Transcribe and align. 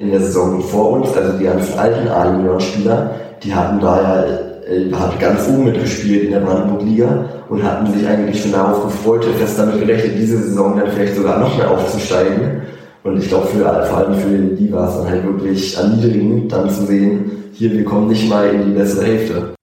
in 0.00 0.10
der 0.10 0.20
Saison 0.20 0.60
vor 0.62 0.92
uns, 0.92 1.14
also 1.14 1.36
die 1.36 1.44
ganzen 1.44 1.78
alten 1.78 2.08
A-Junioren-Spieler, 2.08 3.10
die 3.42 3.54
hatten 3.54 3.80
da 3.80 4.00
ja 4.00 4.24
äh, 4.66 4.90
hat 4.94 5.20
ganz 5.20 5.46
oben 5.46 5.64
mitgespielt 5.64 6.24
in 6.24 6.30
der 6.30 6.40
Brandenburg-Liga 6.40 7.26
und 7.50 7.62
hatten 7.62 7.92
sich 7.92 8.08
eigentlich 8.08 8.40
schon 8.40 8.52
darauf 8.52 8.82
gefreut, 8.84 9.26
fest 9.38 9.58
damit 9.58 9.78
gerechnet, 9.78 10.16
diese 10.16 10.38
Saison 10.38 10.78
dann 10.78 10.90
vielleicht 10.90 11.16
sogar 11.16 11.38
noch 11.38 11.54
mehr 11.56 11.70
aufzusteigen. 11.70 12.62
Und 13.04 13.18
ich 13.18 13.28
glaube, 13.28 13.48
für, 13.48 13.64
vor 13.64 13.98
allem 13.98 14.14
für 14.14 14.38
die 14.56 14.72
war 14.72 14.88
es 14.88 14.96
dann 14.96 15.10
halt 15.10 15.24
wirklich 15.24 15.76
erniedrigend, 15.76 16.50
dann 16.50 16.70
zu 16.70 16.86
sehen, 16.86 17.30
hier, 17.52 17.72
wir 17.72 17.84
kommen 17.84 18.08
nicht 18.08 18.28
mal 18.28 18.48
in 18.48 18.66
die 18.66 18.72
bessere 18.72 19.04
Hälfte. 19.04 19.54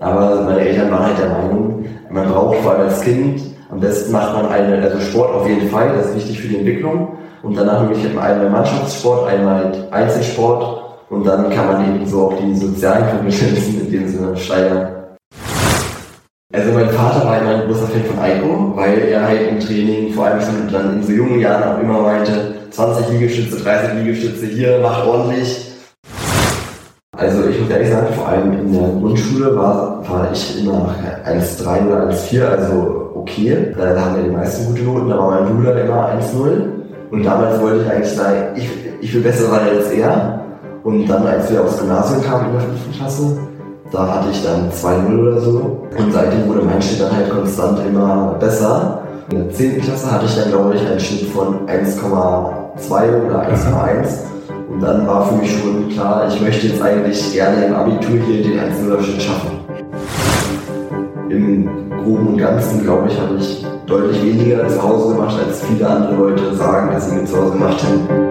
Aber 0.00 0.42
meine 0.42 0.60
Eltern 0.60 0.92
waren 0.92 1.06
halt 1.06 1.18
der 1.18 1.28
Meinung, 1.28 1.84
man 2.08 2.28
braucht 2.28 2.58
vor 2.58 2.72
allem 2.72 2.82
als 2.82 3.00
Kind, 3.00 3.40
am 3.68 3.80
besten 3.80 4.12
macht 4.12 4.34
man 4.34 4.46
eine, 4.46 4.80
also 4.80 5.00
Sport 5.00 5.34
auf 5.34 5.48
jeden 5.48 5.68
Fall, 5.70 5.92
das 5.96 6.10
ist 6.10 6.16
wichtig 6.16 6.40
für 6.40 6.48
die 6.48 6.58
Entwicklung. 6.58 7.16
Und 7.42 7.56
danach 7.56 7.88
möchte 7.88 8.06
ich 8.06 8.18
einmal 8.18 8.50
Mannschaftssport, 8.50 9.28
einmal 9.28 9.88
Einzelsport 9.90 10.82
und 11.10 11.26
dann 11.26 11.50
kann 11.50 11.66
man 11.66 11.94
eben 11.94 12.06
so 12.06 12.28
auch 12.28 12.34
die 12.38 12.54
sozialen 12.54 13.10
Kompetenzen 13.10 13.80
in 13.80 13.90
dem 13.90 14.08
Sinne 14.08 14.36
steigern. 14.36 14.88
Also 16.54 16.72
mein 16.72 16.90
Vater 16.90 17.26
war 17.26 17.40
immer 17.40 17.62
ein 17.62 17.66
großer 17.66 17.88
Fan 17.88 18.04
von 18.04 18.18
Eiko, 18.22 18.72
weil 18.76 18.98
er 19.08 19.26
halt 19.26 19.48
im 19.48 19.58
Training, 19.58 20.12
vor 20.12 20.26
allem 20.26 20.40
schon 20.40 20.68
dann 20.70 20.96
in 20.96 21.02
so 21.02 21.12
jungen 21.12 21.40
Jahren 21.40 21.64
auch 21.64 21.80
immer 21.80 22.00
meinte, 22.00 22.54
20 22.70 23.08
Liegestütze, 23.10 23.62
30 23.62 23.94
Liegestütze 23.94 24.46
hier, 24.46 24.78
macht 24.80 25.06
ordentlich. 25.06 25.72
Also 27.16 27.48
ich 27.48 27.60
muss 27.60 27.70
ehrlich 27.70 27.90
sagen, 27.90 28.14
vor 28.14 28.28
allem 28.28 28.52
in 28.52 28.72
der 28.72 28.88
Grundschule 28.88 29.56
war, 29.56 30.02
war 30.08 30.28
ich 30.32 30.62
immer 30.62 30.94
1,3 31.26 31.86
oder 31.86 32.08
1,4, 32.08 32.44
also 32.44 33.10
okay. 33.14 33.74
Da 33.76 34.00
haben 34.00 34.16
wir 34.16 34.22
die 34.24 34.30
meisten 34.30 34.66
gute 34.66 34.82
Noten, 34.82 35.08
da 35.08 35.18
war 35.18 35.42
mein 35.42 35.56
Bruder 35.56 35.84
immer 35.84 36.08
1,0. 36.10 36.81
Und 37.12 37.22
damals 37.24 37.60
wollte 37.60 37.82
ich 37.82 37.90
eigentlich 37.90 38.12
sagen, 38.12 38.38
ich, 38.56 38.70
ich 39.02 39.14
will 39.14 39.20
besser 39.20 39.44
sein 39.50 39.68
als 39.76 39.90
er. 39.90 40.40
Und 40.82 41.06
dann, 41.06 41.26
als 41.26 41.52
wir 41.52 41.62
aufs 41.62 41.78
Gymnasium 41.78 42.22
kamen 42.22 42.46
in 42.46 42.52
der 42.52 42.60
fünften 42.62 42.92
Klasse, 42.92 43.38
da 43.92 44.14
hatte 44.14 44.30
ich 44.32 44.42
dann 44.42 44.70
2-0 44.70 45.20
oder 45.20 45.40
so. 45.40 45.86
Und 45.98 46.10
seitdem 46.10 46.48
wurde 46.48 46.62
mein 46.62 46.80
Schnitt 46.80 47.02
dann 47.02 47.14
halt 47.14 47.28
konstant 47.28 47.80
immer 47.86 48.36
besser. 48.40 49.02
In 49.30 49.36
der 49.36 49.50
10. 49.50 49.82
Klasse 49.82 50.10
hatte 50.10 50.24
ich 50.24 50.34
dann, 50.36 50.48
glaube 50.48 50.74
ich, 50.74 50.80
einen 50.80 50.98
Schnitt 50.98 51.28
von 51.28 51.66
1,2 51.66 53.26
oder 53.26 53.42
1,1. 53.42 54.72
Und 54.72 54.80
dann 54.80 55.06
war 55.06 55.26
für 55.26 55.34
mich 55.34 55.52
schon 55.52 55.90
klar, 55.90 56.26
ich 56.28 56.40
möchte 56.40 56.68
jetzt 56.68 56.80
eigentlich 56.80 57.30
gerne 57.34 57.66
im 57.66 57.74
Abitur 57.74 58.18
hier 58.26 58.42
den 58.42 58.58
1 58.58 59.04
Schnitt 59.04 59.22
schaffen. 59.22 59.50
Im 61.28 61.68
Groben 62.02 62.28
und 62.28 62.38
Ganzen, 62.38 62.82
glaube 62.82 63.08
ich, 63.08 63.20
habe 63.20 63.36
ich 63.36 63.66
deutlich 63.92 64.22
weniger 64.22 64.66
zu 64.68 64.82
Hause 64.82 65.14
gemacht, 65.14 65.36
als 65.46 65.62
viele 65.64 65.86
andere 65.86 66.14
Leute 66.14 66.54
sagen, 66.54 66.92
dass 66.92 67.10
sie 67.10 67.24
zu 67.26 67.36
Hause 67.36 67.52
gemacht 67.52 67.82
haben. 67.82 68.22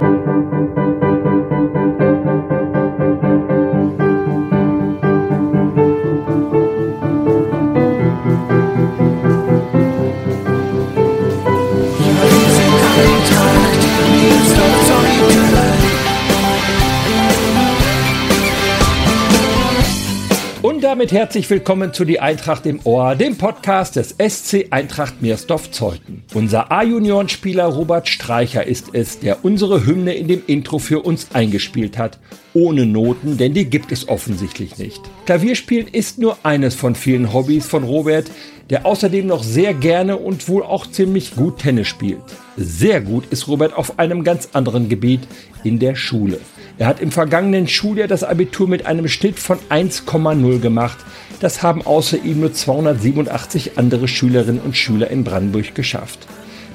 Damit 21.02 21.14
herzlich 21.14 21.50
willkommen 21.50 21.94
zu 21.94 22.06
Die 22.06 22.20
Eintracht 22.20 22.68
im 22.68 22.80
Ohr, 22.84 23.16
dem 23.16 23.36
Podcast 23.36 23.96
des 23.96 24.14
SC 24.20 24.68
Eintracht 24.70 25.20
Meersdorf-Zeuthen. 25.20 26.22
Unser 26.36 26.72
A-Junioren-Spieler 26.72 27.66
Robert 27.66 28.08
Streicher 28.08 28.68
ist 28.68 28.90
es, 28.94 29.18
der 29.18 29.44
unsere 29.44 29.88
Hymne 29.88 30.14
in 30.14 30.28
dem 30.28 30.44
Intro 30.46 30.78
für 30.78 31.00
uns 31.00 31.30
eingespielt 31.34 31.98
hat. 31.98 32.20
Ohne 32.54 32.86
Noten, 32.86 33.40
denn 33.40 33.56
die 33.56 33.66
gibt 33.66 33.92
es 33.92 34.10
offensichtlich 34.10 34.78
nicht. 34.78 35.02
Klavierspielen 35.26 35.88
ist 35.88 36.20
nur 36.20 36.38
eines 36.44 36.76
von 36.76 36.94
vielen 36.94 37.34
Hobbys 37.34 37.66
von 37.66 37.84
Robert, 37.84 38.30
der 38.70 38.86
außerdem 38.86 39.26
noch 39.26 39.42
sehr 39.42 39.74
gerne 39.74 40.18
und 40.18 40.48
wohl 40.50 40.62
auch 40.62 40.86
ziemlich 40.86 41.36
gut 41.36 41.58
Tennis 41.58 41.88
spielt. 41.88 42.22
Sehr 42.58 43.02
gut 43.02 43.24
ist 43.32 43.48
Robert 43.48 43.74
auf 43.74 43.98
einem 43.98 44.24
ganz 44.24 44.50
anderen 44.54 44.88
Gebiet, 44.88 45.22
in 45.64 45.80
der 45.80 45.96
Schule. 45.96 46.40
Er 46.82 46.88
hat 46.88 47.00
im 47.00 47.12
vergangenen 47.12 47.68
Schuljahr 47.68 48.08
das 48.08 48.24
Abitur 48.24 48.68
mit 48.68 48.88
einem 48.88 49.08
Schnitt 49.08 49.38
von 49.38 49.60
1,0 49.70 50.58
gemacht. 50.58 50.98
Das 51.40 51.62
haben 51.62 51.84
außer 51.84 52.18
ihm 52.18 52.40
nur 52.40 52.54
287 52.54 53.78
andere 53.78 54.08
Schülerinnen 54.08 54.60
und 54.60 54.76
Schüler 54.76 55.12
in 55.12 55.24
Brandenburg 55.24 55.76
geschafft. 55.76 56.26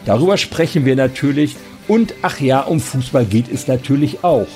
Darüber 0.04 0.36
sprechen 0.36 0.84
wir 0.84 0.94
natürlich 0.94 1.56
und 1.88 2.14
ach 2.22 2.38
ja, 2.38 2.60
um 2.60 2.78
Fußball 2.78 3.24
geht 3.24 3.52
es 3.52 3.66
natürlich 3.66 4.22
auch. 4.22 4.46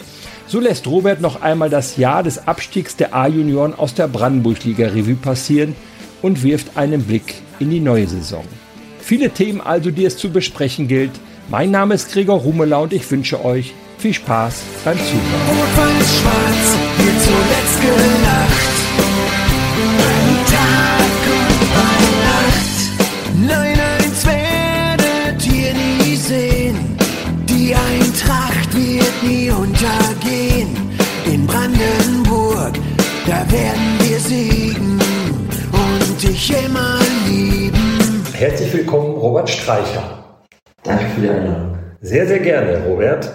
So 0.46 0.60
lässt 0.60 0.86
Robert 0.86 1.20
noch 1.20 1.42
einmal 1.42 1.68
das 1.68 1.96
Jahr 1.96 2.22
des 2.22 2.46
Abstiegs 2.46 2.94
der 2.94 3.12
A-Junioren 3.12 3.74
aus 3.74 3.92
der 3.92 4.06
Brandenburg-Liga 4.06 4.86
Revue 4.86 5.16
passieren 5.16 5.74
und 6.22 6.44
wirft 6.44 6.76
einen 6.76 7.02
Blick 7.02 7.34
in 7.58 7.70
die 7.70 7.80
neue 7.80 8.06
Saison. 8.06 8.44
Viele 9.00 9.30
Themen 9.30 9.60
also, 9.60 9.90
die 9.90 10.04
es 10.04 10.16
zu 10.16 10.30
besprechen 10.30 10.86
gilt. 10.86 11.10
Mein 11.48 11.72
Name 11.72 11.94
ist 11.94 12.12
Gregor 12.12 12.38
Rumela 12.38 12.76
und 12.76 12.92
ich 12.92 13.10
wünsche 13.10 13.44
euch 13.44 13.74
viel 14.00 14.14
Spaß 14.14 14.62
beim 14.84 14.96
Zuhören. 14.96 15.46
Rot-Weiß-Schwarz 15.48 16.66
wird 16.96 17.20
zuletzt 17.20 17.80
gelacht. 17.82 18.76
Ein 20.08 20.36
Tag 20.46 21.20
und 21.36 21.68
eine 21.90 22.12
Nacht. 22.30 22.78
Nein, 23.46 23.78
eins 23.98 24.26
werdet 24.26 25.46
ihr 25.46 25.74
nie 25.74 26.16
sehen. 26.16 26.96
Die 27.46 27.74
Eintracht 27.74 28.74
wird 28.74 29.22
nie 29.22 29.50
untergehen. 29.50 30.68
In 31.26 31.46
Brandenburg, 31.46 32.72
da 33.26 33.44
werden 33.52 33.98
wir 34.00 34.18
siegen 34.18 34.98
und 35.72 36.22
dich 36.22 36.50
immer 36.64 36.98
lieben. 37.28 38.24
Herzlich 38.32 38.72
willkommen, 38.72 39.12
Robert 39.18 39.50
Streicher. 39.50 40.24
Danke 40.82 41.04
für 41.14 41.20
die 41.20 41.28
Einladung. 41.28 41.78
Sehr, 42.00 42.26
sehr 42.26 42.38
gerne, 42.38 42.82
Robert. 42.86 43.30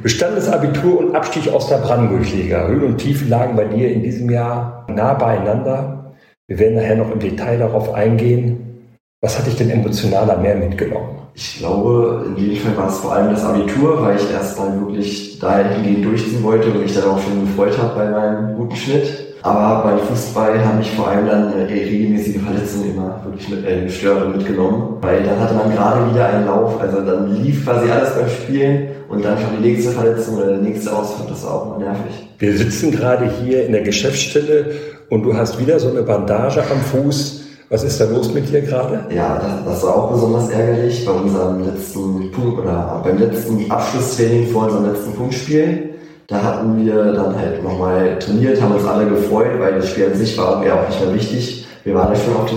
Bestandes 0.00 0.48
Abitur 0.48 1.00
und 1.00 1.16
Abstieg 1.16 1.52
aus 1.52 1.66
der 1.68 1.78
Brandenburg-Liga. 1.78 2.68
Höhen 2.68 2.84
und 2.84 2.98
Tiefen 2.98 3.28
lagen 3.28 3.56
bei 3.56 3.64
dir 3.64 3.90
in 3.90 4.00
diesem 4.00 4.30
Jahr 4.30 4.86
nah 4.88 5.14
beieinander. 5.14 6.14
Wir 6.46 6.60
werden 6.60 6.76
nachher 6.76 6.96
noch 6.96 7.10
im 7.10 7.18
Detail 7.18 7.58
darauf 7.58 7.92
eingehen. 7.92 8.94
Was 9.20 9.36
hat 9.36 9.48
dich 9.48 9.56
denn 9.56 9.70
emotionaler 9.70 10.36
mehr 10.36 10.54
mitgenommen? 10.54 11.18
Ich 11.34 11.58
glaube, 11.58 12.26
in 12.28 12.36
jedem 12.36 12.58
Fall 12.58 12.76
war 12.76 12.88
es 12.88 12.98
vor 12.98 13.12
allem 13.12 13.30
das 13.30 13.44
Abitur, 13.44 14.00
weil 14.00 14.16
ich 14.16 14.30
erst 14.30 14.56
mal 14.56 14.80
wirklich 14.80 15.40
dahingehend 15.40 16.04
durchziehen 16.04 16.44
wollte 16.44 16.70
und 16.70 16.80
mich 16.80 16.94
dann 16.94 17.10
auch 17.10 17.20
schon 17.20 17.46
gefreut 17.46 17.76
habe 17.76 17.96
bei 17.96 18.08
meinem 18.08 18.56
guten 18.56 18.76
Schnitt. 18.76 19.27
Aber 19.42 19.82
beim 19.84 19.98
Fußball 20.00 20.64
habe 20.64 20.80
ich 20.80 20.90
vor 20.92 21.08
allem 21.08 21.26
dann 21.26 21.52
äh, 21.52 21.64
regelmäßige 21.64 22.42
Verletzungen 22.42 22.90
immer 22.90 23.20
wirklich 23.24 23.48
mit, 23.48 23.64
äh, 23.64 23.84
gestört 23.84 24.24
und 24.24 24.36
mitgenommen. 24.36 24.96
Weil 25.00 25.22
dann 25.22 25.38
hatte 25.38 25.54
man 25.54 25.70
gerade 25.72 26.10
wieder 26.12 26.26
einen 26.26 26.46
Lauf, 26.46 26.80
also 26.80 27.00
dann 27.02 27.42
lief 27.42 27.64
quasi 27.64 27.90
alles 27.90 28.14
beim 28.14 28.28
Spielen 28.28 28.88
und 29.08 29.24
dann 29.24 29.36
kam 29.36 29.62
die 29.62 29.68
nächste 29.68 29.92
Verletzung 29.92 30.36
oder 30.36 30.46
der 30.46 30.58
nächste 30.58 30.94
Ausfall, 30.94 31.26
das 31.28 31.44
war 31.44 31.54
auch 31.54 31.70
mal 31.70 31.78
nervig. 31.78 32.28
Wir 32.38 32.56
sitzen 32.56 32.90
gerade 32.90 33.30
hier 33.42 33.64
in 33.64 33.72
der 33.72 33.82
Geschäftsstelle 33.82 34.72
und 35.08 35.22
du 35.22 35.34
hast 35.34 35.58
wieder 35.60 35.78
so 35.78 35.88
eine 35.88 36.02
Bandage 36.02 36.62
am 36.62 36.80
Fuß. 36.80 37.44
Was 37.70 37.84
ist 37.84 38.00
da 38.00 38.04
los 38.06 38.32
mit 38.32 38.48
dir 38.48 38.62
gerade? 38.62 39.04
Ja, 39.14 39.38
das, 39.38 39.74
das, 39.74 39.82
war 39.82 39.94
auch 39.94 40.12
besonders 40.12 40.48
ärgerlich 40.48 41.04
bei 41.04 41.12
unserem 41.12 41.66
letzten 41.66 42.32
Punkt 42.32 42.60
oder 42.60 43.02
beim 43.04 43.18
letzten 43.18 43.70
Abschlusstraining 43.70 44.48
vor 44.48 44.64
unserem 44.64 44.86
letzten 44.86 45.12
Punktspiel. 45.12 45.90
Da 46.28 46.42
hatten 46.42 46.84
wir 46.84 47.12
dann 47.12 47.36
halt 47.36 47.62
nochmal 47.62 48.18
trainiert, 48.20 48.62
haben 48.62 48.74
uns 48.74 48.84
alle 48.84 49.08
gefreut, 49.08 49.58
weil 49.58 49.74
das 49.74 49.88
Spiel 49.88 50.06
an 50.06 50.14
sich 50.14 50.38
war 50.38 50.64
ja 50.64 50.74
auch 50.74 50.88
nicht 50.88 51.00
mehr 51.00 51.14
wichtig. 51.14 51.66
Wir 51.84 51.94
waren 51.94 52.14
ja 52.14 52.20
schon 52.20 52.36
auf 52.36 52.50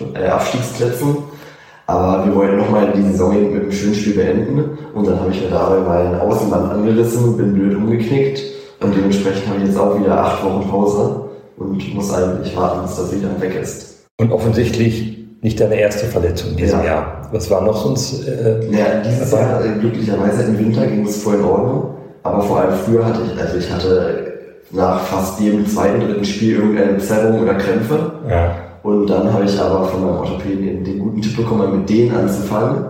den 0.00 0.14
äh, 0.14 0.26
Abstiegsplätzen 0.26 1.16
aber 1.88 2.26
wir 2.26 2.34
wollten 2.34 2.58
nochmal 2.58 2.92
die 2.94 3.00
Saison 3.00 3.32
mit 3.50 3.62
einem 3.62 3.72
schönen 3.72 3.94
Spiel 3.94 4.12
beenden. 4.12 4.76
Und 4.94 5.06
dann 5.06 5.18
habe 5.20 5.30
ich 5.30 5.40
mir 5.40 5.48
dabei 5.48 5.80
mein 5.80 6.20
Außenband 6.20 6.70
angerissen, 6.70 7.38
bin 7.38 7.54
blöd 7.54 7.76
umgeknickt. 7.76 8.42
Und 8.80 8.94
dementsprechend 8.94 9.48
habe 9.48 9.60
ich 9.60 9.68
jetzt 9.68 9.78
auch 9.78 9.98
wieder 9.98 10.22
acht 10.22 10.44
Wochen 10.44 10.68
Pause 10.68 11.30
und 11.56 11.94
muss 11.94 12.12
eigentlich 12.12 12.54
warten, 12.54 12.82
bis 12.82 12.96
das 12.96 13.10
wieder 13.10 13.28
weg 13.40 13.58
ist. 13.60 14.04
Und 14.20 14.30
offensichtlich 14.32 15.16
nicht 15.40 15.58
deine 15.58 15.76
erste 15.80 16.04
Verletzung 16.04 16.50
in 16.50 16.56
diesem 16.58 16.80
ja. 16.80 16.84
Jahr. 16.84 17.28
Was 17.32 17.50
war 17.50 17.64
noch 17.64 17.82
sonst? 17.82 18.28
Äh, 18.28 18.70
ja, 18.70 19.00
dieses 19.02 19.32
Jahr 19.32 19.64
äh, 19.64 19.78
glücklicherweise 19.80 20.42
im 20.42 20.58
Winter 20.58 20.86
ging 20.86 21.06
es 21.06 21.22
voll 21.22 21.36
in 21.36 21.44
Ordnung. 21.44 21.94
Aber 22.22 22.42
vor 22.42 22.60
allem 22.60 22.74
früher 22.84 23.04
hatte 23.04 23.20
ich, 23.24 23.40
also 23.40 23.56
ich 23.56 23.70
hatte 23.70 24.28
nach 24.70 25.00
fast 25.00 25.40
jedem 25.40 25.66
zweiten, 25.66 26.00
dritten 26.00 26.24
Spiel 26.24 26.56
irgendeine 26.56 26.98
Zerrung 26.98 27.40
oder 27.40 27.54
Krämpfe. 27.54 28.12
Ja. 28.28 28.56
Und 28.82 29.08
dann 29.08 29.32
habe 29.32 29.44
ich 29.44 29.58
aber 29.58 29.84
von 29.86 30.02
meinem 30.02 30.16
Orthopäden 30.16 30.84
den 30.84 30.98
guten 30.98 31.22
Tipp 31.22 31.36
bekommen, 31.36 31.80
mit 31.80 31.90
denen 31.90 32.14
anzufangen. 32.14 32.84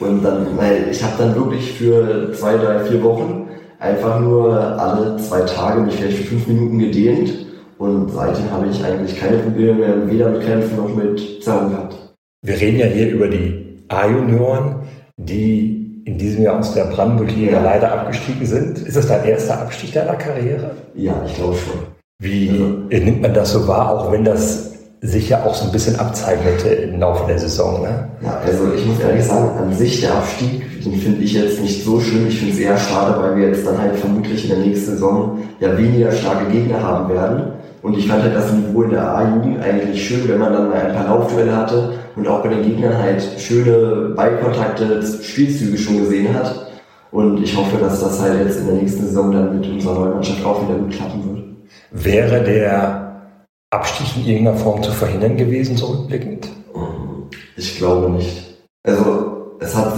Und 0.00 0.24
dann, 0.24 0.46
weil 0.56 0.88
ich 0.90 1.02
habe 1.02 1.14
dann 1.18 1.34
wirklich 1.34 1.72
für 1.72 2.32
zwei, 2.32 2.56
drei, 2.56 2.80
vier 2.80 3.02
Wochen 3.02 3.48
einfach 3.78 4.20
nur 4.20 4.58
alle 4.58 5.16
zwei 5.18 5.40
Tage 5.42 5.82
mich 5.82 5.94
vielleicht 5.94 6.18
für 6.18 6.24
fünf 6.24 6.46
Minuten 6.46 6.78
gedehnt. 6.78 7.46
Und 7.78 8.10
seitdem 8.10 8.50
habe 8.50 8.66
ich 8.68 8.84
eigentlich 8.84 9.18
keine 9.18 9.38
Probleme 9.38 9.74
mehr, 9.74 10.10
weder 10.10 10.30
mit 10.30 10.42
Krämpfen 10.42 10.76
noch 10.76 10.94
mit 10.94 11.42
Zerrung 11.42 11.70
gehabt. 11.70 11.96
Wir 12.42 12.60
reden 12.60 12.78
ja 12.78 12.86
hier 12.86 13.12
über 13.12 13.28
die 13.28 13.84
A-Junioren, 13.88 14.76
die 15.16 15.83
in 16.04 16.18
diesem 16.18 16.42
Jahr 16.42 16.58
aus 16.58 16.74
der 16.74 16.84
Brandenburg-Liga 16.84 17.52
ja. 17.52 17.62
leider 17.62 17.92
abgestiegen 17.92 18.46
sind. 18.46 18.78
Ist 18.78 18.96
das 18.96 19.08
dein 19.08 19.24
erster 19.24 19.60
Abstieg 19.60 19.92
deiner 19.92 20.14
Karriere? 20.14 20.72
Ja, 20.94 21.14
ich 21.26 21.34
glaube 21.34 21.56
schon. 21.56 21.80
Wie 22.20 22.50
also, 22.50 23.04
nimmt 23.04 23.22
man 23.22 23.34
das 23.34 23.52
so 23.52 23.66
wahr, 23.66 23.90
auch 23.90 24.12
wenn 24.12 24.24
das 24.24 24.72
sich 25.00 25.28
ja 25.28 25.44
auch 25.44 25.54
so 25.54 25.66
ein 25.66 25.72
bisschen 25.72 25.98
abzeichnete 25.98 26.68
im 26.68 26.98
Laufe 26.98 27.26
der 27.26 27.38
Saison, 27.38 27.82
ne? 27.82 28.08
Ja, 28.22 28.40
also 28.46 28.72
ich 28.74 28.86
muss 28.86 29.00
ehrlich 29.00 29.24
sagen, 29.24 29.50
an 29.58 29.72
sich 29.74 30.00
der 30.00 30.14
Abstieg, 30.14 30.82
den 30.82 30.94
finde 30.94 31.22
ich 31.22 31.34
jetzt 31.34 31.60
nicht 31.60 31.84
so 31.84 32.00
schlimm. 32.00 32.26
Ich 32.26 32.38
finde 32.38 32.54
es 32.54 32.60
eher 32.60 32.78
schade, 32.78 33.20
weil 33.20 33.36
wir 33.36 33.48
jetzt 33.48 33.66
dann 33.66 33.78
halt 33.78 33.96
vermutlich 33.96 34.44
in 34.44 34.56
der 34.56 34.66
nächsten 34.66 34.92
Saison 34.92 35.38
ja 35.60 35.76
weniger 35.76 36.10
starke 36.10 36.50
Gegner 36.50 36.82
haben 36.82 37.12
werden. 37.12 37.52
Und 37.84 37.98
ich 37.98 38.08
fand 38.08 38.22
halt 38.22 38.34
das 38.34 38.50
Niveau 38.50 38.84
in 38.84 38.90
der 38.92 39.06
A-Jugend 39.06 39.62
eigentlich 39.62 40.08
schön, 40.08 40.26
wenn 40.26 40.38
man 40.38 40.54
dann 40.54 40.70
mal 40.70 40.80
ein 40.80 40.94
paar 40.94 41.04
Laufduelle 41.04 41.54
hatte 41.54 41.92
und 42.16 42.26
auch 42.26 42.42
bei 42.42 42.48
den 42.48 42.62
Gegnern 42.62 42.96
halt 42.96 43.22
schöne 43.36 44.14
Ballkontakte, 44.16 45.02
Spielzüge 45.22 45.76
schon 45.76 45.98
gesehen 45.98 46.32
hat. 46.32 46.72
Und 47.10 47.42
ich 47.42 47.54
hoffe, 47.54 47.76
dass 47.76 48.00
das 48.00 48.22
halt 48.22 48.40
jetzt 48.40 48.60
in 48.60 48.68
der 48.68 48.76
nächsten 48.76 49.04
Saison 49.04 49.30
dann 49.32 49.60
mit 49.60 49.68
unserer 49.68 49.98
neuen 49.98 50.14
Mannschaft 50.14 50.42
auch 50.46 50.66
wieder 50.66 50.78
gut 50.78 50.92
klappen 50.92 51.24
wird. 51.26 52.04
Wäre 52.04 52.42
der 52.42 53.20
Abstieg 53.68 54.16
in 54.16 54.32
irgendeiner 54.32 54.56
Form 54.56 54.82
zu 54.82 54.90
verhindern 54.90 55.36
gewesen, 55.36 55.76
zurückblickend? 55.76 56.48
Ich 57.58 57.76
glaube 57.76 58.12
nicht. 58.12 58.64
Also 58.82 59.58
es 59.60 59.76
hat 59.76 59.92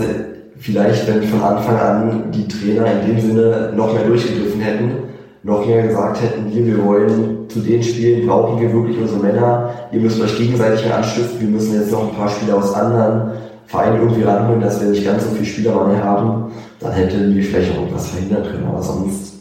vielleicht, 0.58 1.06
wenn 1.06 1.22
von 1.22 1.40
Anfang 1.40 1.76
an 1.78 2.32
die 2.32 2.48
Trainer 2.48 3.00
in 3.00 3.06
dem 3.06 3.20
Sinne 3.20 3.72
noch 3.76 3.94
mehr 3.94 4.06
durchgegriffen 4.06 4.60
hätten, 4.60 5.05
noch 5.46 5.64
mehr 5.64 5.86
gesagt 5.86 6.20
hätten, 6.20 6.48
hier, 6.48 6.66
wir 6.66 6.84
wollen 6.84 7.48
zu 7.48 7.60
den 7.60 7.82
Spielen, 7.82 8.26
brauchen 8.26 8.60
wir 8.60 8.72
wirklich 8.72 8.98
unsere 8.98 9.20
Männer, 9.20 9.88
ihr 9.92 10.00
müsst 10.00 10.20
euch 10.20 10.36
gegenseitig 10.36 10.84
mehr 10.84 10.96
anstiften, 10.96 11.40
wir 11.40 11.48
müssen 11.48 11.74
jetzt 11.74 11.92
noch 11.92 12.10
ein 12.10 12.16
paar 12.16 12.28
Spieler 12.28 12.56
aus 12.56 12.74
anderen 12.74 13.32
Vereinen 13.66 14.00
irgendwie 14.00 14.24
ranholen, 14.24 14.60
dass 14.60 14.80
wir 14.80 14.88
nicht 14.88 15.04
ganz 15.04 15.22
so 15.22 15.30
viele 15.30 15.46
Spieler 15.46 15.86
mehr 15.86 16.02
haben, 16.02 16.50
dann 16.80 16.92
hätten 16.92 17.34
wir 17.34 17.42
vielleicht 17.44 17.72
auch 17.72 17.76
irgendwas 17.76 18.08
verhindern 18.08 18.42
können, 18.42 18.66
aber 18.66 18.82
sonst 18.82 19.34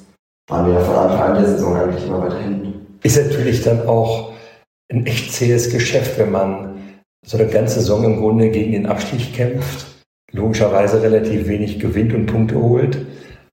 waren 0.48 0.68
wir 0.68 0.76
ja 0.76 0.80
von 0.82 0.96
Anfang 0.96 1.32
an 1.32 1.42
der 1.42 1.50
Saison 1.50 1.76
eigentlich 1.76 2.06
immer 2.06 2.22
weiter 2.22 2.40
hinten. 2.40 2.86
Ist 3.02 3.18
natürlich 3.18 3.64
dann 3.64 3.88
auch 3.88 4.32
ein 4.92 5.08
echt 5.08 5.34
zähes 5.34 5.72
Geschäft, 5.72 6.20
wenn 6.20 6.32
man 6.32 6.76
so 7.26 7.38
eine 7.38 7.48
ganze 7.48 7.80
Saison 7.80 8.04
im 8.04 8.18
Grunde 8.18 8.50
gegen 8.52 8.74
den 8.74 8.86
Abstieg 8.86 9.34
kämpft, 9.34 9.88
logischerweise 10.32 11.02
relativ 11.02 11.48
wenig 11.48 11.80
gewinnt 11.80 12.14
und 12.14 12.28
Punkte 12.28 12.62
holt. 12.62 13.04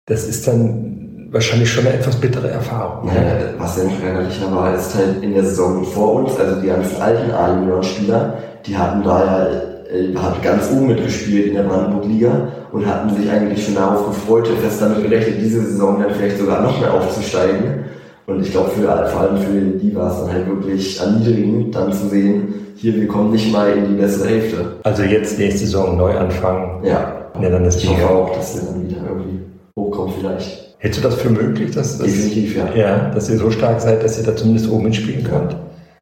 Das 0.04 0.28
ist 0.28 0.46
dann 0.46 0.91
wahrscheinlich 1.32 1.70
schon 1.70 1.86
eine 1.86 1.96
etwas 1.96 2.16
bittere 2.16 2.50
Erfahrung. 2.50 3.08
Ja, 3.08 3.22
was 3.58 3.76
denn 3.76 3.90
ärgerlicher 4.04 4.54
war, 4.54 4.74
ist 4.74 4.94
halt 4.94 5.22
in 5.22 5.34
der 5.34 5.44
Saison 5.44 5.82
vor 5.84 6.14
uns, 6.14 6.38
also 6.38 6.60
die 6.60 6.68
ganzen 6.68 7.00
alten 7.00 7.30
A-Junioren-Spieler, 7.30 8.34
die 8.66 8.76
hatten 8.76 9.02
da 9.02 9.24
ja 9.24 9.72
äh, 9.92 10.14
hat 10.16 10.42
ganz 10.42 10.70
oben 10.70 10.88
mitgespielt 10.88 11.48
in 11.48 11.54
der 11.54 11.64
Brandenburg-Liga 11.64 12.48
und 12.72 12.86
hatten 12.86 13.14
sich 13.14 13.30
eigentlich 13.30 13.64
schon 13.64 13.74
darauf 13.74 14.06
gefreut, 14.06 14.48
fest 14.48 14.80
damit 14.80 15.02
gerechnet, 15.02 15.36
diese 15.40 15.62
Saison 15.62 16.00
dann 16.00 16.14
vielleicht 16.14 16.38
sogar 16.38 16.62
noch 16.62 16.80
mehr 16.80 16.94
aufzusteigen. 16.94 17.84
Und 18.26 18.40
ich 18.40 18.52
glaube, 18.52 18.70
vor 18.70 19.20
allem 19.20 19.36
für 19.38 19.78
die 19.78 19.94
war 19.94 20.10
es 20.10 20.20
dann 20.20 20.32
halt 20.32 20.46
wirklich 20.46 21.00
erniedrigend, 21.00 21.74
dann 21.74 21.92
zu 21.92 22.08
sehen, 22.08 22.54
hier, 22.76 22.94
wir 22.94 23.06
kommen 23.08 23.32
nicht 23.32 23.52
mal 23.52 23.70
in 23.72 23.88
die 23.88 23.94
bessere 23.94 24.28
Hälfte. 24.28 24.76
Also 24.84 25.02
jetzt 25.02 25.38
nächste 25.38 25.60
Saison 25.60 25.96
neu 25.96 26.16
anfangen. 26.16 26.84
Ja. 26.84 27.30
Ja, 27.40 27.48
dann 27.48 27.64
ist 27.64 27.82
ich 27.82 27.88
hoffe 27.88 28.08
auch, 28.08 28.34
dass 28.34 28.54
wir 28.54 28.62
dann 28.70 28.88
wieder 28.88 29.02
irgendwie 29.08 29.40
hochkommen 29.76 30.14
vielleicht. 30.18 30.71
Hättest 30.82 31.04
du 31.04 31.08
das 31.08 31.20
für 31.20 31.30
möglich, 31.30 31.70
dass, 31.70 31.96
dass, 31.98 32.08
Definitiv, 32.08 32.56
ja. 32.56 32.74
ja. 32.74 33.10
dass 33.14 33.30
ihr 33.30 33.38
so 33.38 33.52
stark 33.52 33.80
seid, 33.80 34.02
dass 34.02 34.18
ihr 34.18 34.24
da 34.24 34.34
zumindest 34.34 34.68
oben 34.68 34.82
mitspielen 34.82 35.22
könnt? 35.22 35.54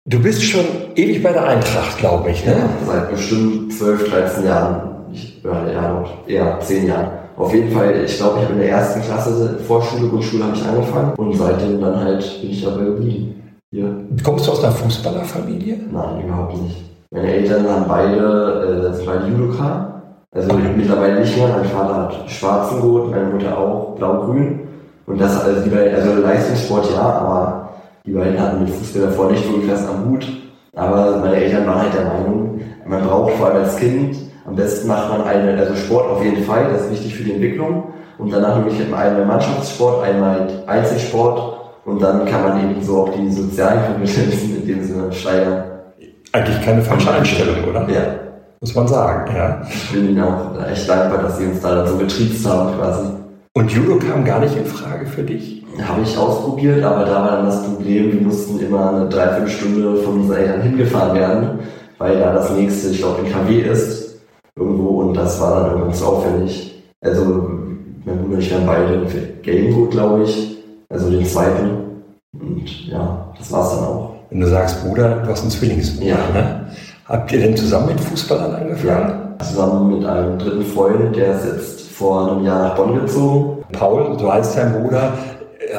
Du 0.07 0.23
bist 0.23 0.43
schon 0.43 0.65
ewig 0.97 1.23
bei 1.23 1.33
der 1.33 1.47
Eintracht, 1.47 1.99
glaube 1.99 2.31
ich, 2.31 2.47
ne? 2.47 2.53
Ja, 2.53 2.71
seit 2.87 3.11
bestimmt 3.11 3.75
12, 3.75 4.11
13 4.11 4.47
Jahren. 4.47 4.81
Ich, 5.13 5.39
ja, 5.45 6.05
eher 6.27 6.59
10 6.61 6.87
Jahren. 6.87 7.09
Auf 7.37 7.53
jeden 7.53 7.71
Fall, 7.73 8.05
ich 8.07 8.17
glaube, 8.17 8.39
ich 8.39 8.45
habe 8.45 8.55
in 8.55 8.61
der 8.61 8.71
ersten 8.71 9.03
Klasse 9.03 9.59
Vorschule, 9.69 10.09
Grundschule 10.09 10.45
habe 10.45 10.57
ich 10.57 10.65
angefangen 10.65 11.13
und 11.15 11.37
seitdem 11.37 11.79
dann 11.79 12.03
halt 12.03 12.41
bin 12.41 12.51
ich 12.51 12.65
dabei 12.65 12.85
geblieben. 12.85 13.35
Hier. 13.71 13.95
Kommst 14.25 14.47
du 14.47 14.53
aus 14.53 14.65
einer 14.65 14.73
Fußballerfamilie? 14.73 15.79
Nein, 15.93 16.25
überhaupt 16.25 16.57
nicht. 16.63 16.77
Meine 17.11 17.31
Eltern 17.35 17.69
haben 17.69 17.85
beide, 17.87 18.95
äh, 18.99 19.05
beide 19.05 19.29
Judoka. 19.29 20.03
Also 20.33 20.55
mittlerweile 20.55 21.21
nicht 21.21 21.37
mehr. 21.37 21.49
Mein 21.49 21.67
Vater 21.67 21.95
hat 21.97 22.31
schwarzen 22.31 22.81
Gurt, 22.81 23.11
meine 23.11 23.27
Mutter 23.27 23.59
auch 23.59 23.97
blau-grün. 23.97 24.70
Und 25.11 25.21
das, 25.21 25.45
also 25.45 25.61
die 25.63 25.71
beiden, 25.71 25.95
also 25.95 26.15
Leistungssport 26.23 26.93
ja, 26.95 27.03
aber 27.03 27.71
die 28.07 28.13
beiden 28.13 28.41
hatten 28.41 28.61
mit 28.61 28.71
Fußball 28.71 29.03
davor 29.03 29.31
nicht 29.31 29.47
wirklich 29.49 29.71
was 29.71 29.87
am 29.89 30.09
Hut. 30.09 30.27
Aber 30.75 31.17
meine 31.19 31.37
Eltern 31.37 31.67
waren 31.67 31.83
halt 31.83 31.95
der 31.95 32.05
Meinung, 32.05 32.61
man 32.87 33.03
braucht 33.03 33.35
vor 33.35 33.49
allem 33.49 33.65
als 33.65 33.77
Kind 33.77 34.17
am 34.47 34.57
besten 34.57 34.89
macht 34.89 35.09
man 35.11 35.23
einen, 35.23 35.59
also 35.59 35.75
Sport 35.77 36.11
auf 36.11 36.25
jeden 36.25 36.43
Fall, 36.45 36.73
das 36.73 36.83
ist 36.83 36.91
wichtig 36.91 37.15
für 37.15 37.25
die 37.25 37.33
Entwicklung. 37.33 37.85
Und 38.19 38.33
danach 38.33 38.57
nämlich 38.57 38.81
einmal 38.81 39.25
Mannschaftssport, 39.25 40.05
einmal 40.05 40.65
Einzelsport 40.67 41.59
und 41.85 42.03
dann 42.03 42.27
kann 42.27 42.43
man 42.43 42.71
eben 42.71 42.83
so 42.83 43.03
auch 43.03 43.09
die 43.11 43.31
sozialen 43.31 43.87
Kompetenzen 43.87 44.57
in 44.61 44.67
dem 44.67 44.85
Sinne 44.85 45.13
steigern. 45.13 45.65
Eigentlich 46.33 46.61
keine 46.63 46.83
falsche 46.83 47.13
Einstellung, 47.13 47.65
oder? 47.69 47.89
Ja. 47.89 48.03
Muss 48.61 48.75
man 48.75 48.89
sagen, 48.89 49.35
ja. 49.35 49.63
Ich 49.69 49.93
bin 49.93 50.11
Ihnen 50.11 50.23
auch 50.23 50.51
echt 50.71 50.89
dankbar, 50.89 51.23
dass 51.23 51.39
Sie 51.39 51.47
uns 51.47 51.61
da 51.61 51.87
so 51.87 51.97
getriezt 51.97 52.47
haben 52.47 52.77
quasi. 52.77 53.20
Und 53.53 53.73
Judo 53.73 53.99
kam 53.99 54.25
gar 54.25 54.39
nicht 54.41 54.57
in 54.57 54.65
Frage 54.65 55.07
für 55.07 55.25
dich? 55.25 55.65
Habe 55.83 56.03
ich 56.03 56.17
ausprobiert, 56.17 56.85
aber 56.85 57.05
da 57.05 57.23
war 57.23 57.31
dann 57.37 57.47
das 57.47 57.65
Problem, 57.65 58.13
wir 58.13 58.21
mussten 58.21 58.61
immer 58.61 58.95
eine 58.95 59.09
Dreiviertelstunde 59.09 59.97
von 60.03 60.21
unseren 60.21 60.37
Eltern 60.37 60.63
hingefahren 60.63 61.17
werden, 61.17 61.59
weil 61.99 62.19
da 62.19 62.33
das 62.33 62.53
nächste, 62.53 62.91
ich 62.91 62.99
glaube, 62.99 63.27
in 63.27 63.33
KW 63.33 63.61
ist 63.61 64.21
irgendwo 64.57 65.01
und 65.01 65.15
das 65.15 65.41
war 65.41 65.61
dann 65.61 65.71
irgendwann 65.71 65.95
zu 65.95 66.07
aufwendig. 66.07 66.83
Also, 67.01 67.25
mein 68.05 68.19
Bruder 68.19 68.35
und 68.35 68.41
ich 68.41 68.55
haben 68.55 68.67
beide 68.67 69.07
Gameboot, 69.43 69.91
glaube 69.91 70.25
ich, 70.25 70.59
also 70.89 71.11
den 71.11 71.25
zweiten. 71.25 71.71
Und 72.33 72.87
ja, 72.87 73.33
das 73.37 73.51
war's 73.51 73.75
dann 73.75 73.85
auch. 73.85 74.15
Wenn 74.31 74.41
du 74.41 74.49
sagst 74.49 74.85
Bruder, 74.85 75.23
du 75.25 75.31
hast 75.31 75.43
einen 75.43 75.51
Zwillingsbruder, 75.51 76.07
ja. 76.07 76.17
ne? 76.33 76.67
Habt 77.07 77.33
ihr 77.33 77.41
denn 77.41 77.57
zusammen 77.57 77.89
mit 77.89 78.01
Fußballern 78.01 78.55
angefangen? 78.55 78.87
Ja, 78.87 79.45
zusammen 79.45 79.99
mit 79.99 80.07
einem 80.07 80.39
dritten 80.39 80.65
Freund, 80.65 81.17
der 81.17 81.35
ist 81.35 81.47
jetzt 81.47 81.80
vor 82.01 82.33
einem 82.33 82.47
Jahr 82.47 82.69
nach 82.69 82.77
Bonn 82.77 82.99
gezogen. 82.99 83.63
Paul, 83.73 84.19
so 84.19 84.33
heißt 84.33 84.57
dein 84.57 84.73
Bruder, 84.73 85.13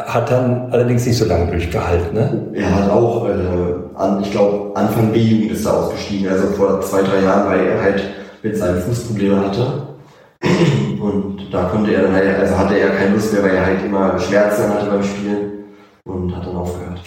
hat 0.05 0.29
dann 0.29 0.71
allerdings 0.71 1.05
nicht 1.07 1.17
so 1.17 1.25
lange 1.25 1.49
durchgehalten, 1.51 2.13
ne? 2.13 2.47
Er 2.53 2.75
hat 2.75 2.91
auch, 2.91 3.27
äh, 3.27 3.97
an, 3.97 4.21
ich 4.21 4.31
glaube, 4.31 4.71
Anfang 4.75 5.11
B-Jugend 5.11 5.51
ist 5.51 5.65
er 5.65 5.77
ausgestiegen, 5.79 6.29
also 6.31 6.47
vor 6.49 6.79
zwei, 6.81 7.01
drei 7.01 7.23
Jahren, 7.23 7.49
weil 7.49 7.65
er 7.65 7.81
halt 7.81 8.03
mit 8.43 8.55
seinen 8.55 8.81
Fußproblemen 8.81 9.47
hatte. 9.47 9.65
Und 11.01 11.51
da 11.51 11.63
konnte 11.63 11.91
er 11.91 12.03
dann 12.03 12.13
halt, 12.13 12.39
also 12.39 12.55
hatte 12.55 12.77
er 12.77 12.89
keine 12.91 13.15
Lust 13.15 13.33
mehr, 13.33 13.43
weil 13.43 13.55
er 13.55 13.65
halt 13.65 13.83
immer 13.83 14.19
Schmerzen 14.19 14.69
hatte 14.69 14.85
beim 14.85 15.03
Spielen 15.03 15.51
und 16.05 16.35
hat 16.35 16.45
dann 16.45 16.55
aufgehört. 16.55 17.01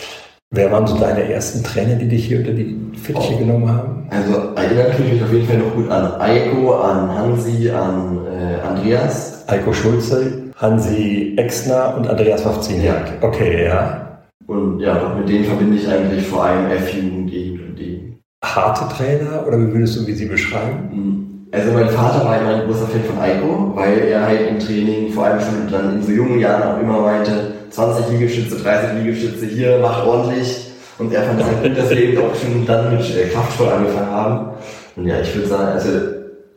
Wer 0.55 0.71
waren 0.71 0.87
so 0.87 0.97
deine 0.97 1.33
ersten 1.33 1.65
Trainer, 1.65 1.97
die 1.97 2.07
dich 2.07 2.27
hier 2.27 2.39
unter 2.39 2.53
die 2.53 2.77
Fittiche 3.03 3.35
oh. 3.35 3.39
genommen 3.39 3.69
haben? 3.69 4.07
Also 4.11 4.55
erinnert 4.55 5.01
mich 5.01 5.21
auf 5.21 5.33
jeden 5.33 5.49
Fall 5.49 5.59
noch 5.59 5.75
gut 5.75 5.91
an 5.91 6.21
Eiko, 6.21 6.75
an 6.75 7.13
Hansi, 7.13 7.71
an 7.71 8.21
äh, 8.25 8.65
Andreas. 8.65 9.45
Eiko 9.49 9.73
Schulze, 9.73 10.45
Hansi 10.57 11.35
Exner 11.37 11.97
und 11.97 12.07
Andreas 12.07 12.45
Wawziniak. 12.45 13.15
Ja. 13.21 13.29
Okay, 13.29 13.65
ja. 13.65 14.21
Und 14.47 14.79
ja, 14.79 14.95
doch 14.95 15.17
mit 15.17 15.29
denen 15.29 15.45
verbinde 15.45 15.77
ich 15.77 15.89
eigentlich 15.89 16.25
vor 16.25 16.45
allem 16.45 16.71
F-Jugend, 16.71 17.33
und 17.33 17.77
D. 17.77 18.17
Harte 18.45 18.95
Trainer 18.95 19.45
oder 19.47 19.59
wie 19.59 19.73
würdest 19.73 19.99
du 19.99 20.07
wie 20.07 20.13
sie 20.13 20.27
beschreiben? 20.27 20.89
Hm. 20.93 21.25
Also 21.51 21.73
mein 21.73 21.89
Vater 21.89 22.25
war 22.25 22.41
immer 22.41 22.55
ein 22.55 22.67
großer 22.67 22.87
Fan 22.87 23.03
von 23.03 23.19
Eiko, 23.19 23.73
weil 23.75 23.99
er 24.09 24.27
halt 24.27 24.51
im 24.51 24.59
Training 24.61 25.13
vor 25.13 25.25
allem 25.27 25.41
schon 25.41 25.71
dann 25.71 25.97
in 25.97 26.03
so 26.03 26.13
jungen 26.13 26.39
Jahren 26.39 26.63
auch 26.63 26.81
immer 26.81 27.01
meinte, 27.01 27.55
20 27.75 28.09
Liegestütze, 28.11 28.57
30 28.63 29.03
Liegestütze 29.03 29.47
hier, 29.47 29.79
macht 29.79 30.07
ordentlich. 30.07 30.71
Und 30.99 31.13
er 31.13 31.25
fand 31.25 31.41
es 31.41 31.47
halt 31.47 31.63
gut, 31.63 31.77
dass 31.77 31.91
wir 31.91 31.97
eben 31.97 32.19
auch 32.19 32.35
schon 32.37 32.65
dann 32.67 32.97
mit 32.97 33.17
äh, 33.17 33.29
Kraftsport 33.29 33.73
angefangen 33.73 34.11
haben. 34.11 34.51
Und 34.97 35.07
ja, 35.07 35.21
ich 35.21 35.35
würde 35.35 35.49
sagen, 35.49 35.73
also 35.73 35.89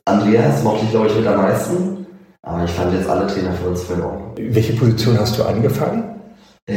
Andreas 0.05 0.63
mochte 0.63 0.85
ich 0.85 0.91
glaube 0.91 1.07
ich 1.07 1.15
mit 1.15 1.25
am 1.25 1.41
meisten, 1.41 2.05
aber 2.43 2.63
ich 2.63 2.71
fand 2.71 2.93
jetzt 2.93 3.09
alle 3.09 3.25
Trainer 3.25 3.51
für 3.53 3.69
uns 3.69 3.81
voll 3.81 3.97
in 3.97 4.03
Ordnung. 4.03 4.33
Welche 4.37 4.73
Position 4.73 5.19
hast 5.19 5.37
du 5.39 5.43
angefangen? 5.43 6.03
Äh, 6.67 6.75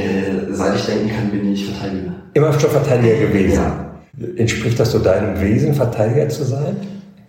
seit 0.52 0.76
ich 0.76 0.86
denken 0.86 1.10
kann, 1.10 1.30
bin 1.30 1.52
ich 1.52 1.66
Verteidiger. 1.66 2.12
Immer 2.32 2.58
schon 2.58 2.70
Verteidiger 2.70 3.26
gewesen? 3.26 3.62
Ja. 3.62 4.26
Entspricht 4.36 4.80
das 4.80 4.92
so 4.92 4.98
deinem 4.98 5.38
Wesen, 5.40 5.74
Verteidiger 5.74 6.28
zu 6.30 6.44
sein? 6.44 6.76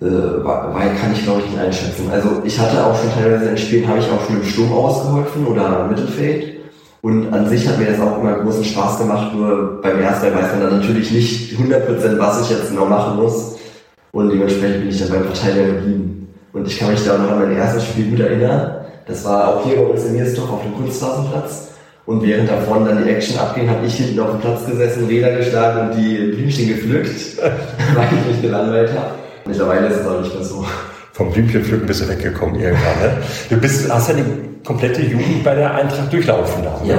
äh, 0.02 0.06
weil 0.06 0.96
kann 0.96 1.14
ich 1.14 1.24
glaube 1.24 1.42
ich 1.42 1.52
nicht 1.52 1.60
einschätzen. 1.60 2.10
Also 2.12 2.42
ich 2.44 2.60
hatte 2.60 2.84
auch 2.84 3.00
schon 3.00 3.12
teilweise 3.14 3.50
in 3.50 3.58
Spielen, 3.58 3.88
habe 3.88 4.00
ich 4.00 4.10
auch 4.10 4.26
schon 4.26 4.38
im 4.38 4.44
Sturm 4.44 4.74
ausgeholfen 4.74 5.46
oder 5.46 5.82
im 5.82 5.90
Mittelfeld. 5.90 6.61
Und 7.02 7.34
an 7.34 7.50
sich 7.50 7.68
hat 7.68 7.80
mir 7.80 7.88
das 7.88 8.00
auch 8.00 8.20
immer 8.20 8.36
großen 8.36 8.64
Spaß 8.64 9.00
gemacht, 9.00 9.34
nur 9.34 9.82
beim 9.82 10.00
ersten 10.00 10.36
weiß 10.36 10.52
man 10.52 10.62
dann 10.62 10.80
natürlich 10.80 11.12
nicht 11.12 11.54
100% 11.58 12.20
was 12.20 12.42
ich 12.42 12.50
jetzt 12.52 12.70
genau 12.70 12.86
machen 12.86 13.18
muss. 13.18 13.58
Und 14.12 14.30
dementsprechend 14.30 14.82
bin 14.82 14.90
ich 14.90 15.00
dann 15.00 15.10
beim 15.10 15.26
Verteidiger 15.26 15.68
geblieben. 15.68 16.28
Und 16.54 16.68
ich 16.68 16.78
kann 16.78 16.92
mich 16.92 17.04
da 17.04 17.18
noch 17.18 17.32
an 17.32 17.40
mein 17.40 17.56
erstes 17.56 17.86
Spiel 17.86 18.12
gut 18.12 18.20
erinnern. 18.20 18.86
Das 19.08 19.26
war 19.26 19.48
auch 19.48 19.66
hier 19.66 19.78
bei 19.78 19.84
uns 19.84 20.06
in 20.06 20.14
Miersdorf 20.14 20.52
auf 20.52 20.64
dem 20.64 20.76
Kunstrasenplatz. 20.76 21.70
Und 22.06 22.22
während 22.24 22.50
davon 22.50 22.86
dann 22.86 23.04
die 23.04 23.10
Action 23.10 23.40
abging, 23.40 23.70
habe 23.70 23.86
ich 23.86 23.94
hinten 23.96 24.20
auf 24.20 24.32
dem 24.32 24.42
Platz 24.42 24.66
gesessen, 24.66 25.08
Räder 25.08 25.38
geschlagen 25.38 25.90
und 25.90 25.98
die 25.98 26.34
Blümchen 26.34 26.68
gepflückt, 26.68 27.38
weil 27.96 28.08
ich 28.12 28.34
mich 28.34 28.42
gelangweilt 28.42 28.90
habe. 28.90 29.12
Mittlerweile 29.46 29.88
ist 29.88 30.02
es 30.02 30.08
auch 30.08 30.20
nicht 30.20 30.34
mehr 30.34 30.44
so. 30.44 30.66
Vom 31.22 31.32
Blümchenpflücken 31.32 31.86
bist 31.86 32.02
du 32.02 32.10
weggekommen 32.10 32.56
irgendwann. 32.60 33.00
Ne? 33.02 33.18
Du 33.50 33.58
bist, 33.58 33.92
hast 33.94 34.10
ja 34.10 34.16
die 34.16 34.24
komplette 34.66 35.02
Jugend 35.02 35.44
bei 35.44 35.56
der 35.56 35.76
Eintracht 35.76 36.12
durchlaufen 36.12 36.64
da. 36.64 36.82
Ja. 36.84 36.96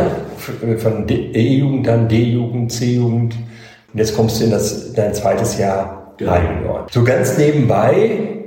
Ne? 0.64 0.78
Von 0.78 1.06
E-Jugend, 1.08 1.86
dann 1.86 2.08
D-Jugend, 2.08 2.70
C-Jugend. 2.70 3.34
Und 3.92 3.98
jetzt 3.98 4.16
kommst 4.16 4.40
du 4.40 4.44
in 4.44 4.50
das, 4.50 4.92
dein 4.92 5.12
zweites 5.14 5.58
Jahr 5.58 6.14
Genau. 6.18 6.32
A-Junior. 6.32 6.86
So 6.90 7.02
ganz 7.02 7.36
nebenbei 7.38 8.44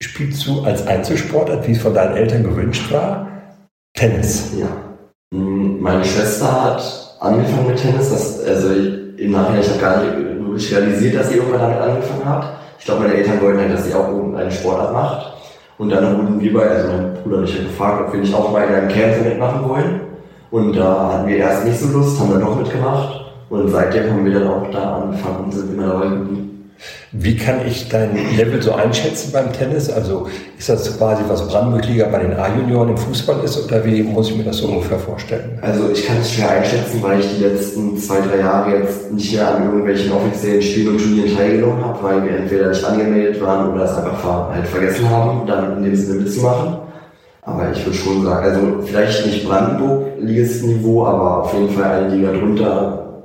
spielst 0.00 0.46
du 0.46 0.60
als 0.62 0.86
Einzelsportart, 0.86 1.66
wie 1.66 1.72
es 1.72 1.80
von 1.80 1.94
deinen 1.94 2.16
Eltern 2.16 2.44
gewünscht 2.44 2.92
war, 2.92 3.28
Tennis. 3.94 4.52
Ja. 4.56 4.68
Mm, 5.36 5.80
Meine 5.80 6.04
Schwester 6.04 6.64
hat 6.64 7.16
angefangen 7.20 7.66
mit 7.66 7.78
Tennis, 7.78 8.10
das, 8.10 8.44
also 8.44 8.68
im 8.72 9.32
Nachhinein, 9.32 9.62
ich 9.62 9.70
habe 9.70 9.80
gar 9.80 10.02
nicht 10.04 10.72
realisiert, 10.72 11.16
dass 11.16 11.28
sie 11.30 11.36
irgendwann 11.36 11.60
damit 11.60 11.78
angefangen 11.78 12.24
hat. 12.24 12.58
Ich 12.78 12.84
glaube, 12.84 13.02
meine 13.02 13.14
Eltern 13.14 13.40
wollten 13.40 13.60
halt, 13.60 13.72
dass 13.72 13.84
sie 13.84 13.94
auch 13.94 14.08
irgendeine 14.08 14.50
Sportart 14.50 14.92
macht. 14.92 15.32
Und 15.78 15.90
dann 15.90 16.16
wurden 16.16 16.40
wir 16.40 16.52
bei, 16.52 16.68
also 16.68 16.88
mein 16.88 17.14
Bruder 17.14 17.38
und 17.38 17.44
ich 17.44 17.56
haben 17.56 17.66
gefragt, 17.66 18.04
ob 18.06 18.12
wir 18.12 18.20
nicht 18.20 18.34
auch 18.34 18.50
mal 18.52 18.64
in 18.64 18.74
einem 18.74 18.88
Camp 18.88 19.24
mitmachen 19.24 19.68
wollen. 19.68 20.00
Und 20.50 20.76
da 20.76 21.12
hatten 21.12 21.28
wir 21.28 21.36
erst 21.36 21.64
nicht 21.64 21.78
so 21.78 21.96
Lust, 21.96 22.18
haben 22.18 22.30
dann 22.30 22.40
doch 22.40 22.56
mitgemacht. 22.56 23.26
Und 23.50 23.68
seitdem 23.68 24.10
haben 24.10 24.24
wir 24.24 24.34
dann 24.34 24.48
auch 24.48 24.70
da 24.70 25.02
angefangen 25.02 25.44
und 25.44 25.54
sind 25.54 25.72
immer 25.74 25.86
dabei 25.88 26.08
geblieben. 26.08 26.57
Wie 27.12 27.36
kann 27.36 27.66
ich 27.66 27.88
dein 27.88 28.16
Level 28.36 28.62
so 28.62 28.72
einschätzen 28.72 29.32
beim 29.32 29.52
Tennis? 29.52 29.90
Also 29.90 30.28
ist 30.58 30.68
das 30.68 30.96
quasi, 30.96 31.22
was 31.28 31.46
Brandenburg-Liga 31.48 32.06
bei 32.08 32.20
den 32.20 32.34
A-Junioren 32.34 32.90
im 32.90 32.96
Fußball 32.96 33.42
ist 33.44 33.64
oder 33.64 33.84
wie 33.84 34.02
muss 34.02 34.30
ich 34.30 34.36
mir 34.36 34.44
das 34.44 34.58
so 34.58 34.68
ungefähr 34.68 34.98
vorstellen? 34.98 35.58
Also 35.62 35.90
ich 35.90 36.06
kann 36.06 36.18
es 36.20 36.32
schwer 36.32 36.50
einschätzen, 36.50 37.02
weil 37.02 37.20
ich 37.20 37.26
die 37.36 37.44
letzten 37.44 37.96
zwei, 37.98 38.20
drei 38.20 38.38
Jahre 38.40 38.78
jetzt 38.78 39.12
nicht 39.12 39.32
mehr 39.32 39.56
an 39.56 39.64
irgendwelchen 39.64 40.12
offiziellen 40.12 40.62
Spielen 40.62 40.88
und 40.88 40.98
Turnieren 40.98 41.36
teilgenommen 41.36 41.84
habe, 41.84 42.02
weil 42.02 42.24
wir 42.24 42.36
entweder 42.36 42.68
nicht 42.68 42.84
angemeldet 42.84 43.40
waren 43.40 43.72
oder 43.72 43.84
es 43.84 43.96
einfach 43.96 44.52
halt 44.52 44.66
vergessen 44.66 45.08
haben, 45.10 45.46
dann 45.46 45.78
in 45.78 45.84
dem 45.84 45.96
Sinne 45.96 46.20
mitzumachen. 46.20 46.78
Aber 47.42 47.72
ich 47.72 47.84
würde 47.84 47.96
schon 47.96 48.24
sagen, 48.24 48.44
also 48.44 48.60
vielleicht 48.84 49.24
nicht 49.24 49.48
Brandenburg-Ligistenniveau, 49.48 51.06
aber 51.06 51.44
auf 51.44 51.54
jeden 51.54 51.70
Fall 51.70 52.04
eine 52.04 52.14
Liga 52.14 52.32
drunter, 52.32 53.22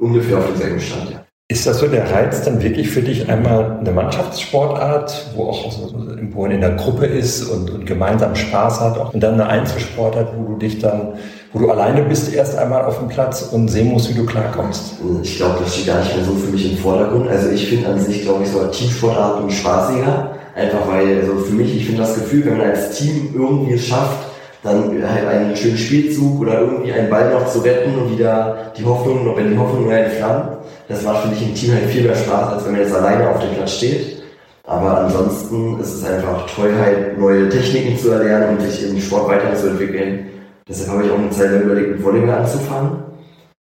ungefähr 0.00 0.38
auf 0.38 0.46
demselben 0.46 0.80
Stand, 0.80 1.10
ja. 1.10 1.15
Ist 1.48 1.64
das 1.64 1.78
so 1.78 1.86
der 1.86 2.10
Reiz 2.10 2.42
dann 2.42 2.60
wirklich 2.60 2.90
für 2.90 3.02
dich 3.02 3.28
einmal 3.28 3.78
eine 3.78 3.92
Mannschaftssportart, 3.92 5.30
wo 5.36 5.44
auch 5.44 5.70
so, 5.70 5.94
wo 6.32 6.42
man 6.42 6.50
in 6.50 6.60
der 6.60 6.72
Gruppe 6.72 7.06
ist 7.06 7.44
und, 7.44 7.70
und 7.70 7.86
gemeinsam 7.86 8.34
Spaß 8.34 8.80
hat 8.80 9.14
und 9.14 9.22
dann 9.22 9.34
eine 9.34 9.46
Einzelsportart, 9.46 10.34
wo 10.36 10.54
du 10.54 10.58
dich 10.58 10.80
dann, 10.80 11.12
wo 11.52 11.60
du 11.60 11.70
alleine 11.70 12.02
bist 12.02 12.34
erst 12.34 12.58
einmal 12.58 12.84
auf 12.84 12.98
dem 12.98 13.06
Platz 13.06 13.42
und 13.52 13.68
sehen 13.68 13.92
musst, 13.92 14.10
wie 14.10 14.18
du 14.18 14.26
klarkommst? 14.26 14.94
Ich 15.22 15.36
glaube, 15.36 15.60
das 15.60 15.72
steht 15.72 15.86
gar 15.86 16.00
nicht 16.00 16.16
mehr 16.16 16.24
so 16.24 16.32
für 16.32 16.50
mich 16.50 16.72
im 16.72 16.78
Vordergrund. 16.78 17.28
Also 17.28 17.50
ich 17.50 17.68
finde 17.68 17.90
an 17.90 18.00
sich, 18.00 18.22
glaube 18.22 18.42
ich, 18.42 18.50
so 18.50 18.66
Teamsportarten 18.66 19.48
spaßiger. 19.48 20.32
Einfach 20.56 20.88
weil, 20.88 21.20
also 21.20 21.36
für 21.36 21.54
mich, 21.54 21.76
ich 21.76 21.86
finde 21.86 22.00
das 22.00 22.16
Gefühl, 22.16 22.44
wenn 22.46 22.56
man 22.56 22.70
als 22.70 22.98
Team 22.98 23.32
irgendwie 23.32 23.74
es 23.74 23.86
schafft, 23.86 24.18
dann 24.64 24.90
halt 25.08 25.28
einen 25.28 25.54
schönen 25.54 25.78
Spielzug 25.78 26.40
oder 26.40 26.60
irgendwie 26.60 26.92
einen 26.92 27.08
Ball 27.08 27.30
noch 27.30 27.46
zu 27.46 27.60
retten 27.60 27.96
und 27.96 28.10
wieder 28.10 28.72
die 28.76 28.84
Hoffnung, 28.84 29.36
wenn 29.36 29.52
die 29.52 29.58
Hoffnung 29.58 29.84
nur 29.84 29.92
entflammt, 29.92 30.55
das 30.88 31.02
macht, 31.02 31.22
finde 31.22 31.36
ich, 31.36 31.48
im 31.48 31.54
Team 31.54 31.74
halt 31.74 31.84
viel 31.86 32.02
mehr 32.02 32.14
Spaß, 32.14 32.52
als 32.52 32.64
wenn 32.64 32.72
man 32.72 32.80
jetzt 32.80 32.94
alleine 32.94 33.28
auf 33.28 33.40
dem 33.40 33.50
Platz 33.50 33.72
steht. 33.72 34.22
Aber 34.64 35.02
ansonsten 35.02 35.78
ist 35.80 35.94
es 35.94 36.04
einfach 36.04 36.46
toll, 36.54 36.72
halt 36.80 37.18
neue 37.18 37.48
Techniken 37.48 37.96
zu 37.96 38.10
erlernen 38.10 38.56
und 38.56 38.62
sich 38.62 38.88
im 38.88 39.00
Sport 39.00 39.28
weiterzuentwickeln. 39.28 40.26
Deshalb 40.68 40.90
habe 40.90 41.04
ich 41.04 41.10
auch 41.10 41.18
eine 41.18 41.30
Zeit 41.30 41.52
lang 41.52 41.62
überlegt, 41.62 41.90
mit 41.90 42.04
Volleyball 42.04 42.38
anzufangen. 42.38 42.90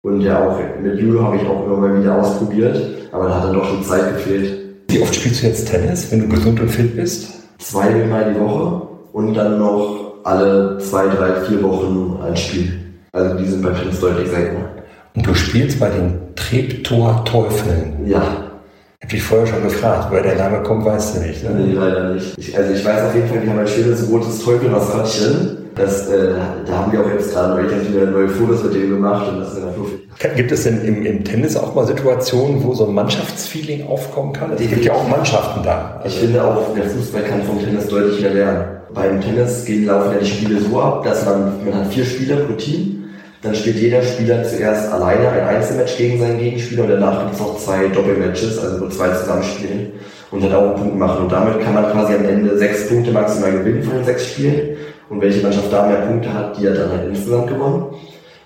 Und 0.03 0.21
ja, 0.21 0.47
auch 0.47 0.59
mit 0.83 0.99
Judo 0.99 1.23
habe 1.25 1.37
ich 1.37 1.43
auch 1.47 1.65
immer 1.65 1.77
mal 1.77 1.99
wieder 1.99 2.19
ausprobiert, 2.19 2.79
aber 3.13 3.29
da 3.29 3.37
hat 3.37 3.45
dann 3.45 3.55
doch 3.55 3.79
die 3.79 3.87
Zeit 3.87 4.15
gefehlt. 4.15 4.59
Wie 4.89 5.01
oft 5.01 5.15
spielst 5.15 5.43
du 5.43 5.47
jetzt 5.47 5.71
Tennis, 5.71 6.11
wenn 6.11 6.21
du 6.21 6.29
gesund 6.35 6.61
und 6.61 6.69
fit 6.69 6.97
bist? 6.97 7.33
Zweimal 7.59 8.33
die 8.33 8.41
Woche 8.41 8.89
und 9.13 9.35
dann 9.35 9.59
noch 9.59 10.15
alle 10.25 10.79
zwei, 10.79 11.07
drei, 11.07 11.41
vier 11.43 11.63
Wochen 11.63 12.19
ein 12.23 12.37
Spiel. 12.37 12.73
Also 13.13 13.37
die 13.37 13.47
sind 13.47 13.63
beim 13.63 13.75
Tennis 13.75 14.01
deutlich 14.01 14.29
seltener. 14.29 14.71
Und 15.15 15.27
du 15.27 15.35
spielst 15.35 15.81
bei 15.81 15.91
den 15.91 16.30
Treptower 16.41 17.25
Teufeln. 17.25 17.93
Ja, 18.07 18.23
Hab 19.03 19.09
dich 19.09 19.23
vorher 19.23 19.47
schon 19.47 19.63
gefragt, 19.63 20.07
woher 20.11 20.23
der 20.23 20.37
Name 20.37 20.63
kommt, 20.63 20.85
weißt 20.85 21.17
du 21.17 21.21
nicht. 21.21 21.45
Ne? 21.45 21.51
nee, 21.51 21.73
leider 21.75 22.15
nicht. 22.15 22.39
Ich, 22.39 22.57
also 22.57 22.73
ich 22.73 22.85
weiß 22.85 23.05
auf 23.05 23.15
jeden 23.15 23.29
Fall, 23.29 23.41
die 23.41 23.51
haben 23.51 23.59
ein 23.59 23.69
schönes 23.69 24.11
rotes 24.11 24.43
Teufelmaskottchen. 24.45 25.59
Das, 25.77 26.09
äh, 26.09 26.33
da 26.67 26.73
haben 26.73 26.93
wir 26.93 27.01
auch 27.01 27.09
jetzt 27.09 27.33
gerade 27.33 27.55
neulich 27.55 27.93
wieder 27.93 28.07
neue 28.07 28.29
Fotos 28.29 28.65
mit 28.65 28.75
dem 28.75 28.91
gemacht 28.91 29.29
und 29.29 29.41
das 29.41 29.53
ist 29.53 29.59
immer 29.59 29.73
fluffig. 29.73 30.01
Gibt 30.37 30.53
es 30.53 30.65
denn 30.65 30.85
im, 30.85 31.07
im 31.07 31.25
Tennis 31.25 31.57
auch 31.57 31.75
mal 31.75 31.87
Situationen, 31.87 32.63
wo 32.65 32.75
so 32.75 32.87
ein 32.89 32.95
Mannschaftsfeeling 32.95 33.87
aufkommen 33.87 34.33
kann? 34.33 34.53
Es 34.53 34.59
gibt 34.59 34.85
ja 34.85 34.93
auch 34.93 35.09
Mannschaften 35.09 35.63
da. 35.63 36.03
Ich 36.05 36.19
finde 36.19 36.45
auch, 36.45 36.75
der 36.75 36.85
Fußball 36.85 37.23
kann 37.23 37.43
vom 37.45 37.61
Tennis 37.61 37.87
deutlich 37.87 38.21
mehr 38.21 38.35
lernen. 38.35 38.65
Beim 38.93 39.21
Tennis 39.21 39.65
gehen 39.65 39.87
laufen 39.87 40.13
ja 40.13 40.19
die 40.19 40.27
Spiele 40.27 40.61
so 40.61 40.81
ab, 40.81 41.05
dass 41.05 41.25
man, 41.25 41.65
man 41.65 41.75
hat 41.75 41.87
vier 41.93 42.05
Spieler 42.05 42.37
pro 42.37 42.55
Team. 42.55 43.00
Dann 43.43 43.55
spielt 43.55 43.77
jeder 43.77 44.03
Spieler 44.03 44.45
zuerst 44.45 44.93
alleine 44.93 45.31
ein 45.31 45.57
Einzelmatch 45.57 45.97
gegen 45.97 46.21
seinen 46.21 46.39
Gegenspieler 46.39 46.85
und 46.85 46.91
danach 46.91 47.21
gibt 47.21 47.35
es 47.35 47.41
noch 47.41 47.57
zwei 47.59 47.89
Doppelmatches, 47.89 48.59
also 48.59 48.81
wo 48.83 48.89
zwei 48.89 49.09
zusammenspielen 49.11 49.93
und 50.31 50.45
dann 50.45 50.53
auch 50.53 50.67
einen 50.67 50.75
Punkt 50.75 50.99
machen. 50.99 51.23
Und 51.25 51.33
damit 51.33 51.61
kann 51.61 51.73
man 51.73 51.91
quasi 51.91 52.15
am 52.15 52.25
Ende 52.27 52.59
sechs 52.59 52.89
Punkte 52.89 53.13
maximal 53.13 53.53
gewinnen 53.53 53.83
von 53.83 53.95
den 53.95 54.05
sechs 54.05 54.27
Spielen. 54.27 54.77
Und 55.09 55.23
welche 55.23 55.43
Mannschaft 55.43 55.73
da 55.73 55.87
mehr 55.87 56.03
Punkte 56.03 56.33
hat, 56.33 56.59
die 56.59 56.69
hat 56.69 56.77
dann 56.77 56.91
halt 56.91 57.09
insgesamt 57.09 57.49
gewonnen. 57.49 57.87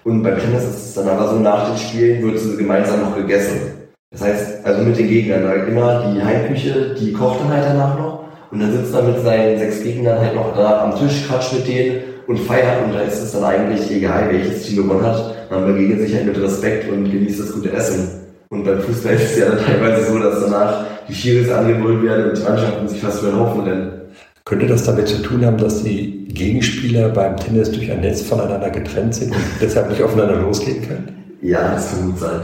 Und 0.05 0.23
beim 0.23 0.39
Tennis 0.39 0.63
ist 0.63 0.89
es 0.89 0.95
dann 0.95 1.09
aber 1.09 1.29
so, 1.29 1.37
nach 1.41 1.69
den 1.69 1.77
Spielen 1.77 2.23
wird 2.23 2.39
so 2.39 2.57
gemeinsam 2.57 3.01
noch 3.01 3.17
gegessen. 3.17 3.89
Das 4.13 4.23
heißt, 4.23 4.65
also 4.65 4.83
mit 4.83 4.97
den 4.97 5.09
Gegnern, 5.09 5.43
da 5.43 5.55
immer 5.55 6.05
die 6.07 6.23
Heimküche, 6.23 6.95
die 6.99 7.13
kocht 7.13 7.41
dann 7.41 7.53
halt 7.53 7.65
danach 7.65 7.99
noch. 7.99 8.25
Und 8.53 8.61
dann 8.61 8.73
sitzt 8.73 8.95
er 8.95 9.03
mit 9.03 9.21
seinen 9.23 9.59
sechs 9.59 9.83
Gegnern 9.83 10.21
halt 10.21 10.37
noch 10.37 10.57
da 10.57 10.85
am 10.85 10.97
Tisch, 10.97 11.27
quatscht 11.27 11.55
mit 11.55 11.67
denen 11.67 12.14
und 12.27 12.39
feiert. 12.39 12.85
Und 12.85 12.95
da 12.95 13.01
ist 13.01 13.23
es 13.23 13.33
dann 13.33 13.45
eigentlich 13.45 13.91
egal, 13.91 14.29
welches 14.31 14.63
Team 14.63 14.85
gewonnen 14.85 15.05
hat. 15.05 15.51
Man 15.51 15.67
begegnet 15.67 16.01
sich 16.01 16.15
halt 16.15 16.27
mit 16.27 16.41
Respekt 16.41 16.91
und 16.91 17.11
genießt 17.11 17.41
das 17.41 17.53
gute 17.53 17.73
Essen. 17.73 18.09
Und 18.51 18.65
beim 18.65 18.81
Fußball 18.81 19.15
ist 19.15 19.33
es 19.33 19.39
ja 19.39 19.47
dann 19.47 19.59
teilweise 19.59 20.13
so, 20.13 20.19
dass 20.19 20.41
danach 20.41 20.85
die 21.09 21.15
Schiris 21.15 21.51
angebrüllt 21.51 22.03
werden 22.03 22.31
und 22.31 22.39
die 22.39 22.43
Mannschaften 22.43 22.89
sich 22.89 23.01
fast 23.01 23.23
den 23.23 23.39
Haufen 23.39 23.63
rennen. 23.63 23.93
Könnte 24.45 24.67
das 24.67 24.85
damit 24.85 25.09
zu 25.09 25.23
tun 25.23 25.45
haben, 25.45 25.57
dass 25.57 25.83
die 25.83 26.27
Gegenspieler 26.29 27.09
beim 27.09 27.37
Tennis 27.37 27.71
durch 27.71 27.91
ein 27.91 28.01
Netz 28.01 28.23
voneinander 28.23 28.71
getrennt 28.71 29.15
sind 29.15 29.35
und 29.35 29.43
deshalb 29.61 29.89
nicht 29.89 30.03
aufeinander 30.03 30.41
losgehen 30.41 30.87
können? 30.87 31.37
Ja, 31.41 31.75
das 31.75 31.91
kann 31.91 32.11
gut 32.11 32.19
sein. 32.19 32.41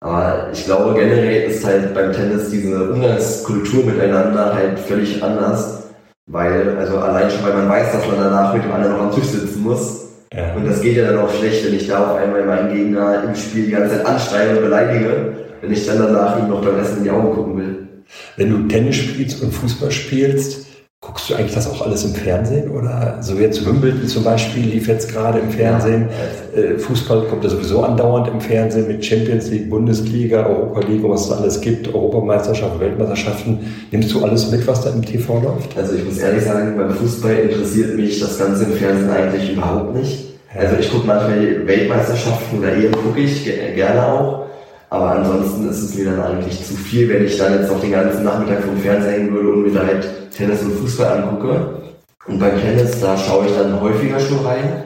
Aber 0.00 0.48
ich 0.52 0.64
glaube, 0.64 0.94
generell 0.94 1.50
ist 1.50 1.64
halt 1.64 1.92
beim 1.94 2.12
Tennis 2.12 2.50
diese 2.50 2.90
Umgangskultur 2.90 3.84
miteinander 3.84 4.54
halt 4.54 4.78
völlig 4.78 5.22
anders. 5.22 5.89
Weil, 6.32 6.76
also 6.78 6.98
allein 6.98 7.28
schon, 7.28 7.42
weil 7.42 7.54
man 7.54 7.68
weiß, 7.68 7.92
dass 7.92 8.06
man 8.06 8.18
danach 8.18 8.54
mit 8.54 8.62
dem 8.62 8.70
anderen 8.70 8.96
noch 8.96 9.02
am 9.02 9.14
Tisch 9.14 9.24
sitzen 9.24 9.62
muss. 9.62 10.06
Ja. 10.32 10.54
Und 10.54 10.64
das 10.64 10.80
geht 10.80 10.96
ja 10.96 11.10
dann 11.10 11.18
auch 11.18 11.34
schlecht, 11.34 11.66
wenn 11.66 11.74
ich 11.74 11.88
da 11.88 12.04
auf 12.04 12.16
einmal 12.16 12.44
meinen 12.44 12.72
Gegner 12.72 13.24
im 13.24 13.34
Spiel 13.34 13.66
die 13.66 13.72
ganze 13.72 13.96
Zeit 13.96 14.06
anschreie 14.06 14.50
und 14.50 14.62
beleidige, 14.62 15.32
wenn 15.60 15.72
ich 15.72 15.84
dann 15.84 15.98
danach 15.98 16.38
ihm 16.38 16.48
noch 16.48 16.64
beim 16.64 16.78
Essen 16.78 16.98
in 16.98 17.04
die 17.04 17.10
Augen 17.10 17.34
gucken 17.34 17.58
will. 17.58 17.88
Wenn 18.36 18.50
du 18.50 18.68
Tennis 18.68 18.96
spielst 18.96 19.42
und 19.42 19.52
Fußball 19.52 19.90
spielst, 19.90 20.66
guckst 21.10 21.28
du 21.28 21.34
eigentlich 21.34 21.54
das 21.54 21.68
auch 21.68 21.84
alles 21.84 22.04
im 22.04 22.14
Fernsehen? 22.14 22.70
Oder 22.70 23.18
so 23.20 23.34
jetzt 23.34 23.66
Wimbledon 23.66 24.06
zum 24.06 24.22
Beispiel 24.22 24.62
lief 24.64 24.86
jetzt 24.86 25.12
gerade 25.12 25.40
im 25.40 25.50
Fernsehen. 25.50 26.06
Äh, 26.54 26.78
Fußball 26.78 27.22
kommt 27.26 27.42
ja 27.42 27.50
sowieso 27.50 27.82
andauernd 27.82 28.28
im 28.28 28.40
Fernsehen 28.40 28.86
mit 28.86 29.04
Champions 29.04 29.50
League, 29.50 29.68
Bundesliga, 29.68 30.46
Europa 30.46 30.80
League 30.86 31.02
was 31.02 31.26
es 31.26 31.32
alles 31.32 31.60
gibt, 31.60 31.92
Europameisterschaften, 31.92 32.78
Weltmeisterschaften. 32.78 33.58
Nimmst 33.90 34.12
du 34.12 34.22
alles 34.24 34.50
mit, 34.52 34.64
was 34.68 34.82
da 34.84 34.90
im 34.90 35.02
TV 35.02 35.40
läuft? 35.40 35.76
Also 35.76 35.94
ich 35.96 36.04
muss 36.04 36.18
ehrlich 36.18 36.44
sagen, 36.44 36.76
beim 36.76 36.90
Fußball 36.90 37.34
interessiert 37.34 37.96
mich 37.96 38.20
das 38.20 38.38
Ganze 38.38 38.64
im 38.64 38.72
Fernsehen 38.74 39.10
eigentlich 39.10 39.52
überhaupt 39.52 39.96
nicht. 39.96 40.26
Also 40.56 40.76
ich 40.78 40.90
gucke 40.92 41.06
manchmal 41.08 41.66
Weltmeisterschaften 41.66 42.58
oder 42.60 42.72
EM 42.72 42.92
gucke 42.92 43.18
ich 43.20 43.44
ge- 43.44 43.74
gerne 43.74 44.06
auch. 44.06 44.46
Aber 44.92 45.12
ansonsten 45.12 45.68
ist 45.68 45.82
es 45.82 45.94
mir 45.96 46.06
dann 46.06 46.20
eigentlich 46.20 46.64
zu 46.64 46.74
viel, 46.74 47.08
wenn 47.08 47.24
ich 47.24 47.38
dann 47.38 47.52
jetzt 47.60 47.70
noch 47.70 47.80
den 47.80 47.92
ganzen 47.92 48.24
Nachmittag 48.24 48.62
vom 48.64 48.76
Fernseher 48.76 49.12
hängen 49.12 49.32
würde 49.32 49.48
und 49.50 49.62
mir 49.62 49.72
da 49.78 49.86
halt 49.86 50.08
Tennis 50.40 50.62
und 50.62 50.72
Fußball 50.72 51.22
angucke. 51.22 51.80
Und 52.26 52.38
beim 52.38 52.58
Tennis, 52.58 52.98
da 53.00 53.16
schaue 53.16 53.46
ich 53.46 53.52
dann 53.52 53.78
häufiger 53.80 54.18
schon 54.18 54.38
rein, 54.38 54.82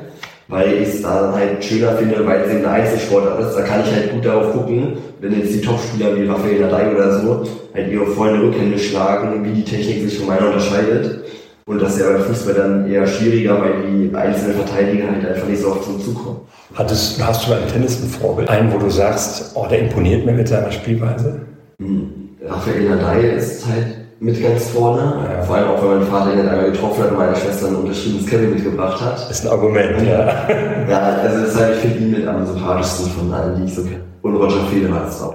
weil 0.48 0.72
ich 0.82 0.88
es 0.88 1.02
da 1.02 1.22
dann 1.22 1.34
halt 1.34 1.64
schöner 1.64 1.92
finde, 1.92 2.26
weil 2.26 2.40
es 2.40 2.50
eben 2.50 2.64
eine 2.64 2.70
Einzelsportart 2.70 3.40
ist. 3.40 3.54
Da 3.54 3.62
kann 3.62 3.82
ich 3.84 3.92
halt 3.92 4.12
gut 4.12 4.24
darauf 4.24 4.52
gucken, 4.52 4.98
wenn 5.20 5.38
jetzt 5.38 5.54
die 5.54 5.60
Topspieler 5.60 6.16
wie 6.16 6.26
Rafael 6.26 6.60
Nadal 6.60 6.94
oder 6.94 7.20
so 7.20 7.44
halt 7.72 7.90
ihre 7.90 8.06
vollen 8.06 8.40
Rückhände 8.40 8.78
schlagen, 8.78 9.44
wie 9.44 9.52
die 9.52 9.64
Technik 9.64 10.02
sich 10.02 10.18
von 10.18 10.28
meiner 10.28 10.46
unterscheidet. 10.46 11.24
Und 11.66 11.80
das 11.80 11.94
ist 11.94 12.00
ja 12.00 12.12
beim 12.12 12.22
Fußball 12.22 12.54
dann 12.54 12.90
eher 12.90 13.06
schwieriger, 13.06 13.60
weil 13.60 13.90
die 13.90 14.14
einzelnen 14.14 14.56
Verteidiger 14.56 15.10
halt 15.10 15.26
einfach 15.26 15.48
nicht 15.48 15.62
so 15.62 15.68
oft 15.68 15.84
zum 15.84 16.00
Zug 16.00 16.14
kommen. 16.22 16.40
Hattest, 16.74 17.24
hast 17.24 17.46
du 17.46 17.50
beim 17.50 17.66
Tennis 17.68 18.02
ein 18.02 18.08
Vorbild? 18.08 18.48
Einen, 18.50 18.72
wo 18.72 18.78
du 18.78 18.90
sagst, 18.90 19.52
oh, 19.54 19.66
der 19.70 19.80
imponiert 19.80 20.26
mir 20.26 20.32
mit 20.32 20.48
seiner 20.48 20.70
Spielweise? 20.72 21.40
Hm. 21.78 22.10
Rafael 22.46 22.88
Nadal 22.88 23.24
ist 23.24 23.64
halt 23.66 24.03
mit 24.20 24.42
ganz 24.42 24.68
vorne. 24.68 25.26
Ja. 25.30 25.42
Vor 25.42 25.56
allem 25.56 25.68
auch, 25.68 25.82
weil 25.82 25.98
mein 25.98 26.06
Vater 26.06 26.32
ihn 26.32 26.38
dann 26.38 26.48
einmal 26.48 26.70
getroffen 26.70 27.02
hat 27.02 27.10
und 27.10 27.18
meine 27.18 27.36
Schwester 27.36 27.68
ein 27.68 27.76
unterschriebenes 27.76 28.26
Kevin 28.26 28.54
mitgebracht 28.54 29.00
hat. 29.00 29.30
Ist 29.30 29.44
ein 29.44 29.52
Argument, 29.52 30.02
ja. 30.02 30.48
Ja, 30.88 30.98
also 31.22 31.44
deshalb, 31.44 31.74
ich 31.74 31.80
finde 31.80 31.98
ihn 31.98 32.10
mit 32.12 32.26
am 32.26 32.46
sympathischsten 32.46 33.06
von 33.10 33.32
allen, 33.32 33.56
die 33.56 33.64
ich 33.64 33.74
so 33.74 33.82
kenne. 33.82 34.00
Und 34.22 34.36
Roger 34.36 34.64
Federer 34.72 35.08
ist 35.08 35.22
auch. 35.22 35.34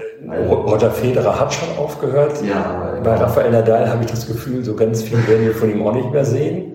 Roger 0.50 0.90
Federer 0.90 1.40
hat 1.40 1.52
schon 1.52 1.68
aufgehört. 1.78 2.42
Ja, 2.44 2.98
Bei 3.02 3.16
Rafael 3.16 3.50
Nadal 3.50 3.88
habe 3.88 4.04
ich 4.04 4.10
das 4.10 4.26
Gefühl, 4.26 4.64
so 4.64 4.74
ganz 4.74 5.02
viel 5.02 5.18
werden 5.28 5.46
wir 5.46 5.54
von 5.54 5.70
ihm 5.70 5.86
auch 5.86 5.94
nicht 5.94 6.10
mehr 6.10 6.24
sehen. 6.24 6.72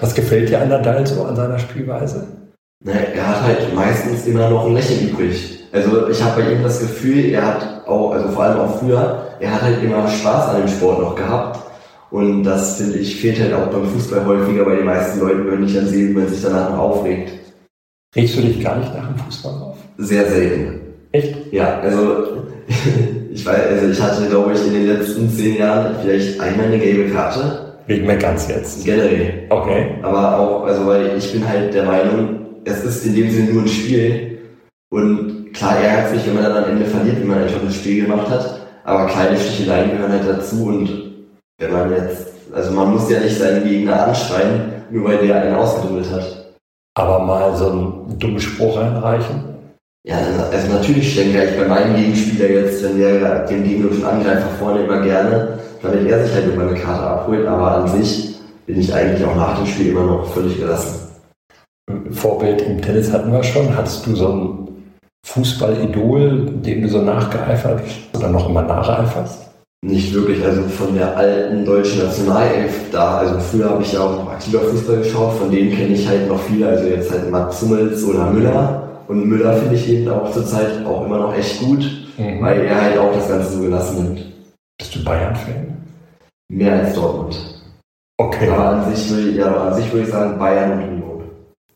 Was 0.00 0.14
gefällt 0.14 0.48
dir 0.48 0.60
an 0.60 0.68
Nadal 0.68 1.06
so 1.06 1.24
an 1.24 1.34
seiner 1.34 1.58
Spielweise? 1.58 2.26
Naja, 2.84 3.00
er 3.14 3.28
hat 3.28 3.42
halt 3.42 3.74
meistens 3.74 4.26
immer 4.26 4.48
noch 4.48 4.66
ein 4.66 4.74
Lächeln 4.74 5.10
übrig. 5.10 5.57
Also 5.72 6.08
ich 6.08 6.22
habe 6.22 6.42
bei 6.42 6.52
ihm 6.52 6.62
das 6.62 6.80
Gefühl, 6.80 7.26
er 7.26 7.46
hat 7.46 7.86
auch, 7.86 8.12
also 8.12 8.28
vor 8.28 8.44
allem 8.44 8.60
auch 8.60 8.78
früher, 8.78 9.22
er 9.40 9.54
hat 9.54 9.62
halt 9.62 9.82
immer 9.82 10.08
Spaß 10.08 10.48
an 10.50 10.62
dem 10.62 10.68
Sport 10.68 11.00
noch 11.00 11.14
gehabt. 11.14 11.60
Und 12.10 12.42
das, 12.42 12.78
finde 12.78 12.98
ich, 12.98 13.20
fehlt 13.20 13.38
halt 13.38 13.52
auch 13.52 13.66
beim 13.66 13.86
Fußball 13.86 14.24
häufiger 14.24 14.64
bei 14.64 14.76
den 14.76 14.86
meisten 14.86 15.20
Leuten, 15.20 15.50
wenn 15.50 15.64
ich 15.64 15.74
dann 15.74 15.86
sehe, 15.86 16.08
wie 16.08 16.14
man 16.14 16.28
sich 16.28 16.42
danach 16.42 16.70
noch 16.70 16.78
aufregt. 16.78 17.32
Regst 18.16 18.38
du 18.38 18.40
dich 18.40 18.62
gar 18.62 18.78
nicht 18.78 18.94
nach 18.94 19.06
dem 19.06 19.18
Fußball 19.18 19.52
auf? 19.52 19.76
Sehr 19.98 20.26
selten. 20.26 20.80
Echt? 21.12 21.52
Ja, 21.52 21.80
also 21.80 22.44
ich 23.30 23.44
weiß, 23.44 23.66
also 23.66 23.88
ich 23.88 24.00
hatte, 24.00 24.28
glaube 24.28 24.52
ich, 24.54 24.66
in 24.66 24.72
den 24.72 24.86
letzten 24.86 25.28
zehn 25.30 25.58
Jahren 25.58 25.96
vielleicht 26.00 26.40
einmal 26.40 26.66
eine 26.66 26.78
gelbe 26.78 27.12
Karte. 27.12 27.74
Wegen 27.86 28.06
Meckerns 28.06 28.48
jetzt. 28.48 28.84
Generell. 28.84 29.46
Okay. 29.48 29.94
Aber 30.02 30.38
auch, 30.38 30.64
also 30.64 30.86
weil 30.86 31.16
ich 31.16 31.32
bin 31.32 31.46
halt 31.46 31.72
der 31.72 31.84
Meinung, 31.84 32.46
es 32.64 32.84
ist 32.84 33.06
in 33.06 33.14
dem 33.14 33.30
Sinne 33.30 33.52
nur 33.52 33.62
ein 33.62 33.68
Spiel. 33.68 34.38
Und 34.90 35.37
klar 35.58 35.76
ärgert 35.80 36.10
sich, 36.10 36.26
wenn 36.26 36.34
man 36.34 36.44
dann 36.44 36.64
am 36.64 36.70
Ende 36.70 36.86
verliert, 36.86 37.20
wenn 37.20 37.26
man 37.26 37.42
einfach 37.42 37.60
das 37.64 37.74
Spiel 37.74 38.06
gemacht 38.06 38.30
hat. 38.30 38.60
Aber 38.84 39.06
kleine 39.06 39.36
Sticheleien 39.36 39.90
gehören 39.90 40.12
halt 40.12 40.28
dazu 40.28 40.66
und 40.66 40.88
wenn 41.58 41.72
man 41.72 41.90
jetzt, 41.90 42.28
also 42.54 42.70
man 42.72 42.92
muss 42.92 43.10
ja 43.10 43.20
nicht 43.20 43.36
seinen 43.36 43.64
Gegner 43.64 44.06
anschreien, 44.06 44.84
nur 44.90 45.08
weil 45.08 45.26
der 45.26 45.42
einen 45.42 45.54
ausgeduldet 45.56 46.10
hat. 46.12 46.54
Aber 46.96 47.18
mal 47.20 47.54
so 47.56 47.70
einen 47.70 48.18
dummen 48.18 48.40
Spruch 48.40 48.78
reinreichen? 48.78 49.44
Ja, 50.06 50.16
also 50.50 50.72
natürlich 50.72 51.14
denke 51.16 51.44
ich 51.44 51.58
bei 51.58 51.68
meinem 51.68 51.96
Gegenspieler 51.96 52.48
jetzt, 52.48 52.82
wenn 52.82 52.98
der 52.98 53.46
den 53.46 53.64
gegnerischen 53.64 54.04
Angreifer 54.04 54.48
vorne 54.58 54.84
immer 54.84 55.02
gerne, 55.02 55.58
damit 55.82 56.08
er 56.08 56.24
sich 56.24 56.34
halt 56.34 56.52
immer 56.52 56.68
eine 56.68 56.78
Karte 56.78 57.02
abholt, 57.02 57.46
aber 57.46 57.72
an 57.72 57.88
sich 57.88 58.36
bin 58.64 58.80
ich 58.80 58.94
eigentlich 58.94 59.26
auch 59.26 59.36
nach 59.36 59.58
dem 59.58 59.66
Spiel 59.66 59.88
immer 59.88 60.04
noch 60.04 60.32
völlig 60.32 60.58
gelassen. 60.58 61.08
Vorbild 62.10 62.62
im 62.62 62.80
Tennis 62.80 63.12
hatten 63.12 63.32
wir 63.32 63.42
schon. 63.42 63.76
Hattest 63.76 64.06
du 64.06 64.14
so 64.14 64.28
ein 64.28 64.67
Fußballidol, 65.26 66.46
dem 66.64 66.82
du 66.82 66.88
so 66.88 67.02
nachgeeifert 67.02 67.82
oder 68.14 68.28
noch 68.28 68.48
immer 68.48 68.62
nacheiferst? 68.62 69.48
Nicht 69.84 70.12
wirklich, 70.12 70.44
also 70.44 70.62
von 70.62 70.94
der 70.94 71.16
alten 71.16 71.64
deutschen 71.64 72.02
Nationalelf 72.02 72.90
da, 72.90 73.18
also 73.18 73.38
früher 73.38 73.70
habe 73.70 73.82
ich 73.82 73.92
ja 73.92 74.00
auch 74.00 74.16
noch 74.16 74.32
aktiver 74.32 74.60
Fußball 74.60 74.98
geschaut, 74.98 75.34
von 75.34 75.50
denen 75.50 75.70
kenne 75.70 75.94
ich 75.94 76.08
halt 76.08 76.28
noch 76.28 76.40
viele, 76.40 76.68
also 76.68 76.88
jetzt 76.88 77.10
halt 77.12 77.30
Mats 77.30 77.62
Hummels 77.62 78.02
oder 78.04 78.30
Müller. 78.30 78.88
Und 79.06 79.26
Müller 79.26 79.54
finde 79.54 79.76
ich 79.76 79.88
eben 79.88 80.08
auch 80.10 80.30
zurzeit 80.32 80.84
auch 80.84 81.06
immer 81.06 81.18
noch 81.18 81.34
echt 81.34 81.60
gut, 81.60 81.88
mhm. 82.18 82.42
weil 82.42 82.62
er 82.62 82.82
halt 82.82 82.98
auch 82.98 83.12
das 83.14 83.28
Ganze 83.28 83.52
so 83.52 83.62
gelassen 83.62 84.02
nimmt. 84.02 84.26
Bist 84.78 84.94
du 84.94 85.04
Bayern-Fan? 85.04 85.76
Mehr 86.50 86.72
als 86.74 86.94
Dortmund. 86.94 87.62
Okay. 88.20 88.48
Aber 88.50 88.64
an 88.66 88.94
sich, 88.94 89.10
würde, 89.10 89.30
ja, 89.30 89.54
an 89.54 89.74
sich 89.74 89.92
würde 89.92 90.06
ich 90.06 90.12
sagen 90.12 90.38
Bayern 90.38 90.72
und. 90.72 90.97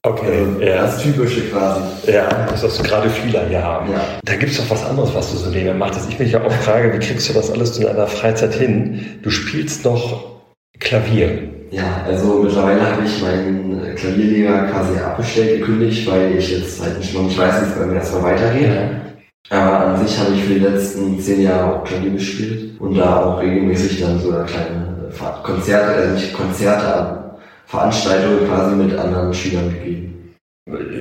Okay, 0.04 0.40
also 0.40 0.60
ja. 0.60 0.82
Das 0.82 1.00
Typische 1.00 1.42
quasi. 1.42 2.10
Ja, 2.10 2.28
das 2.50 2.60
du 2.60 2.82
gerade 2.82 3.08
vieler 3.08 3.48
ja. 3.48 3.86
ja. 3.88 4.00
Da 4.24 4.34
gibt 4.34 4.50
es 4.50 4.58
doch 4.58 4.68
was 4.68 4.84
anderes, 4.84 5.14
was 5.14 5.30
du 5.30 5.36
so 5.36 5.50
nebenher 5.50 5.74
machst. 5.74 6.00
Dass 6.00 6.08
ich 6.08 6.18
mich 6.18 6.32
ja 6.32 6.42
auch 6.42 6.52
frage, 6.52 6.92
wie 6.92 6.98
kriegst 6.98 7.28
du 7.28 7.32
das 7.34 7.52
alles 7.52 7.78
in 7.78 7.84
deiner 7.84 8.08
Freizeit 8.08 8.54
hin? 8.54 9.20
Du 9.22 9.30
spielst 9.30 9.86
doch 9.86 10.40
Klavier. 10.80 11.50
Ja, 11.70 12.02
also 12.04 12.42
mittlerweile 12.42 12.82
habe 12.82 13.04
ich 13.04 13.22
meinen 13.22 13.94
Klavierlehrer 13.94 14.66
quasi 14.66 14.98
abgestellt, 14.98 15.60
gekündigt, 15.60 16.10
weil 16.10 16.36
ich 16.36 16.50
jetzt 16.50 16.82
halt 16.82 16.98
nicht, 16.98 17.14
noch 17.14 17.22
nicht 17.22 17.38
weiß, 17.38 17.60
wie 17.60 17.66
es 17.66 17.78
bei 17.78 17.86
mir 17.86 17.94
erstmal 17.94 18.22
weitergeht. 18.24 18.70
Ja. 18.74 19.56
Aber 19.56 19.86
an 19.86 20.06
sich 20.06 20.18
habe 20.18 20.34
ich 20.34 20.42
für 20.42 20.54
die 20.54 20.60
letzten 20.60 21.20
zehn 21.20 21.42
Jahre 21.42 21.76
auch 21.76 21.84
Klavier 21.84 22.10
gespielt 22.10 22.80
und 22.80 22.96
da 22.96 23.20
auch 23.24 23.40
regelmäßig 23.40 24.00
dann 24.00 24.18
so 24.18 24.30
kleine 24.30 25.12
Konzerte, 25.42 25.94
also 25.94 26.14
nicht 26.14 26.32
Konzerte, 26.32 27.21
Veranstaltungen 27.72 28.46
quasi 28.46 28.76
mit 28.76 28.98
anderen 28.98 29.32
Schülern 29.32 29.70
gegeben. 29.72 30.34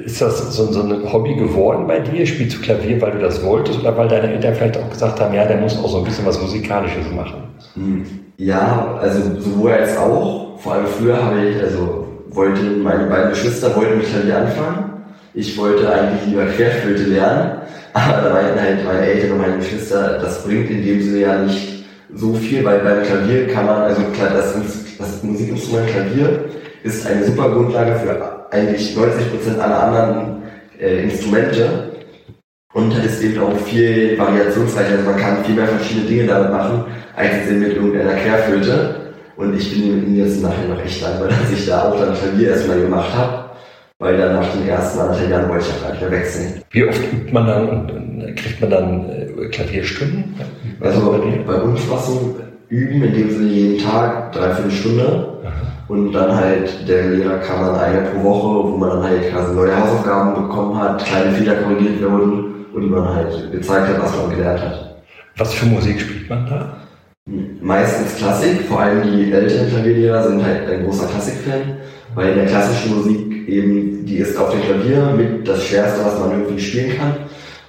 Ist 0.06 0.22
das 0.22 0.56
so, 0.56 0.72
so 0.72 0.82
ein 0.84 1.12
Hobby 1.12 1.36
geworden 1.36 1.86
bei 1.86 2.00
dir? 2.00 2.26
Spielst 2.26 2.58
du 2.58 2.62
Klavier, 2.62 3.02
weil 3.02 3.12
du 3.12 3.20
das 3.20 3.44
wolltest 3.44 3.82
oder 3.82 3.96
weil 3.98 4.08
deine 4.08 4.34
Eltern 4.34 4.56
vielleicht 4.56 4.78
auch 4.78 4.90
gesagt 4.90 5.20
haben, 5.20 5.34
ja, 5.34 5.44
der 5.44 5.58
muss 5.58 5.78
auch 5.78 5.90
so 5.90 5.98
ein 5.98 6.06
bisschen 6.06 6.26
was 6.26 6.42
Musikalisches 6.42 7.12
machen? 7.14 7.44
Hm. 7.74 8.06
Ja, 8.38 8.98
also 9.02 9.40
sowohl 9.42 9.74
als 9.74 9.98
auch. 9.98 10.58
Vor 10.60 10.74
allem 10.74 10.86
früher 10.86 11.22
habe 11.22 11.46
ich, 11.46 11.62
also 11.62 12.08
wollte 12.30 12.62
meine 12.62 13.08
beiden 13.08 13.32
Geschwister 13.32 13.76
wollten 13.76 13.98
mit 13.98 14.08
Klavier 14.08 14.38
anfangen. 14.38 14.92
Ich 15.34 15.58
wollte 15.58 15.92
eigentlich 15.92 16.28
lieber 16.28 16.46
Querflöte 16.46 17.04
lernen, 17.04 17.52
aber 17.94 18.22
da 18.22 18.34
meinten 18.34 18.62
halt 18.62 18.86
meine 18.86 19.06
Eltern 19.08 19.34
und 19.34 19.38
meine 19.40 19.58
Geschwister, 19.58 20.20
das 20.20 20.46
bringt 20.46 20.70
in 20.70 20.86
dem 20.86 21.02
Sinne 21.02 21.20
ja 21.20 21.38
nicht 21.42 21.84
so 22.14 22.34
viel, 22.34 22.64
weil 22.64 22.80
beim 22.80 23.04
Klavier 23.04 23.48
kann 23.48 23.66
man, 23.66 23.82
also 23.82 24.04
klar, 24.14 24.30
das, 24.34 24.56
das 24.98 25.24
Musikinstrument 25.24 25.90
Klavier 25.90 26.46
ist 26.84 27.06
eine 27.06 27.24
super 27.24 27.50
Grundlage 27.50 27.96
für 27.96 28.48
eigentlich 28.52 28.96
90% 28.96 29.60
aller 29.60 29.84
anderen 29.84 30.44
äh, 30.80 31.04
Instrumente 31.04 31.92
und 32.74 32.94
ist 33.04 33.22
eben 33.22 33.42
auch 33.42 33.56
viel 33.58 34.18
variationsreicher. 34.18 34.98
Also 34.98 35.10
man 35.10 35.18
kann 35.18 35.44
viel 35.46 35.56
mehr 35.56 35.68
verschiedene 35.68 36.08
Dinge 36.08 36.28
damit 36.28 36.52
machen, 36.52 36.86
als 37.16 37.50
mit 37.50 37.76
irgendeiner 37.76 38.14
Querflöte. 38.14 38.96
Und 39.36 39.58
ich 39.58 39.72
bin 39.72 39.84
ihm 39.84 40.16
jetzt 40.16 40.42
nachher 40.42 40.68
noch 40.68 40.84
echt 40.84 41.04
dankbar, 41.04 41.30
dass 41.30 41.52
ich 41.52 41.66
da 41.66 41.90
auch 41.90 42.00
dann 42.00 42.14
Klavier 42.14 42.50
erstmal 42.50 42.82
gemacht 42.82 43.14
habe, 43.16 43.50
weil 44.00 44.18
dann 44.18 44.36
nach 44.36 44.48
den 44.54 44.68
ersten 44.68 45.00
anderthalb 45.00 45.30
Jahren 45.30 45.50
wollte 45.50 45.66
ich 45.66 45.74
auch 45.74 45.82
gar 45.82 45.92
nicht 45.92 46.02
mehr 46.02 46.12
wechseln. 46.12 46.62
Wie 46.70 46.88
oft 46.88 47.02
übt 47.14 47.32
man 47.32 47.48
dann 47.48 47.70
und 47.70 48.36
kriegt 48.36 48.62
man 48.62 48.70
dann 48.70 49.10
äh, 49.10 49.48
Klavierstunden? 49.50 50.36
Also 50.80 51.20
bei 51.46 51.56
uns 51.56 51.90
war 51.90 52.00
so 52.00 52.38
üben, 52.70 53.04
in 53.04 53.14
dem 53.14 53.32
Sinne 53.32 53.50
jeden 53.50 53.84
Tag, 53.84 54.32
dreiviertel 54.32 54.72
Stunde. 54.72 55.31
Und 55.92 56.14
dann 56.14 56.34
halt, 56.34 56.88
der 56.88 57.10
Lehrer 57.10 57.40
kam 57.40 57.66
dann 57.66 57.76
eine 57.76 58.02
pro 58.04 58.24
Woche, 58.24 58.72
wo 58.72 58.78
man 58.78 58.92
dann 58.92 59.04
halt 59.04 59.30
quasi 59.30 59.54
neue 59.54 59.78
Hausaufgaben 59.78 60.42
bekommen 60.42 60.80
hat, 60.80 61.04
kleine 61.04 61.34
Fehler 61.34 61.56
korrigiert 61.56 62.02
wurden 62.02 62.66
und 62.74 62.90
man 62.92 63.14
halt 63.14 63.52
gezeigt 63.52 63.90
hat, 63.90 64.02
was 64.02 64.16
man 64.16 64.30
gelernt 64.30 64.62
hat. 64.62 65.02
Was 65.36 65.54
für 65.54 65.66
Musik 65.66 66.00
spielt 66.00 66.30
man 66.30 66.48
da? 66.48 66.78
Meistens 67.62 68.16
Klassik, 68.16 68.62
vor 68.70 68.80
allem 68.80 69.02
die 69.04 69.34
älteren 69.34 69.68
Klavierlehrer 69.68 70.30
sind 70.30 70.42
halt 70.42 70.70
ein 70.70 70.86
großer 70.86 71.08
Klassikfan, 71.08 71.80
weil 72.16 72.30
in 72.30 72.36
der 72.36 72.46
klassischen 72.46 72.96
Musik 72.96 73.50
eben, 73.50 74.06
die 74.06 74.16
ist 74.16 74.38
auf 74.38 74.52
dem 74.52 74.62
Klavier 74.62 75.14
mit 75.18 75.46
das 75.46 75.62
Schwerste, 75.66 76.06
was 76.06 76.18
man 76.22 76.32
irgendwie 76.32 76.62
spielen 76.62 76.98
kann. 76.98 77.16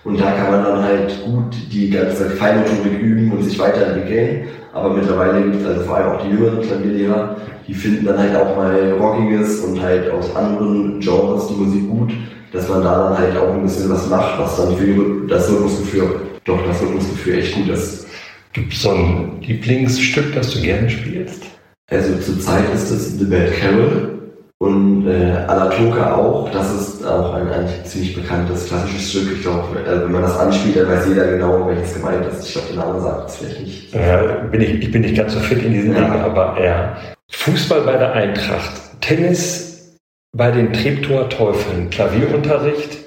Und 0.05 0.21
da 0.21 0.31
kann 0.31 0.53
man 0.53 0.63
dann 0.63 0.85
halt 0.85 1.25
gut 1.25 1.57
die 1.73 1.91
ganze 1.91 2.31
Feinmotorik 2.31 3.01
üben 3.01 3.33
und 3.33 3.43
sich 3.43 3.59
weiterentwickeln. 3.59 4.47
Aber 4.73 4.95
mittlerweile 4.95 5.43
gibt 5.43 5.57
es 5.57 5.67
also 5.67 5.83
vor 5.83 5.97
allem 5.97 6.13
auch 6.13 6.23
die 6.23 6.31
jüngeren 6.31 6.63
Klavierlehrer, 6.63 7.37
die 7.69 7.75
finden 7.75 8.07
dann 8.07 8.19
halt 8.19 8.35
auch 8.35 8.57
mal 8.57 8.93
Rockiges 8.99 9.61
und 9.61 9.81
halt 9.81 10.11
aus 10.11 10.35
anderen 10.35 10.99
Genres 11.01 11.49
die 11.49 11.55
Musik 11.55 11.89
gut, 11.89 12.13
dass 12.53 12.69
man 12.69 12.83
da 12.83 13.11
dann 13.11 13.19
halt 13.19 13.37
auch 13.37 13.55
ein 13.55 13.63
bisschen 13.63 13.91
was 13.91 14.09
macht, 14.09 14.39
was 14.39 14.57
dann 14.57 14.77
für 14.77 15.27
das 15.29 15.51
Rhythmusgefühl, 15.51 16.21
doch 16.45 16.67
das 16.67 16.83
Rhythmusgefühl 16.83 17.39
echt 17.39 17.55
gut 17.55 17.69
ist. 17.69 18.07
Gibt 18.53 18.73
es 18.73 18.83
so 18.83 18.91
ein 18.91 19.41
Lieblingsstück, 19.41 20.35
das 20.35 20.53
du 20.53 20.61
gerne 20.61 20.89
spielst? 20.89 21.43
Also 21.89 22.17
zurzeit 22.19 22.73
ist 22.75 22.91
es 22.91 23.19
The 23.19 23.25
Bad 23.25 23.53
Carol 23.61 24.22
und 24.63 25.09
äh, 25.09 25.33
Anatoka 25.49 26.15
auch. 26.15 26.49
Das 26.53 26.73
ist 26.73 27.05
auch 27.05 27.35
ein, 27.35 27.49
ein 27.49 27.69
ziemlich 27.85 28.15
bekanntes 28.15 28.67
klassisches 28.67 29.11
Stück. 29.11 29.33
Ich 29.35 29.43
glaube, 29.43 29.81
äh, 29.81 30.05
wenn 30.05 30.13
man 30.13 30.23
das 30.23 30.39
anspielt, 30.39 30.77
dann 30.77 30.89
weiß 30.89 31.09
jeder 31.09 31.27
genau, 31.27 31.67
welches 31.67 31.95
gemeint 31.95 32.25
ist. 32.27 32.47
Ich 32.47 32.53
glaube, 32.53 32.69
der 32.69 32.85
Name 32.85 33.01
sagt 33.01 33.29
es 33.29 33.37
vielleicht 33.37 33.61
nicht. 33.61 33.93
Ja, 33.93 34.23
bin 34.53 34.61
ich, 34.61 34.75
ich 34.75 34.93
bin 34.93 35.03
nicht 35.03 35.17
ganz 35.17 35.33
so 35.33 35.41
fit 35.41 35.65
in 35.65 35.73
diesen 35.73 35.97
ja. 35.97 36.03
Dingen, 36.03 36.21
aber 36.21 36.63
ja. 36.63 36.97
Fußball 37.31 37.81
bei 37.81 37.97
der 37.97 38.13
Eintracht, 38.13 39.01
Tennis 39.01 39.99
bei 40.37 40.53
den 40.53 40.73
Treptower 40.73 41.29
Teufeln, 41.29 41.91
Klavierunterricht. 41.91 42.99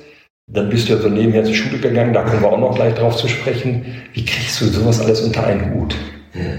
Dann 0.48 0.70
bist 0.70 0.90
du 0.90 0.94
ja 0.94 1.00
so 1.00 1.08
nebenher 1.08 1.46
zur 1.46 1.56
Schule 1.56 1.80
gegangen, 1.80 2.14
da 2.14 2.24
kommen 2.24 2.42
wir 2.42 2.52
auch 2.52 2.60
noch 2.60 2.76
gleich 2.76 2.96
drauf 2.96 3.16
zu 3.16 3.30
sprechen. 3.30 4.04
Wie 4.14 4.26
kriegst 4.26 4.60
du 4.60 4.66
sowas 4.66 5.00
alles 5.00 5.22
unter 5.22 5.46
einen 5.48 5.74
Hut? 5.74 5.96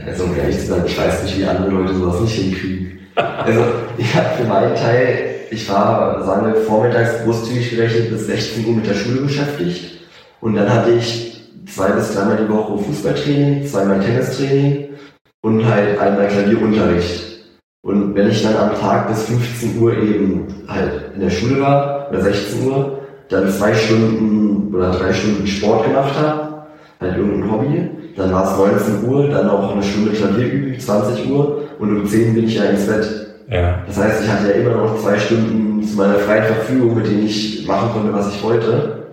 Also 0.06 0.24
um 0.24 0.34
ehrlich 0.36 0.58
zu 0.58 0.66
sein, 0.68 0.82
ich 0.86 0.98
weiß 0.98 1.24
nicht, 1.24 1.38
wie 1.38 1.44
andere 1.44 1.68
Leute 1.68 1.94
sowas 1.94 2.22
nicht 2.22 2.34
hinkriegen. 2.34 3.05
Also 3.16 3.64
ich 3.96 4.14
habe 4.14 4.28
für 4.36 4.44
meinen 4.44 4.74
Teil, 4.74 5.46
ich 5.50 5.68
war, 5.70 6.22
sagen 6.24 6.46
wir, 6.46 6.62
vormittags 6.62 7.24
großzügig 7.24 7.70
gerechnet 7.70 8.10
bis 8.10 8.26
16 8.26 8.66
Uhr 8.66 8.74
mit 8.74 8.86
der 8.86 8.94
Schule 8.94 9.22
beschäftigt. 9.22 10.00
Und 10.40 10.54
dann 10.54 10.72
hatte 10.72 10.92
ich 10.92 11.50
zwei 11.66 11.88
bis 11.90 12.14
dreimal 12.14 12.36
die 12.36 12.52
Woche 12.52 12.78
Fußballtraining, 12.78 13.66
zweimal 13.66 14.00
Tennistraining 14.00 14.88
und 15.42 15.64
halt 15.64 15.98
einmal 15.98 16.28
Klavierunterricht. 16.28 17.26
Und 17.82 18.14
wenn 18.14 18.28
ich 18.28 18.42
dann 18.42 18.56
am 18.56 18.78
Tag 18.78 19.08
bis 19.08 19.24
15 19.24 19.80
Uhr 19.80 19.96
eben 19.96 20.46
halt 20.68 21.14
in 21.14 21.20
der 21.20 21.30
Schule 21.30 21.60
war, 21.60 22.08
oder 22.10 22.20
16 22.20 22.66
Uhr, 22.66 22.98
dann 23.28 23.50
zwei 23.50 23.72
Stunden 23.74 24.74
oder 24.74 24.90
drei 24.90 25.12
Stunden 25.12 25.46
Sport 25.46 25.86
gemacht 25.86 26.14
habe, 26.18 26.66
halt 27.00 27.16
irgendein 27.16 27.50
Hobby, 27.50 27.90
dann 28.16 28.32
war 28.32 28.44
es 28.44 28.58
19 28.58 29.08
Uhr, 29.08 29.28
dann 29.28 29.48
auch 29.48 29.72
eine 29.72 29.82
Stunde 29.82 30.12
Klavier 30.12 30.52
üben, 30.52 30.78
20 30.78 31.30
Uhr 31.30 31.65
und 31.78 31.96
um 31.96 32.06
10 32.06 32.34
bin 32.34 32.44
ich 32.44 32.56
ja 32.56 32.64
ins 32.64 32.86
Bett. 32.86 33.26
Ja. 33.48 33.82
Das 33.86 33.98
heißt, 33.98 34.24
ich 34.24 34.28
hatte 34.28 34.48
ja 34.48 34.54
immer 34.54 34.76
noch 34.76 35.00
zwei 35.00 35.18
Stunden 35.18 35.82
zu 35.82 35.96
meiner 35.96 36.18
freien 36.18 36.44
Verfügung, 36.44 36.96
mit 36.96 37.06
denen 37.06 37.26
ich 37.26 37.66
machen 37.66 37.90
konnte, 37.92 38.12
was 38.12 38.34
ich 38.34 38.42
wollte. 38.42 39.04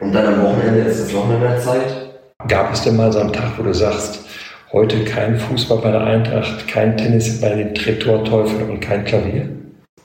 Und 0.00 0.12
dann 0.12 0.26
am 0.26 0.42
Wochenende 0.42 0.80
ist 0.80 1.00
es 1.00 1.12
noch 1.12 1.28
mehr 1.28 1.58
Zeit. 1.58 2.12
Gab 2.46 2.72
es 2.72 2.82
denn 2.82 2.96
mal 2.96 3.12
so 3.12 3.18
einen 3.18 3.32
Tag, 3.32 3.52
wo 3.56 3.62
du 3.62 3.74
sagst, 3.74 4.20
heute 4.72 5.04
kein 5.04 5.38
Fußball 5.38 5.78
bei 5.78 5.90
der 5.90 6.04
Eintracht, 6.04 6.68
kein 6.68 6.96
Tennis 6.96 7.40
bei 7.40 7.54
den 7.54 7.74
Trettorteufeln 7.74 8.70
und 8.70 8.80
kein 8.80 9.04
Klavier? 9.04 9.48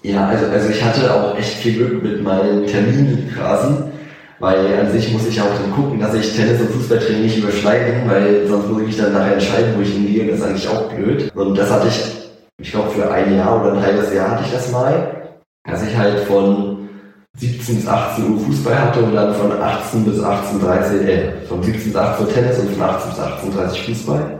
Ja, 0.01 0.27
also, 0.27 0.47
also 0.47 0.69
ich 0.69 0.83
hatte 0.83 1.13
auch 1.13 1.37
echt 1.37 1.53
viel 1.55 1.75
Glück 1.75 2.03
mit 2.03 2.23
meinen 2.23 2.65
Terminen 2.65 3.31
quasi, 3.35 3.73
weil 4.43 4.77
an 4.77 4.91
sich 4.91 5.13
muss 5.13 5.25
ich 5.25 5.39
auch 5.39 5.55
dann 5.57 5.71
gucken, 5.73 6.01
dass 6.01 6.13
ich 6.15 6.35
Tennis- 6.35 6.59
und 6.59 6.71
Fußballtraining 6.71 7.21
nicht 7.21 7.37
überschneiden, 7.37 8.09
weil 8.09 8.45
sonst 8.45 8.67
muss 8.67 8.81
ich 8.81 8.87
mich 8.87 8.97
dann 8.97 9.13
nachher 9.13 9.35
entscheiden, 9.35 9.73
wo 9.77 9.81
ich 9.81 9.93
hingehe, 9.93 10.27
das 10.27 10.39
ist 10.39 10.45
eigentlich 10.45 10.67
auch 10.67 10.89
blöd. 10.89 11.31
Und 11.33 11.57
das 11.57 11.71
hatte 11.71 11.87
ich, 11.87 12.03
ich 12.57 12.71
glaube 12.73 12.89
für 12.89 13.09
ein 13.09 13.37
Jahr 13.37 13.61
oder 13.61 13.71
ein 13.71 13.81
halbes 13.81 14.13
Jahr 14.13 14.31
hatte 14.31 14.43
ich 14.45 14.51
das 14.51 14.69
mal, 14.69 15.31
dass 15.63 15.87
ich 15.87 15.95
halt 15.95 16.19
von 16.25 16.89
17 17.37 17.77
bis 17.77 17.87
18 17.87 18.33
Uhr 18.33 18.39
Fußball 18.41 18.81
hatte 18.81 18.99
und 18.99 19.15
dann 19.15 19.33
von 19.33 19.49
18 19.49 20.03
bis 20.03 20.19
18.30 20.19 21.07
äh, 21.07 21.31
von 21.47 21.63
17 21.63 21.93
bis 21.93 21.95
18 21.95 22.25
Uhr 22.25 22.33
Tennis 22.33 22.59
und 22.59 22.71
von 22.71 22.83
18 22.83 23.11
bis 23.11 23.19
18.30 23.19 23.45
Uhr 23.45 23.95
Fußball. 23.95 24.39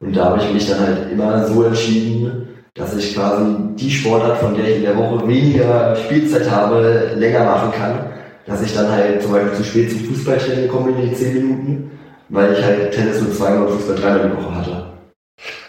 Und 0.00 0.14
da 0.14 0.24
habe 0.26 0.38
ich 0.42 0.52
mich 0.52 0.68
dann 0.68 0.80
halt 0.80 1.10
immer 1.10 1.46
so 1.46 1.62
entschieden, 1.62 2.46
dass 2.74 2.94
ich 2.94 3.14
quasi 3.14 3.42
die 3.76 3.90
Sportart, 3.90 4.36
von 4.36 4.54
der 4.54 4.68
ich 4.68 4.76
in 4.76 4.82
der 4.82 4.98
Woche 4.98 5.26
weniger 5.26 5.96
Spielzeit 5.96 6.50
habe, 6.50 7.12
länger 7.16 7.44
machen 7.44 7.72
kann. 7.72 8.13
Dass 8.46 8.62
ich 8.62 8.74
dann 8.74 8.90
halt 8.90 9.22
zum 9.22 9.32
Beispiel 9.32 9.54
zu 9.54 9.64
spät 9.64 9.90
zum 9.90 10.00
Fußballtraining 10.00 10.68
komme 10.68 10.90
in 10.90 11.08
die 11.08 11.14
10 11.14 11.34
Minuten, 11.34 11.90
weil 12.28 12.52
ich 12.52 12.62
halt 12.62 12.92
Tennis 12.92 13.20
nur 13.20 13.32
zweimal 13.32 13.66
und 13.66 13.72
Fußball 13.74 13.96
dreimal 13.96 14.30
die 14.30 14.36
Woche 14.36 14.54
hatte. 14.54 14.86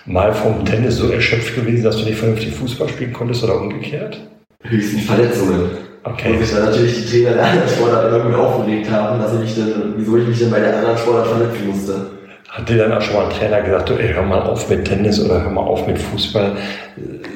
Mal 0.05 0.33
vom 0.33 0.63
Tennis 0.65 0.97
so 0.97 1.09
erschöpft 1.09 1.55
gewesen, 1.55 1.83
dass 1.83 1.97
du 1.97 2.03
nicht 2.03 2.19
vernünftig 2.19 2.53
Fußball 2.53 2.89
spielen 2.89 3.13
konntest 3.13 3.43
oder 3.43 3.59
umgekehrt? 3.59 4.19
Höchstens 4.61 5.05
Verletzungen. 5.05 5.69
Okay. 6.03 6.33
Und 6.33 6.39
sich 6.39 6.53
dann 6.53 6.65
natürlich 6.65 7.03
die 7.03 7.09
Trainer 7.09 7.35
der 7.35 7.45
anderen 7.45 7.69
Sportart 7.69 8.23
gut 8.23 8.35
aufgeregt 8.35 8.91
haben, 8.91 9.19
dass 9.19 9.33
ich 9.33 9.39
mich 9.39 9.55
dann, 9.55 9.95
wieso 9.97 10.17
ich 10.17 10.27
mich 10.27 10.39
dann 10.39 10.51
bei 10.51 10.59
der 10.59 10.77
anderen 10.77 10.97
Sportart 10.97 11.27
verletzen 11.27 11.67
musste. 11.67 12.05
Hat 12.55 12.69
dir 12.69 12.77
dann 12.77 12.93
auch 12.93 13.01
schon 13.01 13.17
mal 13.17 13.25
ein 13.25 13.31
Trainer 13.31 13.61
gesagt, 13.61 13.89
ey, 13.89 14.13
hör 14.13 14.23
mal 14.23 14.39
auf 14.39 14.69
mit 14.69 14.85
Tennis 14.85 15.19
oder 15.19 15.43
hör 15.43 15.51
mal 15.51 15.59
auf 15.59 15.85
mit 15.87 15.99
Fußball, 15.99 16.55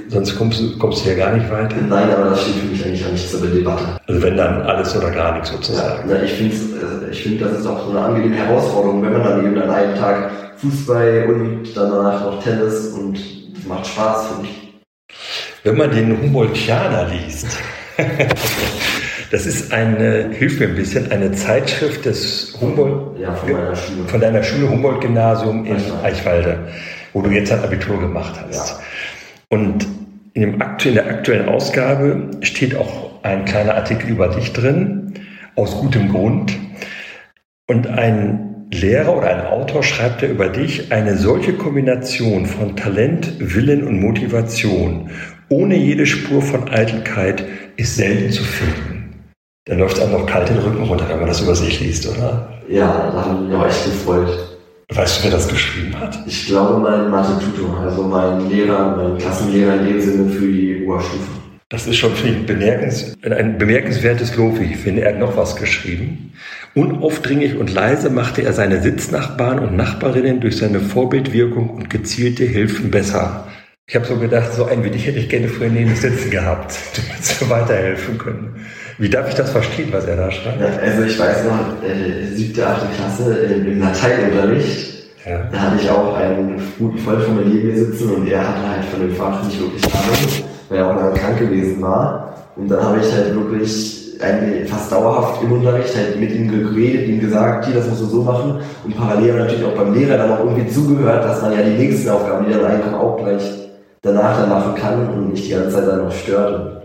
sonst 0.07 0.37
kommst 0.37 0.61
du, 0.61 0.77
kommst 0.77 1.03
du 1.03 1.09
ja 1.09 1.15
gar 1.17 1.35
nicht 1.35 1.51
weiter? 1.51 1.75
Nein, 1.89 2.09
aber 2.09 2.29
das 2.29 2.43
steht 2.43 2.55
für 2.55 2.67
mich 2.67 2.85
eigentlich 2.85 3.05
auch 3.05 3.11
nicht 3.11 3.29
zur 3.29 3.41
Debatte. 3.41 3.83
Also 4.07 4.23
wenn 4.23 4.37
dann 4.37 4.61
alles 4.61 4.95
oder 4.95 5.11
gar 5.11 5.33
nichts 5.33 5.51
sozusagen. 5.51 6.09
Ja, 6.09 6.23
ich 6.23 6.31
finde, 6.31 6.55
äh, 6.55 7.11
ich 7.11 7.21
find, 7.21 7.41
das 7.41 7.59
ist 7.59 7.67
auch 7.67 7.83
so 7.83 7.89
eine 7.89 7.99
angenehme 7.99 8.37
Herausforderung, 8.37 9.03
wenn 9.03 9.11
man 9.11 9.23
dann 9.25 9.45
eben 9.45 9.61
an 9.61 9.69
einem 9.69 9.95
Tag 9.95 10.31
Fußball 10.55 11.25
und 11.27 11.63
danach 11.75 12.23
noch 12.23 12.41
Tennis 12.41 12.87
und 12.87 13.19
das 13.57 13.65
macht 13.65 13.87
Spaß, 13.87 14.27
finde 14.27 14.47
ich. 14.49 14.73
Wenn 15.65 15.75
man 15.75 15.91
den 15.91 16.17
Humboldtianer 16.17 17.09
liest, 17.09 17.57
Das 19.31 19.45
ist 19.45 19.71
eine, 19.71 20.29
hilf 20.31 20.59
mir 20.59 20.67
ein 20.67 20.75
bisschen, 20.75 21.11
eine 21.11 21.31
Zeitschrift 21.31 22.05
des 22.05 22.57
Humboldt, 22.59 23.19
ja, 23.19 23.33
von, 23.35 23.51
meiner 23.51 23.75
Schule. 23.75 24.07
von 24.07 24.21
deiner 24.21 24.43
Schule 24.43 24.69
Humboldt-Gymnasium 24.69 25.65
in 25.65 25.77
Eichwalde. 26.03 26.67
Wo 27.13 27.21
du 27.21 27.29
jetzt 27.29 27.51
ein 27.51 27.59
Abitur 27.59 27.99
gemacht 27.99 28.39
hast. 28.47 28.69
Ja. 28.69 28.79
Und 29.49 29.87
in, 30.33 30.41
dem 30.41 30.61
aktu 30.61 30.89
in 30.89 30.95
der 30.95 31.07
aktuellen 31.07 31.49
Ausgabe 31.49 32.29
steht 32.41 32.75
auch 32.75 33.23
ein 33.23 33.45
kleiner 33.45 33.75
Artikel 33.75 34.09
über 34.09 34.27
dich 34.29 34.53
drin, 34.53 35.13
aus 35.55 35.75
gutem 35.75 36.09
Grund. 36.09 36.55
Und 37.67 37.87
ein 37.87 38.67
Lehrer 38.71 39.17
oder 39.17 39.35
ein 39.35 39.45
Autor 39.47 39.83
schreibt 39.83 40.21
ja 40.21 40.27
über 40.27 40.49
dich, 40.49 40.91
eine 40.91 41.17
solche 41.17 41.53
Kombination 41.53 42.45
von 42.45 42.75
Talent, 42.75 43.33
Willen 43.39 43.85
und 43.87 43.99
Motivation 43.99 45.09
ohne 45.49 45.75
jede 45.75 46.05
Spur 46.05 46.41
von 46.41 46.69
Eitelkeit 46.69 47.43
ist 47.75 47.95
selten 47.95 48.31
zu 48.31 48.43
finden. 48.43 48.98
Da 49.69 49.75
läuft 49.75 50.01
einem 50.01 50.13
noch 50.13 50.25
kalt 50.25 50.49
den 50.49 50.57
Rücken 50.57 50.83
runter, 50.83 51.05
wenn 51.09 51.19
man 51.19 51.27
das 51.27 51.41
über 51.41 51.53
sich 51.53 51.79
liest, 51.79 52.09
oder? 52.09 52.49
Ja, 52.67 53.11
da 53.13 53.23
haben 53.23 53.51
wir 53.51 53.67
echt 53.67 53.85
gefreut. 53.85 54.57
Weißt 54.91 55.19
du, 55.19 55.25
wer 55.25 55.31
das 55.31 55.47
geschrieben 55.47 55.93
hat? 55.99 56.17
Ich 56.25 56.47
glaube, 56.47 56.79
mein 56.79 57.11
Mathe-Tutor, 57.11 57.79
also 57.79 58.01
mein 58.01 58.49
Lehrer, 58.49 58.97
mein 58.97 59.19
Klassenlehrer 59.19 59.75
in 59.75 59.85
dem 59.85 60.01
Sinne 60.01 60.31
für 60.31 60.47
die 60.47 60.83
Oberstufe. 60.83 61.29
Das 61.69 61.85
ist 61.85 61.97
schon 61.97 62.13
ein, 62.25 62.47
bemerkens, 62.47 63.15
ein 63.21 63.59
bemerkenswertes 63.59 64.35
Lob, 64.35 64.59
ich 64.59 64.75
finde. 64.75 65.03
Er 65.03 65.13
hat 65.13 65.19
noch 65.19 65.37
was 65.37 65.55
geschrieben. 65.55 66.33
Unaufdringlich 66.73 67.55
und 67.55 67.71
leise 67.71 68.09
machte 68.09 68.41
er 68.41 68.53
seine 68.53 68.81
Sitznachbarn 68.81 69.59
und 69.59 69.75
Nachbarinnen 69.75 70.39
durch 70.39 70.57
seine 70.57 70.79
Vorbildwirkung 70.79 71.69
und 71.69 71.91
gezielte 71.91 72.45
Hilfen 72.45 72.89
besser. 72.89 73.47
Ich 73.85 73.95
habe 73.95 74.07
so 74.07 74.17
gedacht, 74.17 74.51
so 74.51 74.65
ein 74.65 74.83
wie 74.83 74.89
dich 74.89 75.05
hätte 75.05 75.19
ich 75.19 75.29
gerne 75.29 75.47
früher 75.47 75.69
neben 75.69 75.95
Sitzen 75.95 76.31
gehabt, 76.31 76.73
damit 76.95 77.23
sie 77.23 77.47
weiterhelfen 77.47 78.17
können. 78.17 78.65
Wie 78.99 79.09
darf 79.09 79.29
ich 79.29 79.35
das 79.35 79.49
verstehen, 79.51 79.87
was 79.91 80.05
er 80.05 80.17
da 80.17 80.29
schreibt? 80.29 80.61
Also 80.61 81.03
ich 81.03 81.17
weiß 81.17 81.45
noch, 81.45 81.81
äh, 81.87 82.35
siebte, 82.35 82.67
achte 82.67 82.85
Klasse 82.97 83.33
im 83.33 83.79
Lateinunterricht, 83.79 85.07
ja. 85.25 85.39
da 85.49 85.57
hatte 85.57 85.81
ich 85.81 85.89
auch 85.89 86.15
einen 86.15 86.61
guten 86.77 86.97
Freund 86.97 87.23
von 87.23 87.37
mir 87.37 87.45
neben 87.45 87.69
mir 87.69 87.77
sitzen 87.77 88.13
und 88.13 88.27
er 88.27 88.45
hatte 88.45 88.69
halt 88.69 88.83
von 88.91 88.99
dem 88.99 89.15
Fach 89.15 89.41
nicht 89.45 89.57
wirklich 89.57 89.85
Ahnung, 89.85 90.45
weil 90.67 90.77
er 90.79 90.87
auch 90.87 90.95
lange 90.97 91.13
krank 91.13 91.39
gewesen 91.39 91.81
war. 91.81 92.35
Und 92.57 92.69
dann 92.69 92.83
habe 92.83 92.99
ich 92.99 93.09
halt 93.09 93.33
wirklich 93.33 94.19
fast 94.67 94.91
dauerhaft 94.91 95.43
im 95.43 95.53
Unterricht 95.53 95.95
halt 95.95 96.19
mit 96.19 96.31
ihm 96.35 96.51
geredet, 96.51 97.07
ihm 97.07 97.21
gesagt, 97.21 97.67
hier, 97.67 97.75
das 97.75 97.87
musst 97.87 98.01
du 98.01 98.05
so 98.05 98.23
machen. 98.23 98.59
Und 98.83 98.97
parallel 98.97 99.35
natürlich 99.35 99.63
auch 99.63 99.75
beim 99.75 99.93
Lehrer 99.93 100.17
dann 100.17 100.31
auch 100.31 100.39
irgendwie 100.39 100.67
zugehört, 100.67 101.23
dass 101.23 101.41
man 101.41 101.53
ja 101.53 101.61
die 101.61 101.77
nächsten 101.77 102.09
Aufgaben, 102.09 102.45
die 102.45 102.51
dann 102.51 102.65
reinkommen, 102.65 102.99
auch 102.99 103.17
gleich 103.17 103.49
danach 104.01 104.41
dann 104.41 104.49
machen 104.49 104.75
kann 104.75 105.07
und 105.07 105.31
nicht 105.31 105.45
die 105.45 105.51
ganze 105.51 105.69
Zeit 105.69 105.87
dann 105.87 106.03
noch 106.03 106.11
stört. 106.11 106.81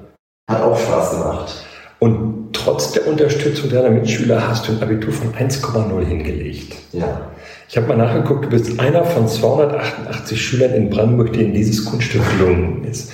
Hat 0.48 0.62
auch 0.62 0.78
Spaß 0.78 1.10
gemacht. 1.10 1.64
Und 1.98 2.52
trotz 2.52 2.92
der 2.92 3.06
Unterstützung 3.06 3.70
deiner 3.70 3.90
Mitschüler 3.90 4.48
hast 4.48 4.68
du 4.68 4.72
ein 4.72 4.82
Abitur 4.82 5.12
von 5.12 5.32
1,0 5.32 6.04
hingelegt. 6.04 6.74
Ja. 6.92 7.30
Ich 7.68 7.76
habe 7.76 7.88
mal 7.88 7.96
nachgeguckt, 7.96 8.44
du 8.44 8.48
bist 8.50 8.78
einer 8.78 9.04
von 9.04 9.26
288 9.26 10.40
Schülern 10.40 10.74
in 10.74 10.90
Brandenburg, 10.90 11.32
denen 11.32 11.54
dieses 11.54 11.84
Kunststück 11.84 12.22
gelungen 12.36 12.84
ist. 12.84 13.12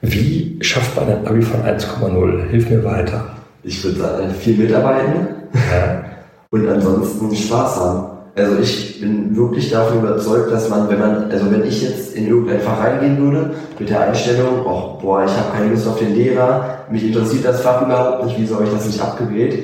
Wie 0.00 0.58
schafft 0.60 0.96
man 0.96 1.08
ein 1.08 1.26
Abi 1.26 1.42
von 1.42 1.62
1,0? 1.62 2.48
Hilf 2.48 2.68
mir 2.68 2.84
weiter. 2.84 3.36
Ich 3.62 3.82
würde 3.82 3.98
sagen, 3.98 4.30
viel 4.30 4.56
mitarbeiten 4.56 5.28
ja. 5.54 6.04
und 6.50 6.68
ansonsten 6.68 7.34
Spaß 7.34 7.76
haben. 7.76 8.13
Also 8.36 8.58
ich 8.58 9.00
bin 9.00 9.36
wirklich 9.36 9.70
davon 9.70 10.00
überzeugt, 10.00 10.50
dass 10.50 10.68
man, 10.68 10.88
wenn 10.88 10.98
man, 10.98 11.30
also 11.30 11.50
wenn 11.52 11.64
ich 11.64 11.82
jetzt 11.82 12.16
in 12.16 12.26
irgendein 12.26 12.60
Fach 12.60 12.82
reingehen 12.82 13.18
würde, 13.18 13.50
mit 13.78 13.88
der 13.88 14.08
Einstellung, 14.08 14.66
oh, 14.66 14.98
boah, 15.00 15.24
ich 15.24 15.30
habe 15.30 15.56
keine 15.56 15.70
Lust 15.70 15.86
auf 15.86 15.98
den 16.00 16.16
Lehrer, 16.16 16.78
mich 16.90 17.06
interessiert 17.06 17.44
das 17.44 17.60
Fach 17.60 17.82
überhaupt 17.82 18.24
nicht, 18.24 18.36
wieso 18.38 18.56
habe 18.56 18.64
ich 18.64 18.72
das 18.72 18.86
nicht 18.86 19.00
abgewählt, 19.00 19.62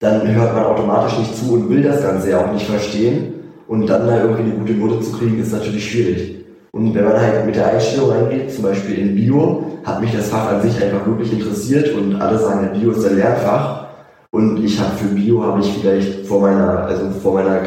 dann 0.00 0.34
hört 0.34 0.54
man 0.54 0.64
automatisch 0.64 1.18
nicht 1.18 1.36
zu 1.36 1.54
und 1.54 1.70
will 1.70 1.82
das 1.82 2.02
Ganze 2.02 2.30
ja 2.30 2.44
auch 2.44 2.52
nicht 2.52 2.66
verstehen. 2.66 3.34
Und 3.66 3.86
dann 3.86 4.06
da 4.06 4.20
irgendwie 4.20 4.42
eine 4.42 4.52
gute 4.52 4.72
Note 4.72 5.00
zu 5.00 5.12
kriegen, 5.12 5.40
ist 5.40 5.52
natürlich 5.52 5.90
schwierig. 5.90 6.44
Und 6.72 6.94
wenn 6.94 7.04
man 7.04 7.20
halt 7.20 7.46
mit 7.46 7.54
der 7.54 7.68
Einstellung 7.68 8.10
reingeht, 8.10 8.52
zum 8.52 8.64
Beispiel 8.64 8.98
in 8.98 9.14
Bio, 9.14 9.64
hat 9.84 10.00
mich 10.00 10.12
das 10.12 10.28
Fach 10.28 10.52
an 10.52 10.62
sich 10.62 10.82
einfach 10.82 11.06
wirklich 11.06 11.32
interessiert 11.32 11.94
und 11.94 12.20
alle 12.20 12.38
sagen, 12.38 12.70
Bio 12.72 12.90
ist 12.90 13.06
ein 13.06 13.16
Lernfach. 13.16 13.86
Und 14.30 14.64
ich 14.64 14.78
habe 14.78 14.96
für 14.96 15.14
Bio 15.14 15.42
habe 15.44 15.60
ich 15.60 15.72
vielleicht 15.80 16.26
vor 16.26 16.40
meiner, 16.40 16.84
also 16.84 17.10
vor 17.22 17.34
meiner 17.34 17.60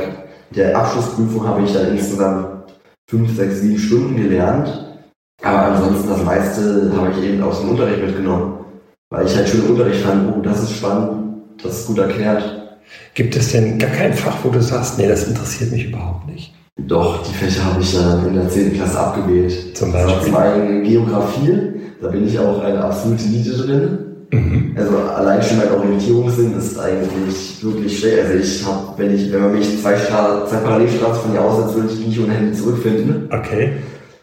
der 0.55 0.77
Abschlussprüfung 0.77 1.47
habe 1.47 1.63
ich 1.63 1.73
dann 1.73 1.95
insgesamt 1.95 2.73
fünf, 3.09 3.35
sechs, 3.35 3.59
sieben 3.61 3.77
Stunden 3.77 4.15
gelernt. 4.15 4.95
Aber 5.41 5.75
ansonsten 5.75 6.09
das 6.09 6.23
meiste 6.23 6.91
habe 6.95 7.11
ich 7.11 7.23
eben 7.25 7.43
aus 7.43 7.59
dem 7.59 7.69
Unterricht 7.71 8.03
mitgenommen. 8.03 8.65
Weil 9.09 9.25
ich 9.25 9.35
halt 9.35 9.47
schon 9.47 9.65
im 9.65 9.71
Unterricht 9.71 10.01
fand, 10.01 10.33
oh, 10.35 10.41
das 10.41 10.63
ist 10.63 10.77
spannend, 10.77 11.43
das 11.61 11.79
ist 11.79 11.87
gut 11.87 11.99
erklärt. 11.99 12.79
Gibt 13.13 13.35
es 13.35 13.51
denn 13.51 13.77
gar 13.77 13.91
kein 13.91 14.13
Fach, 14.13 14.37
wo 14.43 14.49
du 14.49 14.61
sagst, 14.61 14.97
nee, 14.97 15.07
das 15.07 15.27
interessiert 15.27 15.71
mich 15.71 15.85
überhaupt 15.89 16.27
nicht? 16.27 16.53
Doch, 16.79 17.23
die 17.23 17.33
Fächer 17.33 17.65
habe 17.65 17.81
ich 17.81 17.93
dann 17.93 18.27
in 18.27 18.33
der 18.33 18.49
10. 18.49 18.73
Klasse 18.73 18.99
abgewählt. 18.99 19.77
Zum 19.77 19.91
Beispiel? 19.91 20.25
Zum 20.25 20.35
einen 20.35 20.83
Geografie, 20.83 21.59
da 22.01 22.07
bin 22.07 22.27
ich 22.27 22.39
auch 22.39 22.63
eine 22.63 22.83
absolute 22.83 23.23
Niete 23.25 23.51
drin. 23.51 24.12
Mhm. 24.33 24.75
Also 24.75 24.97
allein 24.97 25.41
schon 25.43 25.57
mein 25.57 25.71
Orientierungssinn 25.71 26.57
ist 26.57 26.79
eigentlich 26.79 27.63
wirklich 27.63 27.99
schwer. 27.99 28.25
Also 28.25 28.39
ich 28.39 28.65
habe, 28.65 28.93
wenn 28.97 29.13
ich, 29.13 29.31
wenn 29.31 29.41
man 29.41 29.53
mich 29.53 29.81
zwei, 29.81 29.95
Stra 29.95 30.45
zwei 30.47 30.57
Parallelstraßen 30.57 31.21
von 31.21 31.31
hier 31.31 31.41
aus, 31.41 31.75
würde 31.75 31.89
ich 31.93 32.07
nicht 32.07 32.19
ohne 32.19 32.33
Handy 32.33 32.57
zurückfinden. 32.57 33.29
Okay. 33.31 33.73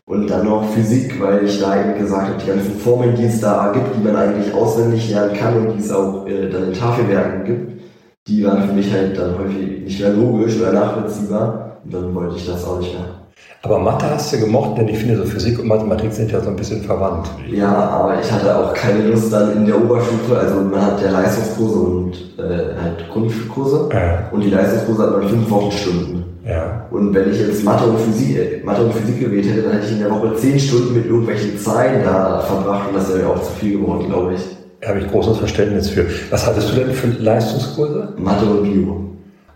Und 0.07 0.29
dann 0.29 0.44
noch 0.44 0.68
Physik, 0.70 1.20
weil 1.20 1.44
ich 1.44 1.61
da 1.61 1.81
eben 1.81 1.99
gesagt 1.99 2.29
habe, 2.29 2.42
die 2.42 2.49
ganzen 2.49 2.81
Formeln, 2.81 3.14
die 3.14 3.27
es 3.27 3.40
da 3.40 3.70
gibt, 3.73 3.94
die 3.96 4.05
man 4.05 4.16
eigentlich 4.16 4.53
auswendig 4.53 5.09
lernen 5.09 5.35
kann 5.35 5.57
und 5.57 5.77
die 5.77 5.81
es 5.81 5.92
auch 5.92 6.27
äh, 6.27 6.51
dann 6.51 6.64
in 6.64 6.73
Tafelwerken 6.73 7.44
gibt, 7.44 7.81
die 8.27 8.44
waren 8.44 8.66
für 8.66 8.75
mich 8.75 8.92
halt 8.92 9.16
dann 9.16 9.38
häufig 9.38 9.85
nicht 9.85 10.01
mehr 10.01 10.12
logisch 10.12 10.59
oder 10.61 10.73
nachvollziehbar. 10.73 11.79
Und 11.85 11.94
dann 11.94 12.14
wollte 12.14 12.37
ich 12.37 12.46
das 12.46 12.64
auch 12.64 12.81
nicht 12.81 12.92
mehr. 12.92 13.19
Aber 13.62 13.79
Mathe 13.79 14.07
hast 14.09 14.33
du 14.33 14.38
gemocht, 14.38 14.79
denn 14.79 14.88
ich 14.88 14.99
finde, 14.99 15.18
so 15.18 15.25
Physik 15.25 15.59
und 15.59 15.68
Mathematik 15.68 16.12
sind 16.12 16.33
ja 16.33 16.40
so 16.40 16.49
ein 16.49 16.57
bisschen 16.57 16.83
verwandt. 16.83 17.29
Ja, 17.51 17.68
aber 17.68 18.18
ich 18.18 18.33
hatte 18.33 18.57
auch 18.57 18.73
keine 18.73 19.09
Lust 19.09 19.31
dann 19.31 19.55
in 19.55 19.66
der 19.66 19.77
Oberstufe. 19.77 20.38
Also 20.38 20.61
man 20.62 20.81
hat 20.81 21.03
ja 21.03 21.11
Leistungskurse 21.11 21.79
und 21.79 22.14
äh, 22.38 22.81
halt 22.81 23.11
Grundkurse. 23.12 23.90
Ja. 23.92 24.29
Und 24.33 24.40
die 24.40 24.51
Leistungskurse 24.51 25.03
hat 25.03 25.11
man 25.12 25.29
fünf 25.29 25.51
Wochenstunden. 25.51 26.25
Ja. 26.46 26.87
Und 26.90 27.12
wenn 27.14 27.31
ich 27.31 27.38
jetzt 27.38 27.62
Mathe 27.62 27.85
und 27.85 28.01
Physik, 28.01 28.38
äh, 28.38 28.64
Mathe 28.64 28.83
und 28.83 28.94
Physik 28.94 29.20
gewählt 29.20 29.46
hätte, 29.46 29.62
dann 29.62 29.73
hätte 29.73 29.87
ich 29.87 29.92
in 29.92 30.01
der 30.01 30.11
Woche 30.11 30.35
zehn 30.37 30.59
Stunden 30.59 30.94
mit 30.94 31.05
irgendwelchen 31.05 31.59
Zahlen 31.59 32.03
da 32.03 32.40
verbracht 32.40 32.88
und 32.88 32.96
das 32.96 33.11
wäre 33.11 33.20
ja 33.20 33.29
auch 33.29 33.42
zu 33.42 33.53
viel 33.53 33.79
geworden, 33.79 34.07
glaube 34.09 34.35
ich. 34.35 34.40
Da 34.81 34.88
habe 34.88 35.01
ich 35.01 35.11
großes 35.11 35.37
Verständnis 35.37 35.90
für. 35.90 36.07
Was 36.31 36.46
hattest 36.46 36.70
du 36.70 36.77
denn 36.77 36.92
für 36.92 37.09
Leistungskurse? 37.09 38.14
Mathe 38.16 38.46
und 38.46 38.62
Bio. 38.62 39.05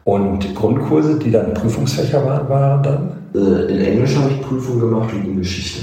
Und 0.04 0.54
Grundkurse, 0.54 1.18
die 1.18 1.30
dann 1.30 1.54
Prüfungsfächer 1.54 2.22
waren, 2.26 2.48
waren 2.50 2.82
dann? 2.82 3.10
Äh, 3.34 3.72
in 3.72 3.80
Englisch 3.80 4.16
habe 4.16 4.30
ich 4.30 4.42
Prüfungen 4.42 4.80
gemacht 4.80 5.12
und 5.12 5.24
in 5.24 5.38
Geschichte. 5.38 5.80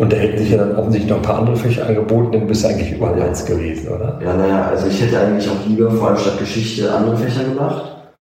Und 0.00 0.12
da 0.12 0.16
hätten 0.16 0.38
sich 0.38 0.50
ja 0.50 0.56
dann 0.56 0.76
offensichtlich 0.76 1.10
noch 1.10 1.18
ein 1.18 1.22
paar 1.22 1.40
andere 1.40 1.56
Fächer 1.56 1.86
angeboten, 1.86 2.32
dann 2.32 2.46
bist 2.46 2.64
du 2.64 2.68
eigentlich 2.68 2.92
überall 2.92 3.18
ja. 3.18 3.26
eins 3.26 3.44
gewesen, 3.44 3.88
oder? 3.88 4.18
Ja, 4.24 4.34
naja, 4.34 4.68
also 4.68 4.86
ich 4.86 5.02
hätte 5.02 5.20
eigentlich 5.20 5.46
auch 5.46 5.66
lieber 5.66 5.90
vor 5.90 6.08
allem 6.08 6.16
statt 6.16 6.38
Geschichte 6.38 6.90
andere 6.90 7.18
Fächer 7.18 7.44
gemacht. 7.44 7.84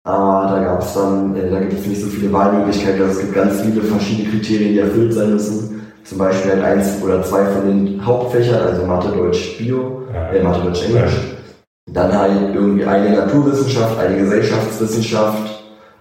Aber 0.05 0.51
da 0.51 0.61
gab 0.61 0.81
es 0.81 0.93
dann, 0.93 1.35
äh, 1.37 1.49
da 1.49 1.61
gibt 1.61 1.79
es 1.79 1.87
nicht 1.87 2.01
so 2.01 2.07
viele 2.07 2.33
Wahlmöglichkeiten. 2.33 3.01
Also 3.01 3.13
es 3.13 3.19
gibt 3.21 3.35
ganz 3.35 3.61
viele 3.61 3.81
verschiedene 3.81 4.29
Kriterien, 4.29 4.73
die 4.73 4.79
erfüllt 4.79 5.13
sein 5.13 5.31
müssen. 5.31 5.81
Zum 6.03 6.17
Beispiel 6.17 6.51
halt 6.51 6.63
eins 6.63 7.01
oder 7.01 7.23
zwei 7.23 7.45
von 7.45 7.65
den 7.65 8.05
Hauptfächern, 8.05 8.61
also 8.61 8.85
Mathe, 8.85 9.07
Deutsch, 9.15 9.57
Bio, 9.57 10.03
ja. 10.13 10.31
äh, 10.31 10.43
Mathe, 10.43 10.61
Deutsch, 10.65 10.83
Englisch. 10.83 11.13
Ja. 11.13 11.93
Dann 11.93 12.17
halt 12.17 12.53
irgendwie 12.53 12.83
eine 12.83 13.15
Naturwissenschaft, 13.15 13.97
eine 13.99 14.17
Gesellschaftswissenschaft. 14.17 15.52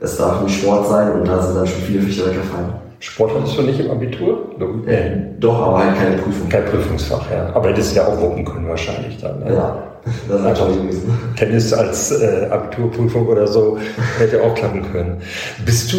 Es 0.02 0.16
darf 0.16 0.42
nicht 0.42 0.60
Sport 0.60 0.88
sein 0.88 1.12
und 1.12 1.28
da 1.28 1.40
sind 1.40 1.56
dann 1.56 1.66
schon 1.66 1.82
viele 1.82 2.02
Fächer 2.02 2.26
weggefallen. 2.26 2.72
Sport 2.98 3.32
hattest 3.34 3.58
du 3.58 3.62
nicht 3.62 3.80
im 3.80 3.90
Abitur? 3.90 4.38
Äh, 4.86 5.10
doch, 5.40 5.60
aber 5.60 5.84
halt 5.84 5.96
keine 5.96 6.16
Prüfung. 6.16 6.48
Kein 6.48 6.64
Prüfungsfach, 6.64 7.30
ja. 7.32 7.50
Aber 7.52 7.68
hättest 7.68 7.92
du 7.92 7.96
ja 7.96 8.06
auch 8.06 8.20
wuppen 8.20 8.44
können 8.44 8.68
wahrscheinlich 8.68 9.18
dann. 9.20 9.40
Ne? 9.40 9.54
Ja, 9.54 9.82
das 10.28 10.40
ist 10.40 10.46
einfach 10.46 10.68
gewesen. 10.68 11.18
Tennis 11.36 11.72
als 11.72 12.12
äh, 12.12 12.46
Abiturprüfung 12.50 13.26
oder 13.26 13.46
so 13.46 13.78
hätte 14.18 14.42
auch 14.42 14.54
klappen 14.54 14.82
können. 14.92 15.16
Bist 15.64 15.92
du 15.92 15.98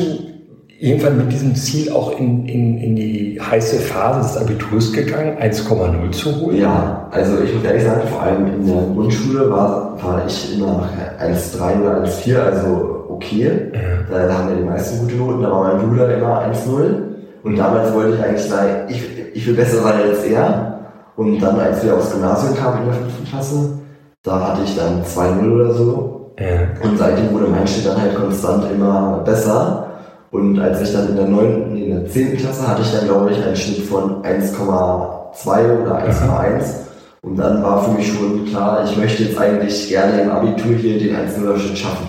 irgendwann 0.79 1.17
mit 1.17 1.31
diesem 1.31 1.55
Ziel 1.55 1.91
auch 1.91 2.17
in, 2.19 2.45
in, 2.45 2.77
in 2.77 2.95
die 2.95 3.39
heiße 3.39 3.79
Phase 3.79 4.21
des 4.21 4.37
Abiturs 4.37 4.91
gegangen, 4.91 5.37
1,0 5.39 6.11
zu 6.11 6.41
holen? 6.41 6.57
Ja, 6.57 7.07
also 7.11 7.41
ich 7.43 7.53
muss 7.53 7.63
ehrlich 7.63 7.83
sagen, 7.83 8.07
vor 8.09 8.21
allem 8.21 8.47
in 8.47 8.67
der 8.67 8.83
Grundschule 8.93 9.49
war, 9.49 9.97
war 10.03 10.23
ich 10.27 10.57
immer 10.57 10.89
1,3 11.21 11.81
oder 11.81 12.03
1,4, 12.03 12.37
also 12.37 12.92
okay. 13.15 13.71
Ja. 13.73 14.27
Da 14.27 14.37
haben 14.37 14.49
ja 14.49 14.55
die 14.55 14.63
meisten 14.63 14.99
gute 14.99 15.15
Noten, 15.15 15.43
da 15.43 15.51
war 15.51 15.73
mein 15.73 15.87
Bruder 15.87 16.17
immer 16.17 16.41
1-0. 16.41 17.13
Und 17.43 17.57
damals 17.57 17.93
wollte 17.93 18.15
ich 18.15 18.23
eigentlich 18.23 18.49
sagen, 18.49 18.69
ich, 18.87 19.03
ich 19.33 19.47
will 19.47 19.55
besser 19.55 19.81
sein 19.81 20.01
als 20.01 20.23
er. 20.23 20.79
Und 21.15 21.39
dann, 21.39 21.59
als 21.59 21.83
wir 21.83 21.95
aufs 21.95 22.11
Gymnasium 22.11 22.55
kamen 22.55 22.79
in 22.79 22.85
der 22.85 22.93
fünften 22.95 23.25
Klasse, 23.25 23.69
da 24.23 24.49
hatte 24.49 24.61
ich 24.63 24.75
dann 24.75 25.03
2-0 25.03 25.53
oder 25.53 25.73
so. 25.73 26.33
Ja. 26.39 26.87
Und 26.87 26.97
seitdem 26.97 27.31
wurde 27.31 27.47
mein 27.47 27.67
Schnitt 27.67 27.87
dann 27.87 28.01
halt 28.01 28.15
konstant 28.15 28.71
immer 28.71 29.21
besser. 29.25 29.87
Und 30.31 30.59
als 30.59 30.81
ich 30.81 30.93
dann 30.93 31.09
in 31.09 31.15
der 31.15 31.27
neunten, 31.27 31.77
in 31.77 31.91
der 31.91 32.09
zehnten 32.09 32.37
Klasse 32.37 32.67
hatte 32.67 32.81
ich 32.81 32.91
dann, 32.91 33.05
glaube 33.05 33.31
ich, 33.31 33.43
einen 33.43 33.55
Schnitt 33.55 33.85
von 33.85 34.23
1,2 34.23 35.81
oder 35.81 35.99
1,1. 35.99 36.63
Und 37.21 37.37
dann 37.37 37.61
war 37.61 37.83
für 37.83 37.91
mich 37.91 38.11
schon 38.11 38.45
klar, 38.45 38.83
ich 38.83 38.97
möchte 38.97 39.23
jetzt 39.23 39.37
eigentlich 39.37 39.87
gerne 39.89 40.21
im 40.21 40.31
Abitur 40.31 40.75
hier 40.75 40.97
den 40.97 41.15
1-0er 41.15 41.57
Schnitt 41.57 41.77
schaffen. 41.77 42.07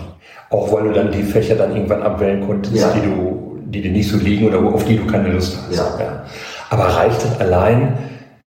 Auch 0.55 0.73
weil 0.73 0.85
du 0.85 0.93
dann 0.93 1.11
die 1.11 1.25
Fächer 1.25 1.57
dann 1.57 1.75
irgendwann 1.75 2.03
abwählen 2.03 2.47
konntest, 2.47 2.77
ja. 2.77 2.93
die 2.93 3.01
du, 3.01 3.59
die 3.67 3.83
dir 3.83 3.90
nicht 3.90 4.09
so 4.09 4.17
liegen 4.19 4.47
oder 4.47 4.62
auf 4.62 4.85
die 4.85 4.97
du 4.97 5.05
keine 5.05 5.33
Lust 5.33 5.59
hast. 5.59 5.77
Ja. 5.77 5.85
ja. 5.99 6.25
Aber 6.71 6.85
reicht 6.85 7.25
das 7.25 7.40
allein, 7.40 7.99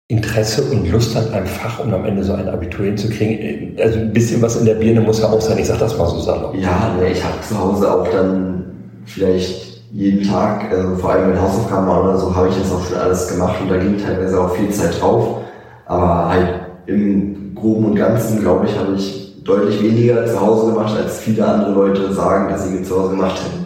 Interesse 0.09 0.63
und 0.73 0.91
Lust 0.91 1.17
an 1.17 1.33
einem 1.33 1.47
Fach, 1.47 1.79
um 1.79 1.95
am 1.95 2.05
Ende 2.05 2.25
so 2.25 2.33
ein 2.33 2.49
Abitur 2.49 2.87
hinzukriegen? 2.87 3.77
Also 3.81 4.01
ein 4.01 4.13
bisschen 4.13 4.43
was 4.43 4.57
in 4.57 4.67
der 4.67 4.75
Birne 4.75 5.01
muss 5.01 5.21
ja 5.21 5.29
auch 5.29 5.41
sein. 5.41 5.59
Ich 5.59 5.69
sag 5.69 5.79
das 5.79 5.97
mal 5.97 6.09
so 6.09 6.19
salopp. 6.19 6.57
Ja, 6.57 6.93
ne, 6.99 7.09
ich 7.13 7.23
habe 7.23 7.41
zu 7.41 7.57
Hause 7.57 7.95
auch 7.95 8.09
dann 8.09 8.65
vielleicht 9.05 9.85
jeden 9.93 10.29
Tag, 10.29 10.73
also 10.73 10.97
vor 10.97 11.13
allem 11.13 11.31
mit 11.31 11.41
Hausaufgaben 11.41 11.89
oder 11.89 12.19
so, 12.19 12.35
habe 12.35 12.49
ich 12.49 12.57
das 12.57 12.73
auch 12.73 12.85
schon 12.85 12.99
alles 12.99 13.29
gemacht 13.29 13.55
und 13.63 13.71
da 13.71 13.77
ging 13.77 13.97
teilweise 13.97 14.41
auch 14.41 14.57
viel 14.57 14.71
Zeit 14.71 15.01
drauf. 15.01 15.39
Aber 15.87 16.31
halt 16.31 16.49
im 16.87 17.55
Groben 17.55 17.85
und 17.85 17.95
Ganzen, 17.95 18.41
glaube 18.41 18.67
ich, 18.67 18.77
habe 18.77 18.95
ich 18.97 19.22
deutlich 19.45 19.83
weniger 19.83 20.27
zu 20.27 20.41
Hause 20.41 20.73
gemacht, 20.73 20.97
als 20.97 21.21
viele 21.21 21.47
andere 21.47 21.73
Leute 21.73 22.13
sagen, 22.13 22.51
dass 22.51 22.69
sie 22.69 22.83
zu 22.83 23.01
Hause 23.01 23.11
gemacht 23.11 23.41
hätten. 23.43 23.63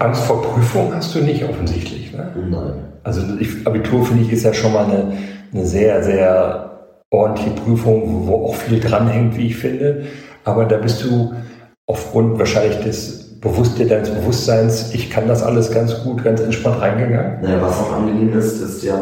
Angst 0.00 0.24
vor 0.24 0.42
Prüfung 0.42 0.92
hast 0.94 1.14
du 1.14 1.20
nicht 1.20 1.44
offensichtlich, 1.44 2.12
ne? 2.12 2.30
Nein. 2.50 2.72
Also 3.02 3.22
ich, 3.38 3.66
Abitur 3.66 4.04
finde 4.04 4.24
ich 4.24 4.32
ist 4.32 4.44
ja 4.44 4.52
schon 4.52 4.72
mal 4.72 4.84
eine, 4.84 5.12
eine 5.52 5.64
sehr, 5.66 6.02
sehr 6.02 6.70
ordentliche 7.10 7.50
Prüfung, 7.50 8.26
wo 8.26 8.46
auch 8.46 8.54
viel 8.54 8.80
dranhängt, 8.80 9.36
wie 9.36 9.46
ich 9.46 9.56
finde. 9.56 10.04
Aber 10.44 10.64
da 10.64 10.76
bist 10.76 11.04
du 11.04 11.32
aufgrund 11.86 12.38
wahrscheinlich 12.38 12.80
des 12.80 13.29
Bewusstsein 13.40 13.88
deines 13.88 14.10
Bewusstseins, 14.10 14.92
ich 14.92 15.08
kann 15.08 15.26
das 15.26 15.42
alles 15.42 15.70
ganz 15.70 16.02
gut, 16.04 16.22
ganz 16.22 16.40
entspannt 16.40 16.80
reingegangen. 16.80 17.40
Naja, 17.40 17.56
was 17.62 17.78
auch 17.78 17.92
angenehm 17.94 18.38
ist, 18.38 18.60
ist 18.60 18.82
ja, 18.82 19.00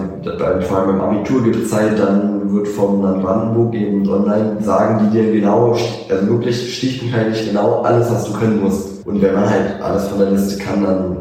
vor 0.61 0.79
allem 0.79 0.98
beim 0.98 1.01
Abitur 1.01 1.42
gibt 1.42 1.57
es 1.57 1.70
Zeit, 1.70 1.98
dann 1.98 2.53
wird 2.53 2.68
vom 2.68 3.03
Land 3.03 3.22
Brandenburg 3.22 3.74
eben 3.74 4.09
online 4.09 4.59
sagen 4.61 5.01
die 5.05 5.18
dir 5.18 5.33
genau, 5.33 5.72
also 5.72 6.29
wirklich 6.29 6.77
stichpunktteilig 6.77 7.48
genau 7.48 7.83
alles, 7.83 8.11
was 8.12 8.27
du 8.27 8.33
können 8.35 8.62
musst. 8.62 9.05
Und 9.07 9.20
wenn 9.20 9.35
man 9.35 9.51
halt 9.51 9.83
alles 9.83 10.07
von 10.07 10.20
der 10.20 10.31
Liste 10.31 10.62
kann, 10.62 10.85
dann 10.85 11.16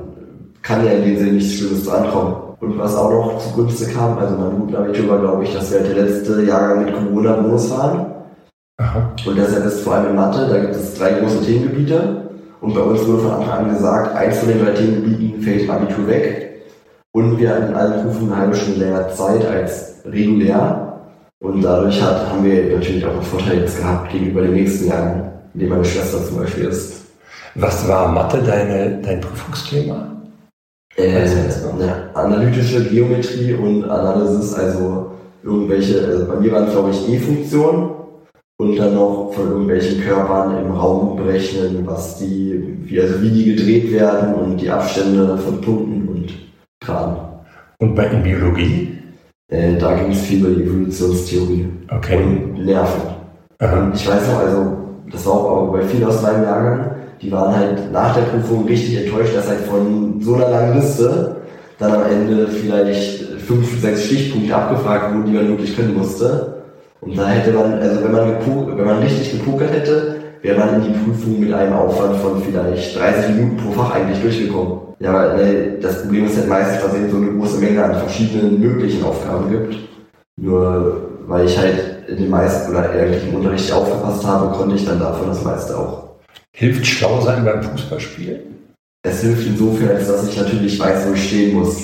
kann 0.61 0.85
ja 0.85 0.91
in 0.91 1.03
dem 1.03 1.17
Sinne 1.17 1.31
nichts 1.33 1.55
Schlimmes 1.55 1.85
drankommen. 1.85 2.35
Und 2.59 2.77
was 2.77 2.95
auch 2.95 3.09
noch 3.09 3.39
zugunsten 3.39 3.93
kam, 3.93 4.17
also 4.19 4.35
mein 4.35 4.59
guten 4.59 4.75
Abitur 4.75 5.09
war, 5.09 5.19
glaube 5.19 5.43
ich, 5.43 5.53
dass 5.53 5.71
wir 5.71 5.79
halt 5.79 5.95
der 5.95 6.03
letzte 6.05 6.43
Jahrgang 6.43 6.85
mit 6.85 6.93
Corona-Bonus 6.93 7.71
waren. 7.71 8.05
Aha. 8.79 9.11
Und 9.25 9.37
deshalb 9.37 9.65
ist 9.65 9.81
vor 9.81 9.95
allem 9.95 10.11
in 10.11 10.15
Mathe, 10.15 10.47
da 10.47 10.59
gibt 10.59 10.75
es 10.75 10.93
drei 10.95 11.13
große 11.13 11.41
Themengebiete. 11.41 12.26
Und 12.61 12.73
bei 12.73 12.81
uns 12.81 13.05
wurde 13.07 13.23
von 13.23 13.31
Anfang 13.31 13.65
an 13.65 13.73
gesagt, 13.73 14.15
eins 14.15 14.39
von 14.39 14.49
den 14.49 14.63
drei 14.63 14.71
Themengebieten 14.71 15.41
fällt 15.41 15.63
im 15.63 15.71
Abitur 15.71 16.07
weg. 16.07 16.65
Und 17.11 17.37
wir 17.37 17.49
hatten 17.49 17.67
in 17.67 17.75
allen 17.75 18.03
Prüfungen 18.03 18.31
eine 18.31 18.41
halbe 18.41 18.55
Stunde 18.55 18.79
länger 18.79 19.09
Zeit 19.09 19.45
als 19.45 20.01
regulär. 20.05 20.99
Und 21.39 21.61
dadurch 21.61 22.01
hat, 22.01 22.29
haben 22.29 22.43
wir 22.43 22.75
natürlich 22.75 23.05
auch 23.05 23.11
einen 23.11 23.21
Vorteil 23.21 23.59
jetzt 23.59 23.77
gehabt 23.77 24.11
gegenüber 24.11 24.41
den 24.41 24.53
nächsten 24.53 24.87
Jahren, 24.87 25.31
in 25.53 25.59
dem 25.59 25.69
meine 25.69 25.85
Schwester 25.85 26.23
zum 26.25 26.37
Beispiel 26.37 26.65
ist. 26.65 27.05
Was 27.55 27.87
war 27.87 28.11
Mathe 28.11 28.41
deine, 28.43 29.01
dein 29.01 29.21
Prüfungsthema? 29.21 30.11
Äh, 30.95 31.11
eine 31.11 32.09
analytische 32.15 32.83
Geometrie 32.85 33.53
und 33.53 33.87
Analysis, 33.87 34.53
also 34.55 35.11
irgendwelche, 35.43 36.05
also 36.05 36.25
bei 36.25 36.35
mir 36.37 36.51
waren 36.51 36.65
es 36.65 36.71
glaube 36.71 36.89
ich 36.89 37.09
E-Funktionen 37.09 37.96
und 38.59 38.75
dann 38.75 38.95
noch 38.95 39.31
von 39.33 39.51
irgendwelchen 39.51 40.01
Körpern 40.01 40.57
im 40.57 40.71
Raum 40.71 41.15
berechnen, 41.15 41.83
was 41.85 42.17
die, 42.17 42.77
wie, 42.83 42.99
also 42.99 43.21
wie 43.21 43.29
die 43.29 43.55
gedreht 43.55 43.91
werden 43.91 44.33
und 44.33 44.57
die 44.57 44.69
Abstände 44.69 45.37
von 45.37 45.61
Punkten 45.61 46.07
und 46.07 46.33
Graden. 46.81 47.17
Und 47.79 47.95
bei 47.95 48.05
in 48.05 48.23
Biologie? 48.23 48.97
Äh, 49.49 49.77
da 49.77 49.93
ging 49.93 50.11
es 50.11 50.21
viel 50.21 50.39
über 50.39 50.49
die 50.49 50.63
Evolutionstheorie 50.63 51.67
okay. 51.95 52.17
und 52.17 52.65
Nerven. 52.65 53.01
Und 53.59 53.95
ich 53.95 54.07
weiß 54.07 54.27
noch, 54.27 54.39
also 54.39 54.77
das 55.11 55.25
war 55.25 55.33
auch 55.33 55.71
bei 55.71 55.81
vielen 55.83 56.05
aus 56.05 56.21
meinem 56.21 56.43
Jahrgang, 56.43 56.91
die 57.21 57.31
waren 57.31 57.55
halt 57.55 57.91
nach 57.91 58.15
der 58.15 58.23
Prüfung 58.23 58.65
richtig 58.65 59.05
enttäuscht, 59.05 59.35
dass 59.35 59.47
halt 59.47 59.61
von 59.61 60.19
so 60.21 60.35
einer 60.35 60.49
langen 60.49 60.79
Liste 60.79 61.37
dann 61.79 61.93
am 61.93 62.11
Ende 62.11 62.47
vielleicht 62.47 63.23
fünf, 63.39 63.79
sechs 63.81 64.05
Stichpunkte 64.05 64.55
abgefragt 64.55 65.13
wurden, 65.13 65.25
die 65.25 65.31
man 65.31 65.47
wirklich 65.47 65.75
können 65.75 65.95
musste. 65.95 66.56
Und 67.01 67.17
da 67.17 67.27
hätte 67.27 67.51
man, 67.51 67.73
also 67.73 68.03
wenn 68.03 68.11
man, 68.11 68.77
wenn 68.77 68.85
man 68.85 68.99
richtig 68.99 69.31
gepokert 69.31 69.71
hätte, 69.71 70.15
wäre 70.41 70.59
man 70.59 70.75
in 70.75 70.93
die 70.93 70.99
Prüfung 70.99 71.39
mit 71.39 71.53
einem 71.53 71.73
Aufwand 71.73 72.17
von 72.17 72.41
vielleicht 72.41 72.97
30 72.97 73.35
Minuten 73.35 73.57
pro 73.57 73.71
Fach 73.71 73.95
eigentlich 73.95 74.21
durchgekommen. 74.21 74.79
Ja, 74.99 75.13
weil 75.13 75.77
das 75.79 76.01
Problem 76.01 76.25
ist 76.25 76.37
halt 76.37 76.47
meistens, 76.47 76.81
dass 76.81 76.93
es 76.93 77.11
so 77.11 77.17
eine 77.17 77.31
große 77.31 77.59
Menge 77.59 77.83
an 77.83 77.99
verschiedenen 77.99 78.59
möglichen 78.59 79.03
Aufgaben 79.03 79.49
gibt. 79.49 79.75
Nur 80.39 81.01
weil 81.27 81.45
ich 81.45 81.57
halt 81.57 82.07
in 82.07 82.17
den 82.17 82.29
meisten 82.29 82.71
oder 82.71 82.89
eigentlich 82.89 83.27
im 83.27 83.35
Unterricht 83.35 83.71
aufgepasst 83.71 84.25
habe, 84.25 84.55
konnte 84.55 84.75
ich 84.75 84.85
dann 84.85 84.99
davon 84.99 85.27
das 85.27 85.43
meiste 85.43 85.77
auch. 85.77 86.07
Hilft 86.55 86.85
schlau 86.85 87.21
sein 87.21 87.45
beim 87.45 87.61
Fußballspiel? 87.61 88.41
Es 89.03 89.21
hilft 89.21 89.45
insofern, 89.45 89.89
als 89.89 90.07
dass 90.07 90.27
ich 90.27 90.37
natürlich 90.37 90.79
weiß, 90.79 91.07
wo 91.07 91.13
ich 91.13 91.27
stehen 91.27 91.55
muss. 91.55 91.77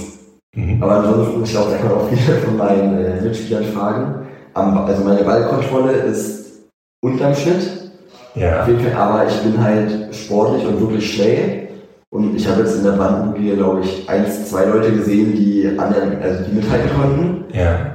Mhm. 0.56 0.82
Aber 0.82 0.94
ansonsten, 0.94 1.44
ich 1.44 1.52
glaube, 1.52 1.72
da 1.72 1.78
kann 1.78 1.90
man 1.90 1.98
auch 2.00 2.10
viele 2.10 2.38
von 2.38 2.58
meinen 2.58 3.06
äh, 3.06 3.22
Mitspielern 3.22 3.66
fragen 3.66 4.23
also 4.54 5.04
meine 5.04 5.24
Ballkontrolle 5.24 5.94
ist 5.94 6.64
unterm 7.02 7.36
Schnitt. 7.36 7.92
Ja. 8.36 8.64
Fall, 8.64 8.94
aber 8.96 9.28
ich 9.28 9.36
bin 9.42 9.64
halt 9.64 10.14
sportlich 10.16 10.66
und 10.66 10.80
wirklich 10.80 11.14
schnell. 11.14 11.68
Und 12.10 12.36
ich 12.36 12.48
habe 12.48 12.62
jetzt 12.62 12.78
in 12.78 12.84
der 12.84 12.92
Brandenburg 12.92 13.58
glaube 13.58 13.82
ich, 13.82 14.08
eins, 14.08 14.50
zwei 14.50 14.66
Leute 14.66 14.92
gesehen, 14.92 15.34
die 15.36 15.68
anderen, 15.78 16.22
also 16.22 16.44
die 16.44 16.56
mithalten 16.56 16.90
konnten. 16.96 17.46
Ja. 17.54 17.94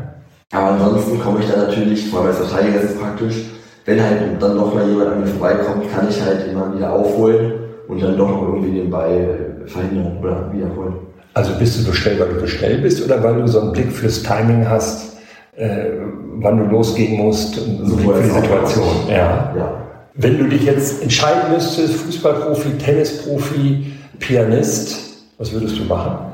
Aber 0.52 0.70
ansonsten 0.70 1.20
komme 1.20 1.40
ich 1.40 1.48
dann 1.48 1.66
natürlich, 1.66 2.08
vor 2.08 2.20
allem 2.20 2.28
als 2.28 2.38
Verteidiger 2.38 2.80
ist 2.80 2.90
es 2.92 2.98
praktisch, 2.98 3.44
wenn 3.84 4.02
halt 4.02 4.20
dann 4.40 4.56
noch 4.56 4.74
mal 4.74 4.88
jemand 4.88 5.12
an 5.12 5.20
mir 5.20 5.26
vorbeikommt, 5.26 5.90
kann 5.92 6.08
ich 6.08 6.20
halt 6.20 6.48
immer 6.50 6.74
wieder 6.74 6.92
aufholen 6.92 7.52
und 7.88 8.02
dann 8.02 8.16
doch 8.16 8.28
noch 8.28 8.42
irgendwie 8.42 8.80
den 8.80 8.90
Ball 8.90 9.62
verhindern 9.66 10.18
oder 10.20 10.52
wiederholen. 10.52 10.94
Also 11.34 11.52
bist 11.58 11.78
du 11.78 11.82
so 11.82 11.92
schnell, 11.92 12.18
weil 12.18 12.28
du 12.34 12.40
so 12.40 12.46
schnell 12.46 12.78
bist 12.78 13.04
oder 13.04 13.22
weil 13.22 13.36
du 13.36 13.46
so 13.46 13.60
einen 13.60 13.72
Blick 13.72 13.92
fürs 13.92 14.22
Timing 14.22 14.68
hast, 14.68 15.17
äh, 15.58 15.90
wann 16.36 16.58
du 16.58 16.64
losgehen 16.64 17.16
musst 17.16 17.58
und 17.58 17.86
so 17.86 17.96
für 17.96 18.22
die 18.22 18.30
Situation. 18.30 18.94
Ja. 19.08 19.54
ja. 19.56 19.86
Wenn 20.14 20.38
du 20.38 20.48
dich 20.48 20.62
jetzt 20.64 21.02
entscheiden 21.02 21.52
müsstest, 21.52 21.94
Fußballprofi, 21.94 22.78
Tennisprofi, 22.78 23.92
Pianist, 24.18 24.98
was 25.38 25.52
würdest 25.52 25.78
du 25.78 25.84
machen? 25.84 26.32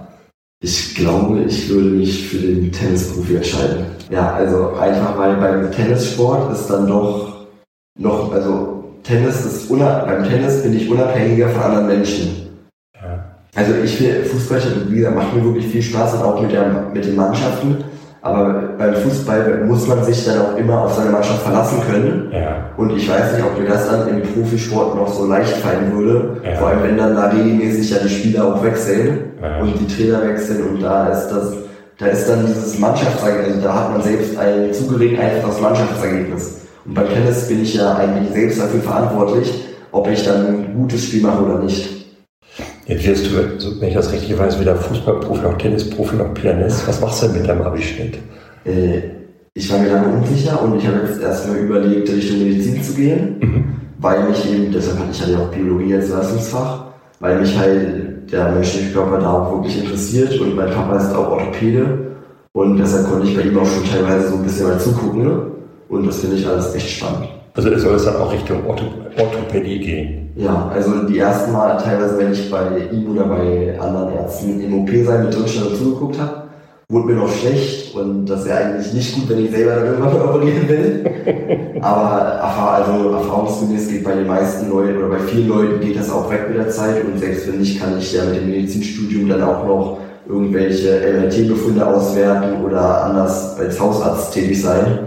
Ich 0.63 0.95
glaube, 0.95 1.43
ich 1.43 1.69
würde 1.69 1.91
mich 1.91 2.29
für 2.29 2.39
den 2.39 2.73
Tennisprofi 2.73 3.37
entscheiden. 3.37 3.87
Ja, 4.11 4.35
also 4.35 4.75
einfach 4.75 5.19
weil 5.19 5.37
beim 5.37 5.73
Tennissport 5.73 6.53
ist 6.53 6.69
dann 6.69 6.87
doch 6.87 7.47
noch, 7.99 8.33
also 8.33 8.85
Tennis 9.03 9.45
ist 9.45 9.69
beim 9.69 10.25
Tennis 10.25 10.63
bin 10.63 10.77
ich 10.77 10.91
unabhängiger 10.91 11.49
von 11.51 11.63
anderen 11.63 11.87
Menschen. 11.87 12.51
Ja. 12.95 13.25
Also 13.55 13.75
ich 13.83 14.01
will 14.01 14.25
Fußball, 14.25 14.61
wie 14.89 14.97
gesagt, 14.97 15.17
macht 15.17 15.35
mir 15.35 15.45
wirklich 15.45 15.67
viel 15.67 15.83
Spaß 15.83 16.15
und 16.15 16.23
auch 16.23 16.41
mit, 16.41 16.53
der, 16.53 16.91
mit 16.93 17.05
den 17.05 17.17
Mannschaften. 17.17 17.85
Aber 18.25 18.71
beim 18.79 18.95
Fußball 18.95 19.65
muss 19.67 19.87
man 19.87 20.03
sich 20.03 20.25
dann 20.25 20.39
auch 20.41 20.57
immer 20.57 20.81
auf 20.85 20.95
seine 20.95 21.11
Mannschaft 21.11 21.43
verlassen 21.43 21.83
können. 21.87 22.31
Ja. 22.33 22.71
Und 22.79 22.97
ich 22.97 23.07
weiß 23.07 23.35
nicht, 23.35 23.45
ob 23.45 23.61
mir 23.61 23.69
das 23.69 23.87
dann 23.87 24.09
im 24.09 24.23
Profisport 24.23 24.97
noch 24.97 25.13
so 25.13 25.27
leicht 25.27 25.59
fallen 25.59 25.93
würde. 25.93 26.41
Ja. 26.43 26.55
Vor 26.57 26.69
allem, 26.69 26.83
wenn 26.85 26.97
dann 26.97 27.15
da 27.15 27.27
regelmäßig 27.27 27.91
ja 27.91 27.99
die 28.03 28.09
Spieler 28.09 28.47
auch 28.47 28.65
wechseln 28.65 29.33
ja. 29.43 29.61
und 29.61 29.75
die 29.79 29.95
Trainer 29.95 30.27
wechseln 30.27 30.67
und 30.67 30.83
da 30.83 31.09
ist 31.09 31.29
das, 31.29 31.53
da 31.99 32.07
ist 32.07 32.27
dann 32.27 32.47
dieses 32.47 32.79
Mannschaftsergebnis, 32.79 33.57
also 33.57 33.69
da 33.69 33.75
hat 33.75 33.93
man 33.93 34.03
selbst 34.03 34.39
ein 34.39 34.73
zu 34.73 34.87
gering 34.87 35.19
einfaches 35.19 35.61
Mannschaftsergebnis. 35.61 36.63
Und 36.87 36.95
beim 36.95 37.09
Tennis 37.11 37.47
bin 37.47 37.63
ich 37.63 37.75
ja 37.75 37.95
eigentlich 37.95 38.33
selbst 38.33 38.59
dafür 38.59 38.81
verantwortlich, 38.81 39.67
ob 39.93 40.09
ich 40.09 40.25
dann 40.25 40.47
ein 40.47 40.75
gutes 40.75 41.05
Spiel 41.05 41.21
mache 41.21 41.43
oder 41.43 41.59
nicht. 41.59 42.04
Jetzt 42.87 43.07
wirst 43.07 43.27
du, 43.27 43.81
wenn 43.81 43.88
ich 43.88 43.94
das 43.94 44.12
richtig 44.12 44.38
weiß, 44.38 44.61
weder 44.61 44.77
Fußballprofi 44.77 45.42
noch 45.42 45.57
Tennisprofi 45.57 46.16
noch 46.16 46.35
Pianist. 46.35 46.87
Was 46.87 47.01
machst 47.01 47.23
du 47.23 47.27
denn 47.29 47.38
mit 47.38 47.49
deinem 47.49 47.62
Abischnitt? 47.62 48.18
Äh, 48.64 49.01
ich 49.55 49.73
war 49.73 49.79
mir 49.79 49.90
lange 49.90 50.18
unsicher 50.18 50.61
und 50.62 50.77
ich 50.79 50.87
habe 50.87 50.99
jetzt 51.07 51.23
erstmal 51.23 51.59
überlegt, 51.59 52.11
Richtung 52.11 52.40
Medizin 52.40 52.83
zu 52.83 52.94
gehen, 52.94 53.37
mhm. 53.40 53.64
weil 53.99 54.29
mich 54.29 54.53
eben, 54.53 54.73
deshalb 54.73 54.99
hatte 54.99 55.11
ich 55.12 55.27
ja 55.27 55.38
auch 55.38 55.49
Biologie 55.49 55.94
als 55.94 56.11
Leistungsfach, 56.11 56.87
weil 57.20 57.40
mich 57.40 57.57
halt 57.57 58.31
der 58.33 58.51
menschliche 58.53 58.92
Körper 58.92 59.18
da 59.20 59.33
auch 59.33 59.53
wirklich 59.53 59.83
interessiert 59.83 60.38
und 60.40 60.57
mein 60.57 60.70
Papa 60.70 60.97
ist 60.99 61.14
auch 61.14 61.31
Orthopäde 61.31 62.16
und 62.53 62.79
deshalb 62.79 63.09
konnte 63.09 63.29
ich 63.29 63.37
bei 63.37 63.42
ihm 63.42 63.57
auch 63.57 63.66
schon 63.66 63.85
teilweise 63.85 64.31
so 64.31 64.37
ein 64.37 64.42
bisschen 64.42 64.66
mal 64.66 64.79
zugucken 64.81 65.23
ne? 65.23 65.47
und 65.88 66.07
das 66.07 66.18
finde 66.18 66.37
ich 66.37 66.47
alles 66.47 66.75
echt 66.75 66.90
spannend. 66.90 67.29
Also 67.57 67.79
soll 67.79 67.95
es 67.95 68.05
dann 68.05 68.17
auch 68.17 68.33
Richtung 68.33 68.67
Ortho 68.67 68.87
Orthopädie 69.17 69.79
gehen? 69.79 70.33
Ja, 70.35 70.73
also 70.75 71.05
die 71.07 71.19
ersten 71.19 71.53
Mal 71.53 71.77
teilweise, 71.77 72.19
wenn 72.19 72.33
ich 72.33 72.51
bei 72.51 72.88
ihm 72.90 73.12
oder 73.12 73.27
bei 73.27 73.79
anderen 73.79 74.12
Ärzten 74.12 74.61
im 74.61 74.83
OP 74.83 74.90
sein 75.07 75.27
mit 75.27 75.37
und 75.37 75.49
zugeguckt 75.49 76.19
habe, 76.19 76.49
wurde 76.88 77.07
mir 77.07 77.21
noch 77.21 77.33
schlecht 77.33 77.95
und 77.95 78.27
das 78.27 78.45
wäre 78.45 78.59
eigentlich 78.59 78.93
nicht 78.93 79.14
gut, 79.14 79.29
wenn 79.29 79.45
ich 79.45 79.53
selber 79.53 79.77
dann 79.77 79.87
irgendwann 79.87 80.21
operieren 80.29 80.69
will. 80.69 81.81
Aber 81.81 82.43
also 82.43 83.11
erfahrungsgemäß 83.11 83.88
geht 83.88 84.03
bei 84.03 84.17
den 84.17 84.27
meisten 84.27 84.69
Leuten 84.69 84.99
oder 84.99 85.11
bei 85.11 85.21
vielen 85.21 85.49
Leuten 85.49 85.81
geht 85.81 85.97
das 85.97 86.11
auch 86.11 86.29
weg 86.31 86.49
mit 86.49 86.59
der 86.59 86.71
Zeit 86.71 87.05
und 87.05 87.21
selbst 87.21 87.47
wenn 87.47 87.61
nicht, 87.61 87.81
kann 87.81 87.97
ich 87.99 88.12
ja 88.12 88.25
mit 88.25 88.37
dem 88.37 88.51
Medizinstudium 88.51 89.29
dann 89.29 89.43
auch 89.43 89.64
noch 89.64 89.99
irgendwelche 90.29 90.88
LRT-Befunde 90.88 91.87
auswerten 91.87 92.64
oder 92.64 93.05
anders 93.05 93.57
als 93.59 93.79
Hausarzt 93.79 94.33
tätig 94.33 94.61
sein. 94.61 95.04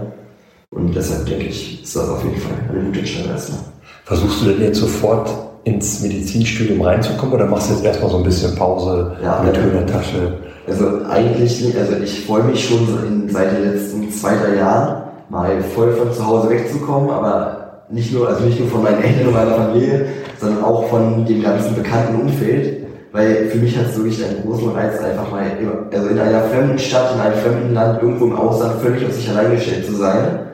Und 0.70 0.94
deshalb 0.94 1.26
denke 1.26 1.46
ich, 1.46 1.82
ist 1.82 1.96
das 1.96 2.08
auf 2.08 2.22
jeden 2.22 2.40
Fall 2.40 2.52
eine 2.70 2.84
gute 2.84 2.98
Entscheidung 3.00 3.32
erstmal. 3.32 3.60
Versuchst 4.04 4.42
du 4.42 4.50
denn 4.50 4.62
jetzt 4.62 4.78
sofort 4.78 5.30
ins 5.64 6.00
Medizinstudium 6.02 6.80
reinzukommen 6.82 7.34
oder 7.34 7.46
machst 7.46 7.70
du 7.70 7.74
jetzt 7.74 7.84
erstmal 7.84 8.10
so 8.10 8.18
ein 8.18 8.22
bisschen 8.22 8.54
Pause 8.54 9.16
ja, 9.22 9.42
mit 9.42 9.56
in 9.56 9.72
der 9.72 9.86
Tasche? 9.86 10.34
Also 10.66 11.04
eigentlich 11.08 11.64
nicht, 11.64 11.76
also 11.76 11.94
ich 12.02 12.24
freue 12.26 12.42
mich 12.44 12.68
schon 12.68 12.86
seit 13.30 13.56
den 13.56 13.72
letzten 13.72 14.10
zwei, 14.12 14.34
drei 14.36 14.56
Jahren 14.56 15.02
mal 15.30 15.62
voll 15.74 15.92
von 15.92 16.12
zu 16.12 16.26
Hause 16.26 16.50
wegzukommen, 16.50 17.10
aber 17.10 17.84
nicht 17.90 18.12
nur, 18.12 18.28
also 18.28 18.44
nicht 18.44 18.60
nur 18.60 18.68
von 18.68 18.82
meinen 18.82 19.02
Eltern 19.02 19.28
und 19.28 19.34
meiner 19.34 19.54
Familie, 19.54 20.06
sondern 20.38 20.62
auch 20.62 20.88
von 20.88 21.24
dem 21.24 21.42
ganzen 21.42 21.74
bekannten 21.74 22.20
Umfeld. 22.20 22.86
Weil 23.12 23.46
für 23.46 23.56
mich 23.56 23.76
hat 23.76 23.86
es 23.86 23.96
wirklich 23.96 24.22
einen 24.22 24.42
großen 24.42 24.70
Reiz, 24.72 25.00
einfach 25.00 25.30
mal 25.30 25.44
also 25.90 26.08
in 26.08 26.18
einer 26.18 26.42
fremden 26.42 26.78
Stadt, 26.78 27.14
in 27.14 27.20
einem 27.20 27.38
fremden 27.38 27.72
Land, 27.72 28.02
irgendwo 28.02 28.26
im 28.26 28.36
Ausland 28.36 28.82
völlig 28.82 29.06
auf 29.06 29.14
sich 29.14 29.30
allein 29.30 29.52
gestellt 29.52 29.86
zu 29.86 29.94
sein 29.94 30.47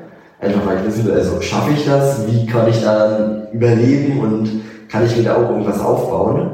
einfach 0.44 0.64
mal 0.64 0.76
wissen 0.86 1.06
will, 1.06 1.14
also 1.14 1.40
schaffe 1.40 1.72
ich 1.72 1.86
das, 1.86 2.26
wie 2.26 2.46
kann 2.46 2.68
ich 2.68 2.82
da 2.82 3.08
dann 3.08 3.46
überleben 3.52 4.20
und 4.20 4.50
kann 4.88 5.04
ich 5.04 5.16
mir 5.16 5.24
da 5.24 5.36
auch 5.36 5.50
irgendwas 5.50 5.80
aufbauen. 5.80 6.50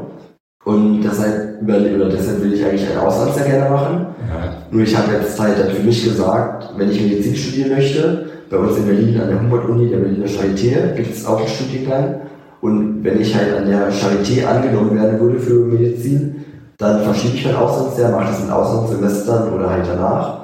Und 0.64 1.02
deshalb, 1.02 1.62
oder 1.62 2.08
deshalb 2.08 2.42
will 2.42 2.52
ich 2.52 2.64
eigentlich 2.64 2.88
ein 2.90 2.98
Auslandsjahr 2.98 3.46
gerne 3.46 3.70
machen. 3.70 4.06
Ja. 4.28 4.56
Nur 4.70 4.82
ich 4.82 4.96
habe 4.96 5.12
jetzt 5.14 5.38
halt 5.40 5.58
dann 5.58 5.70
für 5.70 5.82
mich 5.82 6.04
gesagt, 6.04 6.70
wenn 6.76 6.90
ich 6.90 7.00
Medizin 7.00 7.34
studieren 7.34 7.70
möchte, 7.70 8.26
bei 8.50 8.58
uns 8.58 8.76
in 8.76 8.86
Berlin 8.86 9.20
an 9.20 9.28
der 9.28 9.40
Humboldt-Uni, 9.40 9.88
der 9.88 9.98
Berliner 9.98 10.26
Charité, 10.26 10.94
gibt 10.94 11.14
es 11.14 11.26
auch 11.26 11.38
einen 11.38 11.48
Studiengang. 11.48 12.20
Und 12.60 13.02
wenn 13.02 13.20
ich 13.20 13.34
halt 13.34 13.56
an 13.56 13.66
der 13.66 13.90
Charité 13.90 14.44
angenommen 14.44 14.94
werden 14.94 15.18
würde 15.18 15.38
für 15.38 15.54
Medizin, 15.54 16.44
dann 16.76 17.02
verschiebe 17.02 17.36
ich 17.36 17.44
mein 17.44 17.56
Auslandsjahr, 17.56 18.10
mache 18.10 18.32
das 18.32 18.42
in 18.42 18.50
Auslandssemestern 18.50 19.52
oder 19.52 19.70
halt 19.70 19.84
danach. 19.86 20.39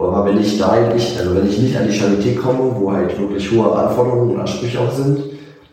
Aber 0.00 0.24
wenn 0.26 0.40
ich 0.40 0.58
da 0.58 0.80
nicht, 0.92 1.18
also 1.18 1.36
wenn 1.36 1.46
ich 1.46 1.58
nicht 1.58 1.76
an 1.76 1.86
die 1.86 1.92
Charité 1.92 2.36
komme, 2.36 2.74
wo 2.74 2.92
halt 2.92 3.18
wirklich 3.18 3.50
hohe 3.52 3.72
Anforderungen 3.72 4.32
und 4.32 4.40
Ansprüche 4.40 4.80
auch 4.80 4.90
sind, 4.90 5.20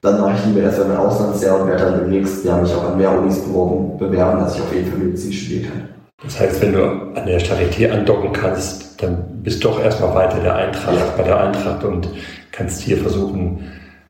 dann 0.01 0.19
mache 0.19 0.33
ich 0.37 0.45
lieber 0.45 0.61
erst 0.61 0.81
ein 0.81 0.95
Auslandsjahr 0.95 1.61
und 1.61 1.67
werde 1.67 1.85
dann 1.85 2.03
im 2.05 2.09
nächsten 2.09 2.47
Jahr 2.47 2.61
mich 2.61 2.73
auch 2.73 2.91
an 2.91 2.97
mehr 2.97 3.17
Unis 3.17 3.39
beworben, 3.39 3.97
bewerben, 3.97 4.39
dass 4.41 4.55
ich 4.55 4.61
auf 4.61 4.73
jeden 4.73 4.89
Fall 4.89 4.99
Medizin 4.99 5.33
studieren 5.33 5.71
kann. 5.71 5.89
Das 6.23 6.39
heißt, 6.39 6.61
wenn 6.61 6.73
du 6.73 6.83
an 6.83 7.25
der 7.25 7.39
Charité 7.39 7.89
andocken 7.89 8.33
kannst, 8.33 9.01
dann 9.01 9.23
bist 9.43 9.63
du 9.63 9.69
doch 9.69 9.81
erstmal 9.81 10.13
weiter 10.15 10.39
der 10.39 10.55
Eintracht, 10.55 10.95
ja. 10.95 11.13
bei 11.15 11.23
der 11.23 11.39
Eintracht 11.39 11.83
und 11.83 12.09
kannst 12.51 12.81
hier 12.81 12.97
versuchen, 12.97 13.59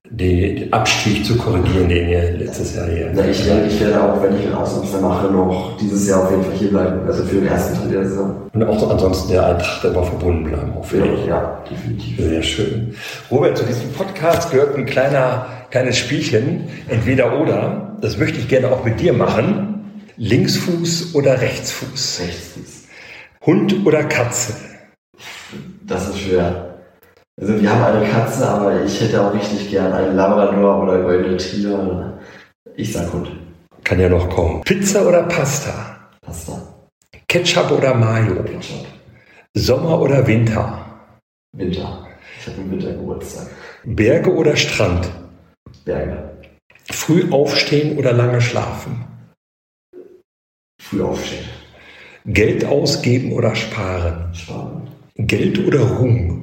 den 0.09 0.71
Abstieg 0.71 1.25
zu 1.25 1.37
korrigieren, 1.37 1.89
den 1.89 2.09
ihr 2.09 2.31
letztes 2.31 2.75
Jahr 2.75 2.87
hier. 2.87 3.11
Ja, 3.13 3.25
ich 3.25 3.43
denke, 3.43 3.67
ich 3.67 3.79
werde 3.79 4.01
auch, 4.01 4.21
wenn 4.21 4.37
ich 4.37 4.45
einen 4.45 4.55
Auslandsjahr 4.55 5.01
mache, 5.01 5.27
noch 5.27 5.77
dieses 5.77 6.07
Jahr 6.07 6.23
auf 6.23 6.31
jeden 6.31 6.43
Fall 6.43 6.53
hier 6.53 6.69
bleiben, 6.69 6.99
also 7.05 7.23
für 7.23 7.35
den 7.35 7.47
ersten 7.47 7.77
Teil 7.77 7.89
der 7.89 8.07
Saison. 8.07 8.49
Und 8.53 8.63
auch 8.63 8.79
so 8.79 8.87
ansonsten 8.87 9.31
der 9.31 9.45
Eintracht 9.45 9.83
immer 9.83 10.03
verbunden 10.03 10.45
bleiben, 10.45 10.73
für 10.83 10.97
ja, 10.97 11.25
ja, 11.27 11.63
definitiv. 11.69 12.17
Sehr 12.17 12.43
schön. 12.43 12.95
Robert, 13.29 13.57
zu 13.57 13.65
diesem 13.65 13.91
Podcast 13.91 14.51
gehört 14.51 14.75
ein 14.77 14.85
kleiner, 14.85 15.47
kleines 15.71 15.97
Spielchen, 15.97 16.69
entweder 16.87 17.39
oder. 17.39 17.97
Das 18.01 18.17
möchte 18.17 18.39
ich 18.39 18.47
gerne 18.47 18.71
auch 18.71 18.83
mit 18.85 18.99
dir 18.99 19.13
machen. 19.13 20.03
Linksfuß 20.17 21.15
oder 21.15 21.41
Rechtsfuß? 21.41 22.21
Rechtsfuß. 22.25 22.87
Hund 23.45 23.85
oder 23.85 24.03
Katze? 24.03 24.53
Das 25.85 26.09
ist 26.09 26.19
schwer. 26.19 26.76
Also 27.39 27.61
wir 27.61 27.71
haben 27.71 27.95
eine 27.95 28.09
Katze, 28.09 28.47
aber 28.47 28.83
ich 28.83 28.99
hätte 28.99 29.21
auch 29.21 29.33
richtig 29.33 29.69
gern 29.69 29.93
einen 29.93 30.15
Labrador 30.15 30.83
oder 30.83 31.03
Golden 31.03 31.33
Retriever. 31.33 32.17
Ich 32.75 32.91
sag 32.91 33.13
Hund. 33.13 33.29
Kann 33.83 33.99
ja 33.99 34.09
noch 34.09 34.27
kommen. 34.29 34.61
Pizza 34.61 35.07
oder 35.07 35.23
Pasta? 35.23 36.09
Pasta. 36.21 36.61
Ketchup 37.27 37.71
oder 37.71 37.93
Mayo? 37.93 38.43
Ketchup. 38.43 38.87
Sommer 39.53 40.01
oder 40.01 40.25
Winter? 40.25 40.85
Winter. 41.55 42.07
Ich 42.39 42.47
habe 42.47 42.61
im 42.61 42.71
Winter 42.71 42.91
Geburtstag. 42.93 43.47
Berge 43.85 44.33
oder 44.33 44.55
Strand? 44.55 45.07
Berge. 45.85 46.31
Früh 46.91 47.31
aufstehen 47.31 47.97
oder 47.97 48.13
lange 48.13 48.41
schlafen? 48.41 49.05
Früh 50.81 51.03
aufstehen. 51.03 51.45
Geld 52.25 52.65
ausgeben 52.65 53.31
oder 53.33 53.55
sparen? 53.55 54.33
Sparen. 54.33 54.87
Geld 55.15 55.65
oder 55.65 55.81
Ruhm? 55.81 56.36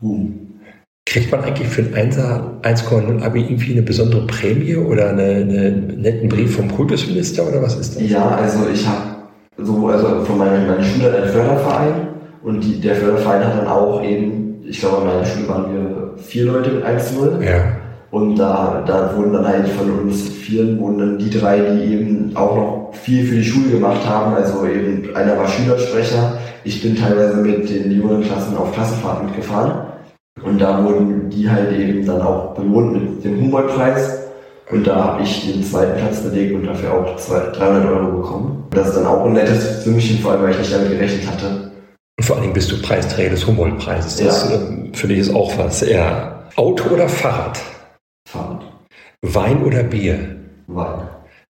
Boom. 0.00 0.60
Kriegt 1.06 1.32
man 1.32 1.42
eigentlich 1.42 1.68
für 1.68 1.82
ein 1.82 2.12
1,0 2.12 3.22
Abi 3.22 3.40
irgendwie 3.40 3.72
eine 3.72 3.82
besondere 3.82 4.26
Prämie 4.26 4.76
oder 4.76 5.10
eine, 5.10 5.22
einen 5.22 6.00
netten 6.02 6.28
Brief 6.28 6.56
vom 6.56 6.70
Kultusminister 6.70 7.48
oder 7.48 7.62
was 7.62 7.76
ist 7.76 7.96
das? 7.96 8.08
Ja, 8.08 8.28
also 8.28 8.68
ich 8.72 8.86
habe 8.86 9.16
so, 9.56 9.88
also 9.88 10.24
von 10.24 10.38
meiner, 10.38 10.60
meiner 10.66 10.84
Schule 10.84 11.12
einen 11.14 11.30
Förderverein 11.30 12.08
und 12.42 12.62
die, 12.62 12.80
der 12.80 12.94
Förderverein 12.94 13.44
hat 13.44 13.58
dann 13.58 13.66
auch 13.66 14.04
eben, 14.04 14.62
ich 14.64 14.78
glaube, 14.78 14.98
an 14.98 15.06
meiner 15.06 15.24
Schule 15.24 15.48
waren 15.48 15.74
wir 15.74 16.14
vier 16.18 16.44
Leute 16.44 16.70
mit 16.70 16.84
1-0. 16.84 17.42
Ja. 17.42 17.76
Und 18.10 18.36
da, 18.36 18.84
da 18.86 19.14
wurden 19.16 19.32
dann 19.32 19.44
eigentlich 19.44 19.74
von 19.74 19.90
uns 19.90 20.28
vier, 20.28 20.78
wurden 20.78 20.98
dann 20.98 21.18
die 21.18 21.30
drei, 21.30 21.58
die 21.58 21.92
eben 21.92 22.32
auch 22.34 22.56
noch 22.56 22.94
viel 22.94 23.26
für 23.26 23.34
die 23.34 23.44
Schule 23.44 23.70
gemacht 23.70 24.06
haben. 24.06 24.34
Also 24.34 24.66
eben 24.66 25.14
einer 25.14 25.36
war 25.36 25.46
Schülersprecher. 25.46 26.38
Ich 26.64 26.82
bin 26.82 26.96
teilweise 26.96 27.36
mit 27.36 27.68
den 27.68 27.90
jüngeren 27.90 28.22
Klassen 28.22 28.56
auf 28.56 28.72
Klassenfahrt 28.72 29.24
mitgefahren. 29.24 29.87
Und 30.42 30.60
da 30.60 30.84
wurden 30.84 31.30
die 31.30 31.48
halt 31.48 31.72
eben 31.78 32.06
dann 32.06 32.20
auch 32.20 32.54
belohnt 32.54 32.92
mit 32.92 33.24
dem 33.24 33.40
Humboldt-Preis. 33.40 34.18
Und 34.70 34.86
da 34.86 34.96
habe 34.96 35.22
ich 35.22 35.50
den 35.50 35.64
zweiten 35.64 35.98
Platz 35.98 36.20
belegt 36.20 36.54
und 36.54 36.66
dafür 36.66 36.92
auch 36.92 37.16
300 37.16 37.86
Euro 37.86 38.18
bekommen. 38.18 38.64
Das 38.70 38.88
ist 38.88 38.96
dann 38.96 39.06
auch 39.06 39.24
ein 39.24 39.32
nettes 39.32 39.84
Sümmchen, 39.84 40.18
vor 40.18 40.32
allem, 40.32 40.42
weil 40.42 40.50
ich 40.50 40.58
nicht 40.58 40.72
damit 40.72 40.90
gerechnet 40.90 41.26
hatte. 41.26 41.70
Und 42.18 42.24
vor 42.24 42.36
allen 42.36 42.42
Dingen 42.42 42.54
bist 42.54 42.70
du 42.70 42.82
Preisträger 42.82 43.30
des 43.30 43.46
Humboldt-Preises. 43.46 44.16
Das 44.16 44.50
ja. 44.50 44.56
äh, 44.56 44.90
finde 44.92 45.14
ich 45.14 45.20
ist 45.20 45.34
auch 45.34 45.56
was. 45.56 45.80
Ja. 45.80 46.48
Auto 46.56 46.90
oder 46.90 47.08
Fahrrad? 47.08 47.58
Fahrrad. 48.28 48.62
Wein 49.22 49.62
oder 49.64 49.82
Bier? 49.84 50.36
Wein. 50.66 51.08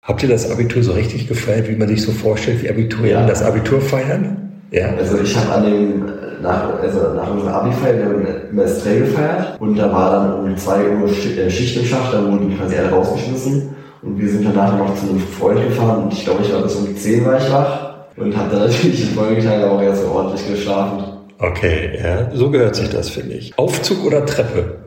Habt 0.02 0.22
ihr 0.22 0.28
das 0.28 0.50
Abitur 0.50 0.82
so 0.82 0.92
richtig 0.92 1.28
gefeiert, 1.28 1.68
wie 1.68 1.76
man 1.76 1.88
sich 1.88 2.02
so 2.02 2.12
vorstellt, 2.12 2.62
wie 2.62 2.70
Abiturienten 2.70 3.22
ja. 3.22 3.26
das 3.26 3.42
Abitur 3.42 3.80
feiern? 3.80 4.62
Ja. 4.70 4.94
Also 4.96 5.20
ich 5.20 5.36
habe 5.36 5.52
an 5.52 5.64
dem 5.64 6.17
nach, 6.42 6.80
also 6.80 7.14
nach 7.14 7.30
unserer 7.30 7.62
Abi-Feier, 7.62 7.98
wir 7.98 8.04
haben 8.04 8.50
immer 8.50 8.64
Estrell 8.64 9.00
gefeiert 9.00 9.60
und 9.60 9.76
da 9.76 9.92
war 9.92 10.10
dann 10.12 10.44
um 10.44 10.56
2 10.56 10.88
Uhr 10.90 11.08
äh, 11.08 11.50
Schicht 11.50 11.76
im 11.76 11.84
Schacht, 11.84 12.12
da 12.12 12.24
wurden 12.24 12.50
die 12.50 12.56
quasi 12.56 12.76
alle 12.76 12.90
rausgeschmissen 12.90 13.74
und 14.02 14.18
wir 14.18 14.28
sind 14.28 14.44
dann 14.44 14.54
nachher 14.54 14.78
noch 14.78 14.94
zu 14.94 15.08
einem 15.08 15.20
Freund 15.20 15.62
gefahren 15.62 16.04
und 16.04 16.12
ich 16.12 16.24
glaube, 16.24 16.42
ich 16.42 16.52
war 16.52 16.62
bis 16.62 16.74
um 16.76 16.96
10 16.96 17.24
war 17.24 17.38
ich 17.38 17.52
wach 17.52 18.06
und 18.16 18.36
habe 18.36 18.50
dann 18.50 18.60
natürlich 18.68 18.96
die 18.96 19.14
Folgetage 19.14 19.70
auch 19.70 19.82
erst 19.82 20.02
so 20.02 20.10
ordentlich 20.10 20.46
geschlafen. 20.46 21.04
Okay, 21.38 21.98
ja, 22.02 22.34
so 22.34 22.50
gehört 22.50 22.74
sich 22.74 22.90
das, 22.90 23.10
finde 23.10 23.34
ich. 23.34 23.56
Aufzug 23.56 24.04
oder 24.04 24.26
Treppe? 24.26 24.78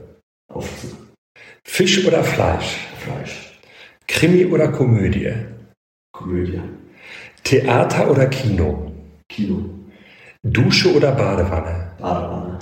Aufzug. 0.54 0.92
Fisch 1.64 2.06
oder 2.06 2.24
Fleisch? 2.24 2.78
Fleisch. 3.00 3.60
Krimi 4.08 4.46
oder 4.46 4.68
Komödie? 4.68 5.32
Komödie. 6.12 6.60
Theater 7.44 8.12
oder 8.12 8.26
Kino? 8.28 8.92
Kino. 9.30 9.81
Dusche 10.44 10.94
oder 10.96 11.12
Badewanne? 11.12 11.92
Badewanne. 12.00 12.60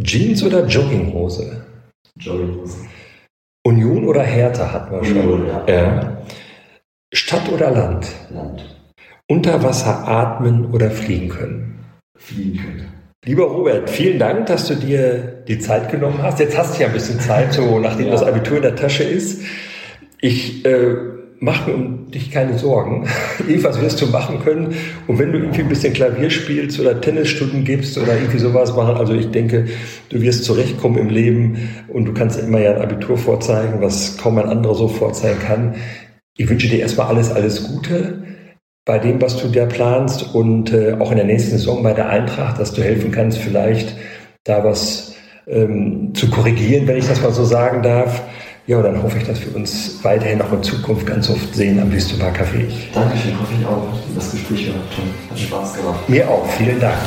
Jeans 0.00 0.42
oder 0.42 0.66
Jogginghose? 0.66 1.64
Jogginghose. 2.16 2.78
Union 3.66 4.04
oder 4.04 4.22
Hertha 4.22 4.72
hatten 4.72 4.92
wir 4.94 5.04
schon. 5.04 5.16
Union, 5.18 5.46
ja. 5.46 5.64
Ja. 5.66 6.18
Stadt 7.12 7.48
oder 7.50 7.70
Land? 7.70 8.06
Land. 8.30 8.76
Unter 9.30 9.62
Wasser 9.62 10.06
atmen 10.08 10.66
oder 10.72 10.90
fliegen 10.90 11.28
können? 11.28 11.84
Fliegen 12.16 12.58
können. 12.58 12.92
Lieber 13.24 13.44
Robert, 13.44 13.90
vielen 13.90 14.18
Dank, 14.18 14.46
dass 14.46 14.68
du 14.68 14.74
dir 14.76 15.42
die 15.48 15.58
Zeit 15.58 15.90
genommen 15.90 16.22
hast. 16.22 16.38
Jetzt 16.38 16.56
hast 16.56 16.76
du 16.76 16.82
ja 16.82 16.86
ein 16.88 16.92
bisschen 16.94 17.20
Zeit, 17.20 17.52
so 17.52 17.78
nachdem 17.78 18.06
Ja. 18.06 18.12
das 18.12 18.22
Abitur 18.22 18.58
in 18.58 18.62
der 18.62 18.76
Tasche 18.76 19.02
ist. 19.02 19.42
Ich 20.20 20.64
äh, 20.64 20.94
mache 21.40 21.70
mir 21.70 21.76
um 21.76 22.10
dich 22.10 22.30
keine 22.30 22.58
Sorgen. 22.58 23.06
Irgendwas 23.48 23.80
wirst 23.80 24.00
du 24.00 24.06
machen 24.06 24.40
können. 24.40 24.74
Und 25.06 25.18
wenn 25.18 25.32
du 25.32 25.38
irgendwie 25.38 25.62
ein 25.62 25.68
bisschen 25.68 25.92
Klavier 25.92 26.30
spielst 26.30 26.80
oder 26.80 27.00
Tennisstunden 27.00 27.64
gibst 27.64 27.98
oder 27.98 28.14
irgendwie 28.14 28.38
sowas 28.38 28.74
machen, 28.74 28.96
also 28.96 29.14
ich 29.14 29.30
denke, 29.30 29.66
du 30.08 30.20
wirst 30.20 30.44
zurechtkommen 30.44 30.98
im 30.98 31.08
Leben 31.08 31.68
und 31.88 32.06
du 32.06 32.14
kannst 32.14 32.38
immer 32.40 32.60
ja 32.60 32.74
ein 32.74 32.82
Abitur 32.82 33.16
vorzeigen, 33.16 33.80
was 33.80 34.16
kaum 34.18 34.38
ein 34.38 34.48
anderer 34.48 34.74
so 34.74 34.88
vorzeigen 34.88 35.40
kann. 35.40 35.74
Ich 36.36 36.48
wünsche 36.48 36.68
dir 36.68 36.80
erstmal 36.80 37.08
alles, 37.08 37.30
alles 37.30 37.68
Gute 37.68 38.22
bei 38.84 38.98
dem, 38.98 39.20
was 39.20 39.36
du 39.36 39.48
da 39.48 39.66
planst 39.66 40.34
und 40.34 40.72
äh, 40.72 40.94
auch 40.98 41.10
in 41.10 41.18
der 41.18 41.26
nächsten 41.26 41.50
Saison 41.50 41.82
bei 41.82 41.92
der 41.92 42.08
Eintracht, 42.08 42.58
dass 42.58 42.72
du 42.72 42.82
helfen 42.82 43.10
kannst, 43.10 43.38
vielleicht 43.38 43.94
da 44.44 44.64
was 44.64 45.14
ähm, 45.46 46.14
zu 46.14 46.30
korrigieren, 46.30 46.86
wenn 46.86 46.96
ich 46.96 47.06
das 47.06 47.20
mal 47.22 47.32
so 47.32 47.44
sagen 47.44 47.82
darf. 47.82 48.22
Ja, 48.68 48.76
und 48.76 48.82
dann 48.82 49.02
hoffe 49.02 49.16
ich, 49.16 49.24
dass 49.24 49.40
wir 49.40 49.56
uns 49.56 49.98
weiterhin 50.02 50.42
auch 50.42 50.52
in 50.52 50.62
Zukunft 50.62 51.06
ganz 51.06 51.30
oft 51.30 51.54
sehen 51.54 51.80
am 51.80 51.90
Wüstenbar 51.90 52.32
Café. 52.32 52.68
Dankeschön, 52.92 53.40
hoffe 53.40 53.54
ich 53.58 53.66
auch. 53.66 53.88
Das 54.14 54.30
Gespräch 54.30 54.68
war 54.68 54.74
toll. 54.94 55.06
Hat 55.30 55.38
Spaß 55.38 55.74
gemacht. 55.74 56.06
Mir 56.06 56.28
auch, 56.28 56.46
vielen 56.50 56.78
Dank. 56.78 56.98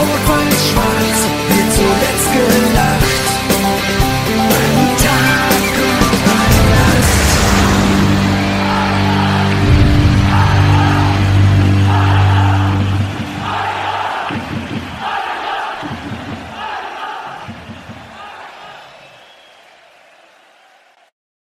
Rot-Weiß-Schwarz 0.00 1.28
wird 1.48 1.72
zuletzt 1.74 2.72
gelacht. 2.72 3.03